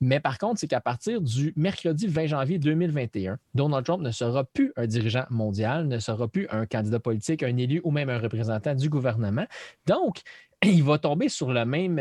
[0.00, 4.44] Mais par contre, c'est qu'à partir du mercredi 20 janvier 2021, Donald Trump ne sera
[4.44, 8.18] plus un dirigeant mondial, ne sera plus un candidat politique, un élu ou même un
[8.18, 9.46] représentant du gouvernement.
[9.86, 10.22] Donc,
[10.62, 11.98] il va tomber sur le même.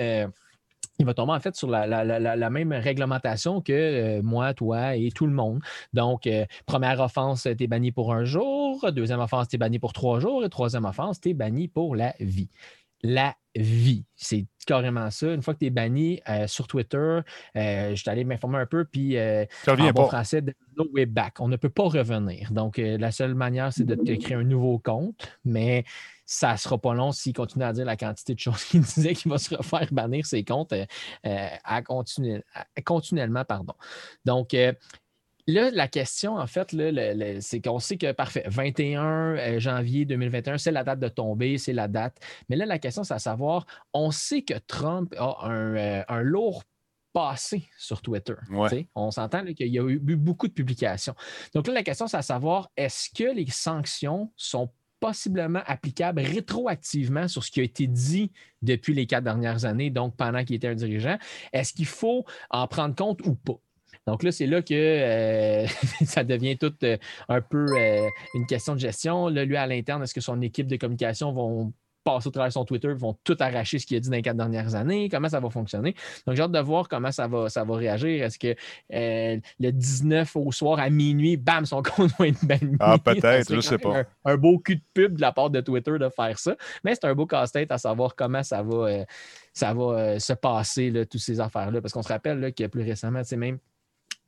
[1.01, 5.25] Il va tomber en fait sur la même réglementation que euh, moi, toi et tout
[5.25, 5.59] le monde.
[5.93, 8.91] Donc, euh, première offense, tu es banni pour un jour.
[8.91, 10.45] Deuxième offense, tu es banni pour trois jours.
[10.45, 12.49] Et troisième offense, tu es banni pour la vie.
[13.03, 14.05] La vie.
[14.15, 15.33] C'est carrément ça.
[15.33, 16.97] Une fois que tu es banni euh, sur Twitter,
[17.55, 20.07] euh, je suis allé m'informer un peu, puis euh, en bon pas.
[20.07, 20.41] français,
[20.77, 21.39] no way back.
[21.39, 22.51] On ne peut pas revenir.
[22.51, 25.83] Donc, la seule manière, c'est de te créer un nouveau compte, mais
[26.25, 29.13] ça ne sera pas long s'il continue à dire la quantité de choses qu'il disait
[29.15, 30.73] qu'il va se refaire bannir ses comptes
[31.23, 33.43] à continu- à- continuellement.
[33.43, 33.73] Pardon.
[34.23, 34.55] Donc,
[35.47, 36.75] Là, la question, en fait,
[37.41, 41.73] c'est qu'on sait que, parfait, 21 euh, janvier 2021, c'est la date de tomber, c'est
[41.73, 42.17] la date.
[42.49, 46.21] Mais là, la question, c'est à savoir, on sait que Trump a un, euh, un
[46.21, 46.63] lourd
[47.13, 48.35] passé sur Twitter.
[48.49, 48.87] Ouais.
[48.95, 51.15] On s'entend qu'il y a eu beaucoup de publications.
[51.53, 54.69] Donc là, la question, c'est à savoir, est-ce que les sanctions sont
[54.99, 58.31] possiblement applicables rétroactivement sur ce qui a été dit
[58.61, 61.17] depuis les quatre dernières années, donc pendant qu'il était un dirigeant?
[61.51, 63.59] Est-ce qu'il faut en prendre compte ou pas?
[64.07, 65.67] Donc là, c'est là que euh,
[66.05, 66.97] ça devient tout euh,
[67.29, 69.27] un peu euh, une question de gestion.
[69.27, 71.73] Là, lui, à l'interne, est-ce que son équipe de communication vont
[72.03, 74.21] passer au travers de son Twitter, vont tout arracher ce qu'il a dit dans les
[74.21, 75.09] quatre dernières années?
[75.09, 75.95] Comment ça va fonctionner?
[76.25, 78.23] Donc, j'ai hâte de voir comment ça va, ça va réagir.
[78.23, 78.55] Est-ce que
[78.93, 82.75] euh, le 19 au soir à minuit, bam, son compte va être banni?
[82.79, 83.99] Ah, peut-être, je serait sais pas.
[83.99, 86.55] Un, un beau cul de pub de la part de Twitter de faire ça.
[86.83, 89.05] Mais c'est un beau casse-tête à savoir comment ça va, euh,
[89.53, 91.81] ça va euh, se passer, là, toutes ces affaires-là.
[91.81, 93.59] Parce qu'on se rappelle là, que plus récemment, c'est même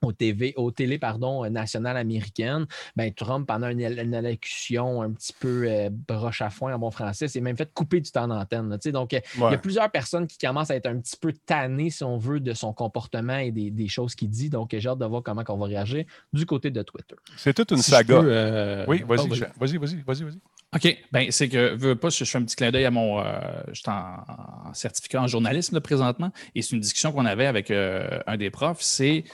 [0.04, 2.66] au TV, aux télé pardon, euh, nationales américaines,
[2.96, 6.92] ben, Trump, pendant une, une allocution un petit peu euh, broche à foin en bon
[6.92, 8.70] français, s'est même fait couper du temps d'antenne.
[8.70, 8.92] là, tu sais.
[8.92, 11.90] Donc, euh, il y a plusieurs personnes qui commencent à être un petit peu tannées,
[11.90, 14.50] si on veut, de son comportement et des, des choses qu'il dit.
[14.50, 17.16] Donc, j'ai hâte de voir comment on va réagir du côté de Twitter.
[17.38, 18.20] C'est toute une Si saga.
[18.20, 19.28] peux, euh, Oui, vas-y, oh,
[19.60, 20.40] vas-y, vas-y, vas-y, vas-y.
[20.76, 20.98] OK.
[21.12, 23.20] Ben, c'est que, veux pas, je, je fais un petit clin d'œil à mon.
[23.20, 23.24] euh,
[23.72, 27.46] je suis en, en certificat en journalisme là, présentement, et c'est une discussion qu'on avait
[27.46, 29.30] avec euh, un des profs, c'est euh,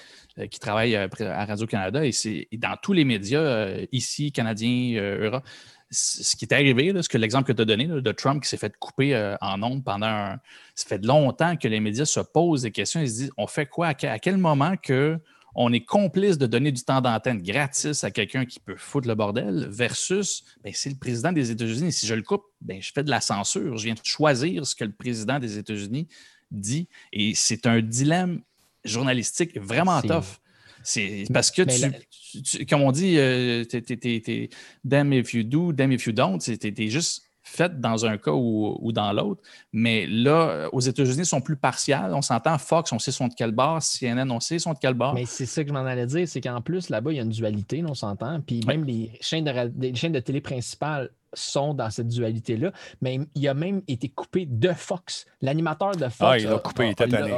[0.50, 5.44] qui travaille euh, à Radio-Canada, et dans tous les médias, euh, ici, canadiens, euh, Europe,
[5.92, 8.58] ce qui est arrivé, ce que l'exemple que tu as donné de Trump qui s'est
[8.58, 10.40] fait couper euh, en ondes pendant un.
[10.76, 13.02] Ça fait longtemps que les médias se posent des questions.
[13.02, 13.88] Ils se disent on fait quoi?
[13.88, 15.20] À quel moment que
[15.56, 19.16] on est complice de donner du temps d'antenne gratis à quelqu'un qui peut foutre le
[19.16, 21.92] bordel versus ben, c'est le président des États-Unis.
[21.92, 23.76] Si je le coupe, ben, je fais de la censure.
[23.78, 26.08] Je viens de choisir ce que le président des États-Unis
[26.52, 26.88] dit.
[27.12, 28.42] Et c'est un dilemme
[28.86, 30.40] journalistique vraiment tough.
[30.84, 34.50] C'est parce que tu, la- tu- tu- comme on dit, euh, t'es-
[34.84, 36.40] damn if you do, damn if you don't.
[36.40, 39.42] T'es juste fait dans un cas ou, ou dans l'autre.
[39.74, 42.14] Mais là, euh, aux États-Unis, ils sont plus partials.
[42.14, 44.94] On s'entend Fox, on sait sont de quel bord, CNN, on sait sont de quel
[44.94, 45.14] bord.
[45.16, 47.24] Mais c'est ça que je m'en allais dire, c'est qu'en plus, là-bas, il y a
[47.24, 48.40] une dualité, on s'entend.
[48.42, 52.72] Puis même les chaînes, de, les chaînes de télé principales sont dans cette dualité-là.
[53.02, 55.26] Mais il a même été coupé de Fox.
[55.42, 56.84] L'animateur de Fox Ah, il l'a a- coupé,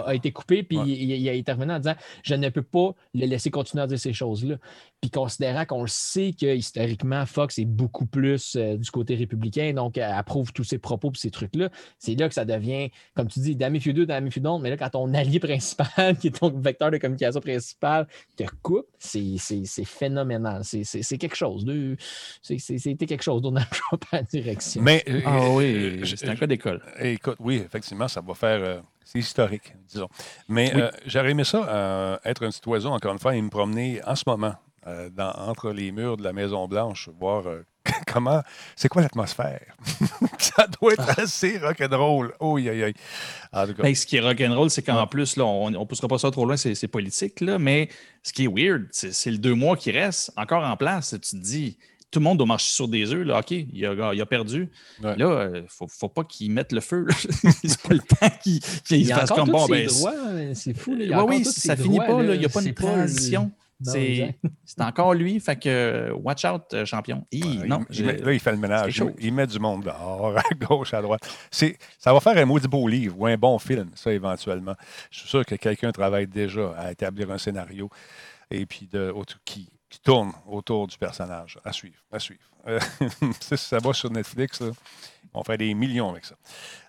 [0.06, 0.88] a- été coupé, puis Ouais.
[0.88, 4.00] il, il a intervenu en disant Je ne peux pas le laisser continuer à dire
[4.00, 4.56] ces choses-là.
[5.02, 9.74] Puis considérant qu'on le sait que historiquement, Fox est beaucoup plus euh, du côté républicain,
[9.74, 13.28] donc elle approuve tous ses propos et ces trucs-là, c'est là que ça devient, comme
[13.28, 16.40] tu dis, do, damn if you don't, mais là, quand ton allié principal, qui est
[16.40, 18.08] ton vecteur de communication principal,
[18.38, 20.64] te coupe, c'est c'est- c'est phénoménal.
[20.64, 21.66] C'est- C'est c'est quelque chose.
[21.66, 21.96] de-
[22.44, 24.84] c'est- c'est- C'était quelque chose, Donald Trump à la direction.
[24.84, 26.80] Mais, euh, Ah oui, euh, c'est un cas d'école.
[27.00, 28.60] Écoute, oui, effectivement, ça va faire.
[28.62, 30.10] euh, c'est historique, disons.
[30.48, 30.82] Mais Oui.
[30.82, 34.00] euh, j'aurais aimé ça, euh, être un petit oiseau, encore une fois, et me promener
[34.06, 34.54] en ce moment
[34.88, 37.64] euh, dans- entre les murs de la Maison-Blanche, voir euh,
[38.08, 38.42] comment.
[38.76, 39.76] C'est quoi l'atmosphère?
[40.40, 42.34] ça doit être assez rock'n'roll.
[42.40, 42.94] Oh, aïe, aïe.
[43.54, 45.08] En tout cas, Ben, ce qui est rock'n'roll, c'est qu'en Ouais.
[45.10, 47.90] plus, là, on ne poussera pas ça trop loin, c'est politique, là, mais
[48.24, 51.12] ce qui est weird, c'est le deux mois qui reste encore en place.
[51.12, 51.78] Tu te dis,
[52.12, 53.26] tout le monde doit marcher sur des œufs.
[53.26, 53.40] Là.
[53.40, 54.70] OK, il a, il a perdu.
[55.02, 55.16] Ouais.
[55.16, 57.08] Là, il ne faut, faut pas qu'ils mettent le feu.
[57.64, 59.66] c'est pas le temps qu'ils qu'ils il y a fassent encore comme bon.
[59.68, 59.88] ben,
[60.54, 60.94] c'est fou.
[60.96, 62.22] là, il y a oui, encore oui, ça finit droits, pas.
[62.24, 62.34] là.
[62.36, 63.52] Il n'y a pas une transition.
[64.66, 65.40] C'est encore lui.
[65.40, 67.26] Fait que, watch out, euh, champion.
[67.32, 69.04] Hi, non, il j'ai- met- là, il fait le ménage.
[69.20, 71.22] Il, met du monde dehors, à gauche, à droite.
[71.52, 74.76] Ça va faire un maudit beau livre ou un bon film, ça, éventuellement.
[75.10, 77.90] Je suis sûr que quelqu'un travaille déjà à établir un scénario
[78.50, 79.14] et puis de,
[79.46, 81.58] qui, qui tourne autour du personnage.
[81.64, 82.44] À suivre, à suivre.
[82.68, 82.80] Euh,
[83.40, 84.72] ça, ça va sur Netflix, là.
[85.34, 86.36] on fait des millions avec ça.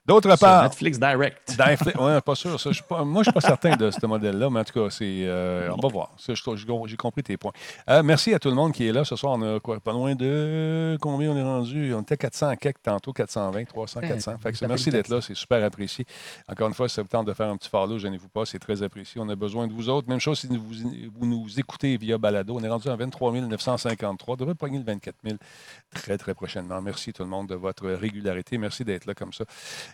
[0.05, 1.57] D'autre sur part, Netflix Direct.
[1.59, 2.59] Netflix- ouais, pas sûr.
[2.61, 4.91] ça, je moi, je ne suis pas certain de ce modèle-là, mais en tout cas,
[4.91, 6.11] c'est, euh, on va voir.
[6.19, 7.53] J'ai compris tes points.
[7.89, 9.05] Euh, merci à tout le monde qui est là.
[9.05, 10.99] Ce soir, on a quoi, pas loin de.
[11.01, 11.95] Combien on est rendu?
[11.95, 14.39] On était 400 quelques tantôt, 420, 300, 400.
[14.43, 15.21] Fait que c'est- ça merci d'être là.
[15.21, 16.05] C'est super apprécié.
[16.49, 18.45] Encore une fois, si ça vous tente de faire un petit follow, gênez-vous pas.
[18.45, 19.21] C'est très apprécié.
[19.21, 20.09] On a besoin de vous autres.
[20.09, 20.67] Même chose si vous,
[21.15, 22.57] vous nous écoutez via Balado.
[22.59, 24.35] On est rendu à 23 953.
[24.35, 25.37] On devrait pogner le 24 000
[25.93, 26.81] très, très prochainement.
[26.81, 28.59] Merci tout le monde de votre régularité.
[28.59, 29.45] Merci d'être là comme ça.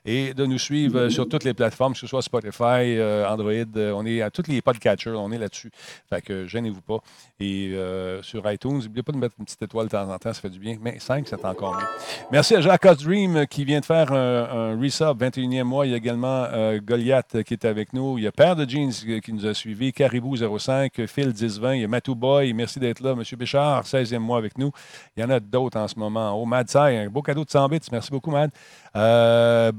[0.04, 3.50] Et de nous suivre euh, sur toutes les plateformes, que ce soit Spotify, euh, Android,
[3.50, 5.70] euh, on est à tous les podcatchers, on est là-dessus.
[6.08, 6.98] Fait que gênez-vous pas.
[7.40, 7.74] Et
[8.22, 10.50] sur iTunes, n'oubliez pas de mettre une petite étoile de temps en temps, ça fait
[10.50, 10.76] du bien.
[10.80, 11.86] Mais 5, c'est encore mieux.
[12.32, 15.86] Merci à Jacques Dream qui vient de faire un, un resub, 21e mois.
[15.86, 16.46] Il y a également
[16.78, 18.18] Goliath qui est avec nous.
[18.18, 18.92] Il y a Père de Jeans
[19.22, 23.00] qui nous a suivis, Caribou 05, Phil 1020, il y a Matou Boy, merci d'être
[23.00, 23.14] là.
[23.14, 24.72] Monsieur Béchard, 16e mois avec nous.
[25.16, 26.32] Il y en a d'autres en ce moment.
[26.40, 27.80] Oh, Mad Sai, un beau cadeau de 100 bits.
[27.92, 28.50] Merci beaucoup, Mad.
[28.96, 29.70] Euh,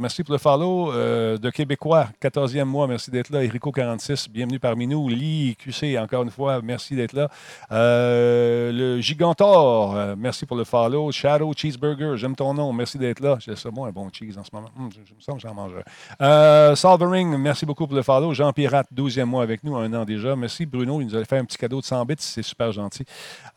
[0.00, 0.92] merci pour le follow.
[0.92, 3.42] Euh, de Québécois, 14e mois, merci d'être là.
[3.42, 5.08] Erico46, bienvenue parmi nous.
[5.08, 7.28] Lee QC, encore une fois, merci d'être là.
[7.72, 11.10] Euh, Gigantor, euh, merci pour le follow.
[11.12, 13.36] Shadow Cheeseburger, j'aime ton nom, merci d'être là.
[13.40, 14.68] J'ai ça, moi, un bon cheese en ce moment.
[14.78, 15.72] Hum, je, me sens que j'en mange.
[16.20, 18.32] Euh, Solvering, merci beaucoup pour le follow.
[18.34, 20.36] Jean Pirate, 12e mois avec nous, un an déjà.
[20.36, 23.04] Merci Bruno, il nous a fait un petit cadeau de 100 bits, c'est super gentil.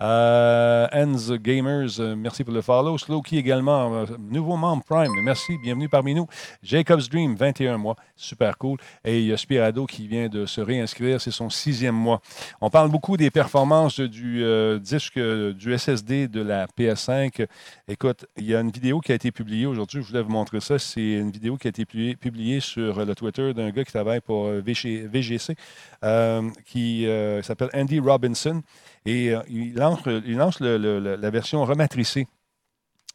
[0.02, 2.98] Euh, Enz Gamers, euh, merci pour le follow.
[2.98, 6.28] Slowkey également, nouveau membre Prime, merci, bienvenue parmi nous.
[6.64, 8.78] Jacob's Dream, 21 mois, super cool.
[9.03, 12.22] Et il y a Spirado qui vient de se réinscrire, c'est son sixième mois.
[12.61, 14.44] On parle beaucoup des performances du
[14.80, 17.47] disque euh, du SSD de la PS5.
[17.88, 20.60] Écoute, il y a une vidéo qui a été publiée aujourd'hui, je voulais vous montrer
[20.60, 20.80] ça.
[20.80, 24.47] C'est une vidéo qui a été publiée, sur le Twitter d'un gars qui travaille pour
[24.47, 25.56] euh, VG VGC,
[26.03, 28.61] euh, qui euh, s'appelle Andy Robinson.
[29.06, 32.27] Et euh, il lance, la version rematricée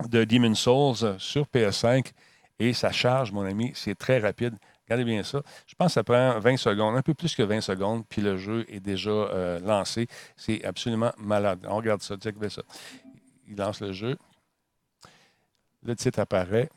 [0.08, 2.12] de Demon's Souls euh, sur PS5
[2.58, 4.54] et ça charge, mon ami, c'est très rapide.
[4.86, 5.42] Regardez bien ça.
[5.66, 8.36] Je pense que ça prend 20 secondes, un peu plus que 20 secondes, puis le
[8.36, 10.06] jeu est déjà euh, lancé.
[10.36, 11.66] C'est absolument malade.
[11.68, 12.62] On regarde ça, check ça.
[13.48, 14.18] Il lance le jeu.
[15.82, 16.70] Le titre apparaît.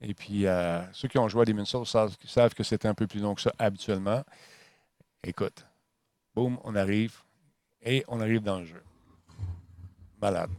[0.00, 2.94] Et puis, euh, ceux qui ont joué à Demon's Souls savent, savent que c'est un
[2.94, 4.22] peu plus long que ça habituellement.
[5.22, 5.64] Écoute,
[6.34, 7.22] boum, on arrive
[7.82, 8.82] et on arrive dans le jeu.
[10.20, 10.50] Malade.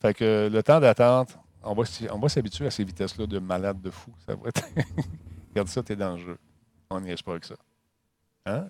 [0.00, 1.82] Fait que le temps d'attente, on va,
[2.12, 4.12] on va s'habituer à ces vitesses-là de malade de fou.
[4.26, 4.62] Ça va être...
[5.50, 6.38] Regarde ça, t'es dans le jeu.
[6.90, 7.54] On n'y est pas avec ça.
[8.46, 8.68] Hein?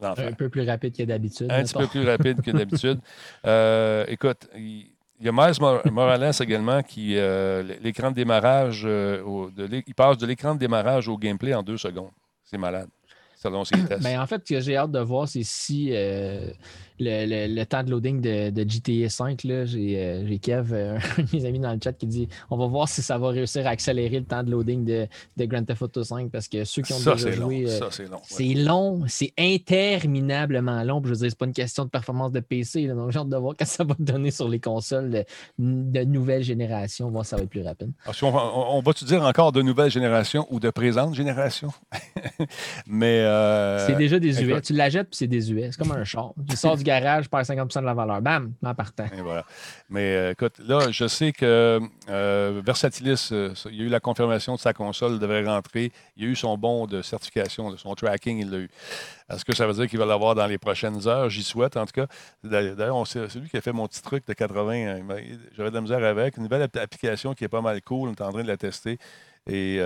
[0.00, 1.50] L'enfer Un peu plus rapide que d'habitude.
[1.50, 3.00] un petit peu plus rapide que d'habitude.
[3.46, 4.90] Euh, écoute, il
[5.20, 9.84] y a Miles Mor- Morales également qui, euh, l'écran de démarrage, euh, au- de l'é-
[9.86, 12.10] il passe de l'écran de démarrage au gameplay en deux secondes.
[12.44, 12.88] C'est malade,
[13.36, 14.02] selon ses tests.
[14.02, 16.50] Ben, en fait, ce que j'ai hâte de voir, c'est si euh,
[17.00, 20.72] le, le- le temps de loading de, de GTA 5, là, j'ai, euh, j'ai Kev,
[20.72, 23.18] euh, un de mes amis dans le chat, qui dit on va voir si ça
[23.18, 25.06] va réussir à accélérer le temps de loading de,
[25.36, 27.64] de Grand Theft Auto 5 parce que ceux qui ont ça, déjà joué.
[27.68, 28.16] euh, c'est long.
[28.16, 28.22] ouais.
[28.26, 31.00] c'est long, c'est interminablement long.
[31.04, 32.86] Je veux dire, c'est pas une question de performance de PC.
[32.86, 32.94] là.
[32.94, 35.24] donc, j'ai hâte de voir ce que ça va donner sur les consoles de,
[35.58, 37.90] de nouvelle génération, voir si ça va être plus rapide.
[38.04, 41.14] Alors, si on, va- on- on va-tu dire encore de nouvelle génération ou de présente
[41.14, 41.70] génération?
[42.86, 43.20] Mais.
[43.20, 44.50] euh, c'est déjà désuet.
[44.50, 44.64] écoute.
[44.64, 45.70] Tu l'achètes, puis c'est désuet.
[45.72, 46.32] C'est comme un char.
[46.48, 48.22] Tu sors du garage, perds 50% de la valeur.
[48.22, 49.06] Bam, en partant.
[49.22, 49.44] Voilà.
[49.88, 54.00] Mais euh, écoute, là, je sais que euh, Versatilis, euh, il y a eu la
[54.00, 55.90] confirmation de sa console, devrait rentrer.
[56.16, 58.70] Il y a eu son bon de certification, de son tracking, il l'a eu.
[59.32, 61.30] Est-ce que ça veut dire qu'il va l'avoir dans les prochaines heures?
[61.30, 62.06] J'y souhaite, en tout cas.
[62.44, 64.72] D'ailleurs, c'est lui qui a fait mon petit truc de 80.
[64.72, 64.98] hein.
[65.18, 66.36] Il J'avais de la misère avec.
[66.36, 68.10] Une nouvelle app- application qui est pas mal cool.
[68.10, 68.98] On est en train de la tester.
[69.46, 69.76] Et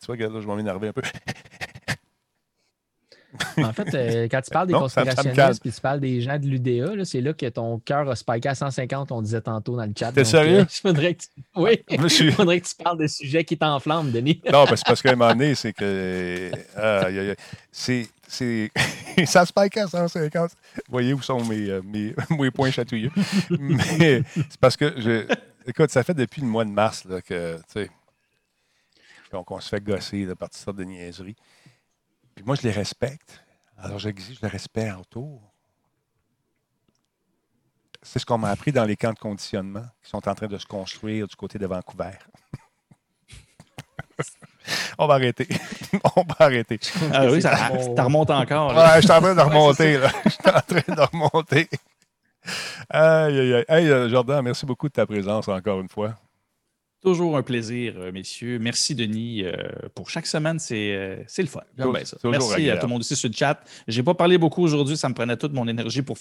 [0.00, 1.02] tu vois, là, je vais m'énerver un peu.
[3.58, 6.46] En fait, euh, quand tu parles des Non, conspirationnistes puis tu parles des gens de
[6.46, 9.92] l'UDA, c'est là que ton cœur a spiké à 150, on disait tantôt dans le
[9.96, 10.12] chat.
[10.12, 10.60] T'es sérieux?
[10.60, 11.28] euh, il faudrait que tu...
[11.54, 14.40] Oui, Je suis- faudrait que tu parles de sujets qui t'enflamment, Denis.
[14.50, 16.50] Non, parce, parce qu'à un moment donné, c'est que.
[16.78, 17.34] euh,
[17.70, 18.08] c'est.
[19.26, 20.50] ça spike à 150.
[20.50, 23.10] Vous voyez où sont mes, euh, mes, mes points chatouilleux.
[23.50, 24.94] Mais c'est parce que.
[24.98, 25.26] Je,
[25.66, 27.56] écoute, ça fait depuis le mois de mars là, que.
[27.56, 27.90] tu sais,
[29.30, 31.36] qu'on qu'on se fait gosser là, par toutes sortes de niaiseries.
[32.38, 33.42] Puis moi, je les respecte.
[33.76, 35.42] Alors, j'exige le respect autour.
[38.00, 40.56] C'est ce qu'on m'a appris dans les camps de conditionnement qui sont en train de
[40.56, 42.12] se construire du côté de Vancouver.
[44.98, 45.48] On va arrêter.
[46.16, 46.78] On va arrêter.
[47.12, 48.72] Ah oui, ça, ça remonte encore.
[48.72, 48.94] là.
[48.94, 49.98] Ouais, je suis en train de remonter.
[49.98, 50.12] là.
[50.24, 51.68] Je suis en train de remonter.
[52.88, 53.64] Aïe, aïe, aïe.
[53.68, 56.14] Hey, euh, Jordan, merci beaucoup de ta présence encore une fois.
[57.00, 58.58] Toujours un plaisir, euh, messieurs.
[58.58, 59.44] Merci, Denis.
[59.44, 59.52] euh,
[59.94, 61.60] pour chaque semaine, c'est euh, le fun.
[61.76, 62.16] J'aime Toujours- bien ça.
[62.16, 63.60] toujours Merci à tout le monde ici sur le chat.
[63.86, 64.96] Je n'ai pas parlé beaucoup aujourd'hui.
[64.96, 66.18] Ça me prenait toute mon énergie pour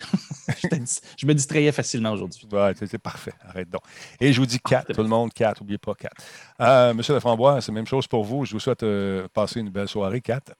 [0.78, 2.40] dis- je me distrayais facilement aujourd'hui.
[2.50, 3.32] Ouais, c'est parfait.
[3.48, 3.82] Arrête donc.
[4.20, 5.60] Et je vous dis 4, tout le monde, 4.
[5.60, 6.12] N'oubliez pas 4.
[6.60, 8.44] Euh, Monsieur Leframbois, c'est la même chose pour vous.
[8.44, 8.84] Je vous souhaite
[9.32, 10.52] passer une belle soirée, 4.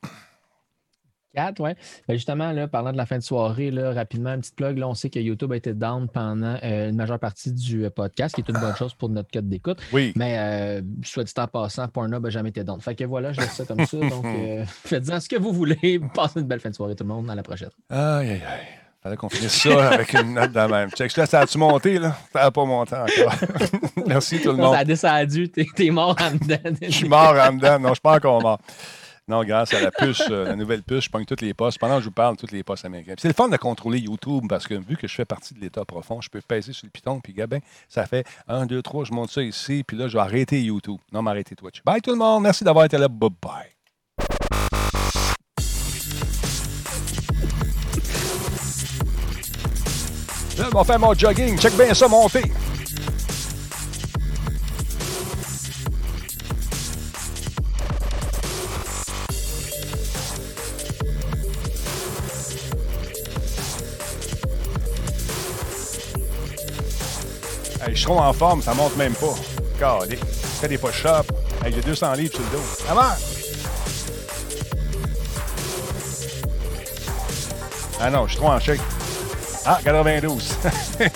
[1.35, 1.77] 4, ouais.
[2.09, 4.79] Ben justement, là, parlant de la fin de soirée, là, rapidement, une petite plug.
[4.79, 7.91] Là, on sait que YouTube a été down pendant euh, une majeure partie du euh,
[7.91, 9.79] podcast, qui est une bonne chose pour notre code d'écoute.
[9.93, 10.13] Oui.
[10.17, 12.81] Mais euh, soit dit en passant, Pornhub n'a jamais été down.
[12.81, 13.97] Fait que voilà, je laisse ça comme ça.
[13.97, 16.01] Donc, euh, faites-en ce que vous voulez.
[16.15, 17.31] Passez une belle fin de soirée, tout le monde.
[17.31, 17.71] À la prochaine.
[17.89, 18.67] Aïe, aïe, aïe.
[19.03, 20.91] Fallait qu'on finisse ça avec une note de même.
[20.91, 22.19] Check, là, ça a-tu monté, là?
[22.35, 23.35] Ça n'a pas monté encore.
[24.07, 24.75] Merci tout le monde.
[24.75, 26.77] ça a descendu, t'es t'es mort en dedans.
[26.83, 27.79] Je suis mort en dedans.
[27.79, 28.59] Non, je suis pas encore mort.
[29.31, 31.79] Non, grâce à la puce, euh, la nouvelle puce, je pogne toutes les postes.
[31.79, 33.13] Pendant que je vous parle, toutes les postes américains.
[33.13, 35.61] Puis C'est le fun de contrôler YouTube parce que vu que je fais partie de
[35.61, 37.21] l'État profond, je peux peser sur le piton.
[37.21, 39.85] Puis, gabin, ça fait 1, 2, 3, je monte ça ici.
[39.87, 40.99] Puis là, je vais arrêter YouTube.
[41.13, 41.81] Non, m'arrêter Twitch.
[41.85, 42.43] Bye tout le monde.
[42.43, 43.07] Merci d'avoir été là.
[43.07, 43.53] Bye bye.
[50.59, 51.57] Là, on va faire mon jogging.
[51.57, 52.43] Check bien ça, monter.
[67.89, 69.35] Je suis trop en forme, ça monte même pas.
[69.75, 71.29] Regardez, fais des push-ups.
[71.65, 72.63] J'ai 200 livres sur le dos.
[72.89, 73.15] Avant!
[78.01, 78.81] Ah non, je suis trop en chèque.
[79.67, 80.57] Ah, 92.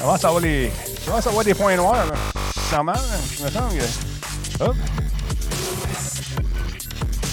[0.00, 0.72] Comment ça va les.
[1.04, 2.14] Comment ça va des points noirs, là?
[2.72, 3.20] Normal, hein?
[3.38, 4.64] Il me que.
[4.64, 4.76] Hop!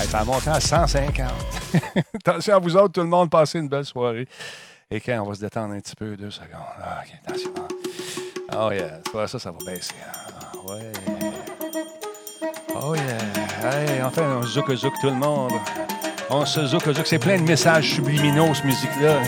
[0.10, 1.32] Ça a monté à 150.
[2.16, 4.28] Attention à vous autres, tout le monde, passez une belle soirée.
[4.94, 6.50] Et quand on va se détendre un petit peu, deux secondes.
[6.84, 7.52] Ah, OK, attention.
[8.54, 9.94] Oh yeah, tu vois, ça, ça va baisser.
[10.06, 10.92] Ah, ouais.
[12.76, 13.72] Oh yeah.
[13.72, 15.54] Hey, enfin, on zouk zouk tout le monde.
[16.30, 17.08] On se zouk zouk.
[17.08, 19.22] C'est plein de messages subliminaux, cette musique-là.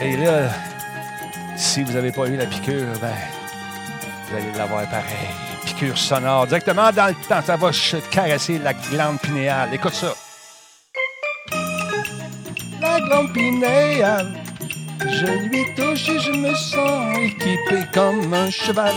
[0.00, 0.50] Et là,
[1.56, 3.12] si vous n'avez pas eu la piqûre, ben,
[4.28, 5.30] vous allez l'avoir pareil.
[5.64, 7.42] Piqûre sonore, directement dans le temps.
[7.42, 7.70] Ça va
[8.12, 9.74] caresser la glande pinéale.
[9.74, 10.14] Écoute ça.
[12.80, 14.45] La glande pinéale.
[15.00, 18.94] Je lui touche et je me sens équipé comme un cheval.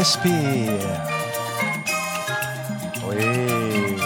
[0.00, 0.98] Respires.
[3.06, 3.96] Oui.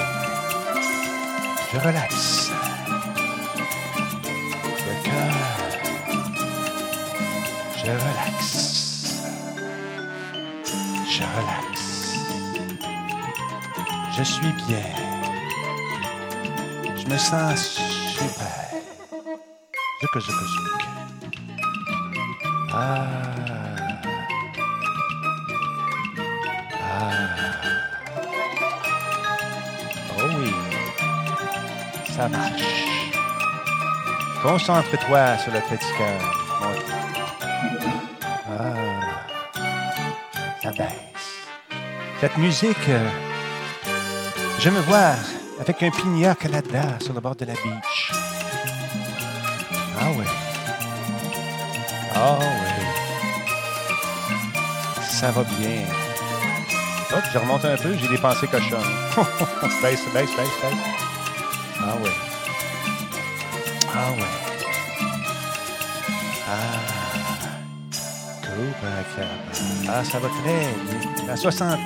[1.71, 2.51] Je relaxe.
[4.87, 5.35] Le cœur.
[7.81, 8.53] Je relaxe.
[11.15, 11.87] Je relaxe.
[14.16, 14.91] Je suis bien.
[17.01, 17.61] Je me sens
[18.19, 18.57] super.
[20.01, 20.83] Zouk, zouk, zouk.
[22.73, 23.44] Ah.
[32.24, 32.62] Ça marche.
[34.42, 36.20] Concentre-toi sur le petit cœur.
[38.48, 38.72] Ah.
[40.62, 40.88] Ça baisse.
[42.22, 43.10] Cette musique, euh,
[44.59, 45.16] je me vois
[45.60, 48.12] avec un pina colada sur le bord de la beach.
[50.01, 50.24] Ah oui.
[52.14, 52.46] Ah oui.
[55.02, 55.82] Ça va bien.
[57.12, 58.80] Hop, je remonte un peu, j'ai des pensées cochonnes.
[59.82, 61.03] baisse, baisse, baisse, baisse.
[61.86, 62.11] Ah oui.
[63.94, 64.23] Ah oui.
[66.48, 67.05] Ah.
[68.43, 69.98] Copacabana.
[70.01, 71.32] Ah, ça va très bien.
[71.32, 71.78] À 64,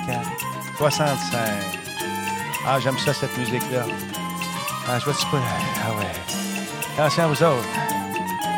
[0.77, 1.39] 65.
[2.65, 3.83] Ah, j'aime ça, cette musique-là.
[4.87, 5.37] Ah, je vois-tu pas.
[5.85, 6.05] Ah ouais.
[6.97, 7.67] Attention à vous autres.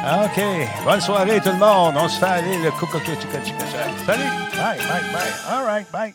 [0.03, 0.43] Ah, OK.
[0.85, 1.95] Bonne soirée, tout le monde.
[1.97, 4.23] On se fait aller le coucou Salut.
[4.53, 5.33] Bye, bye, bye.
[5.49, 6.13] All right, bye.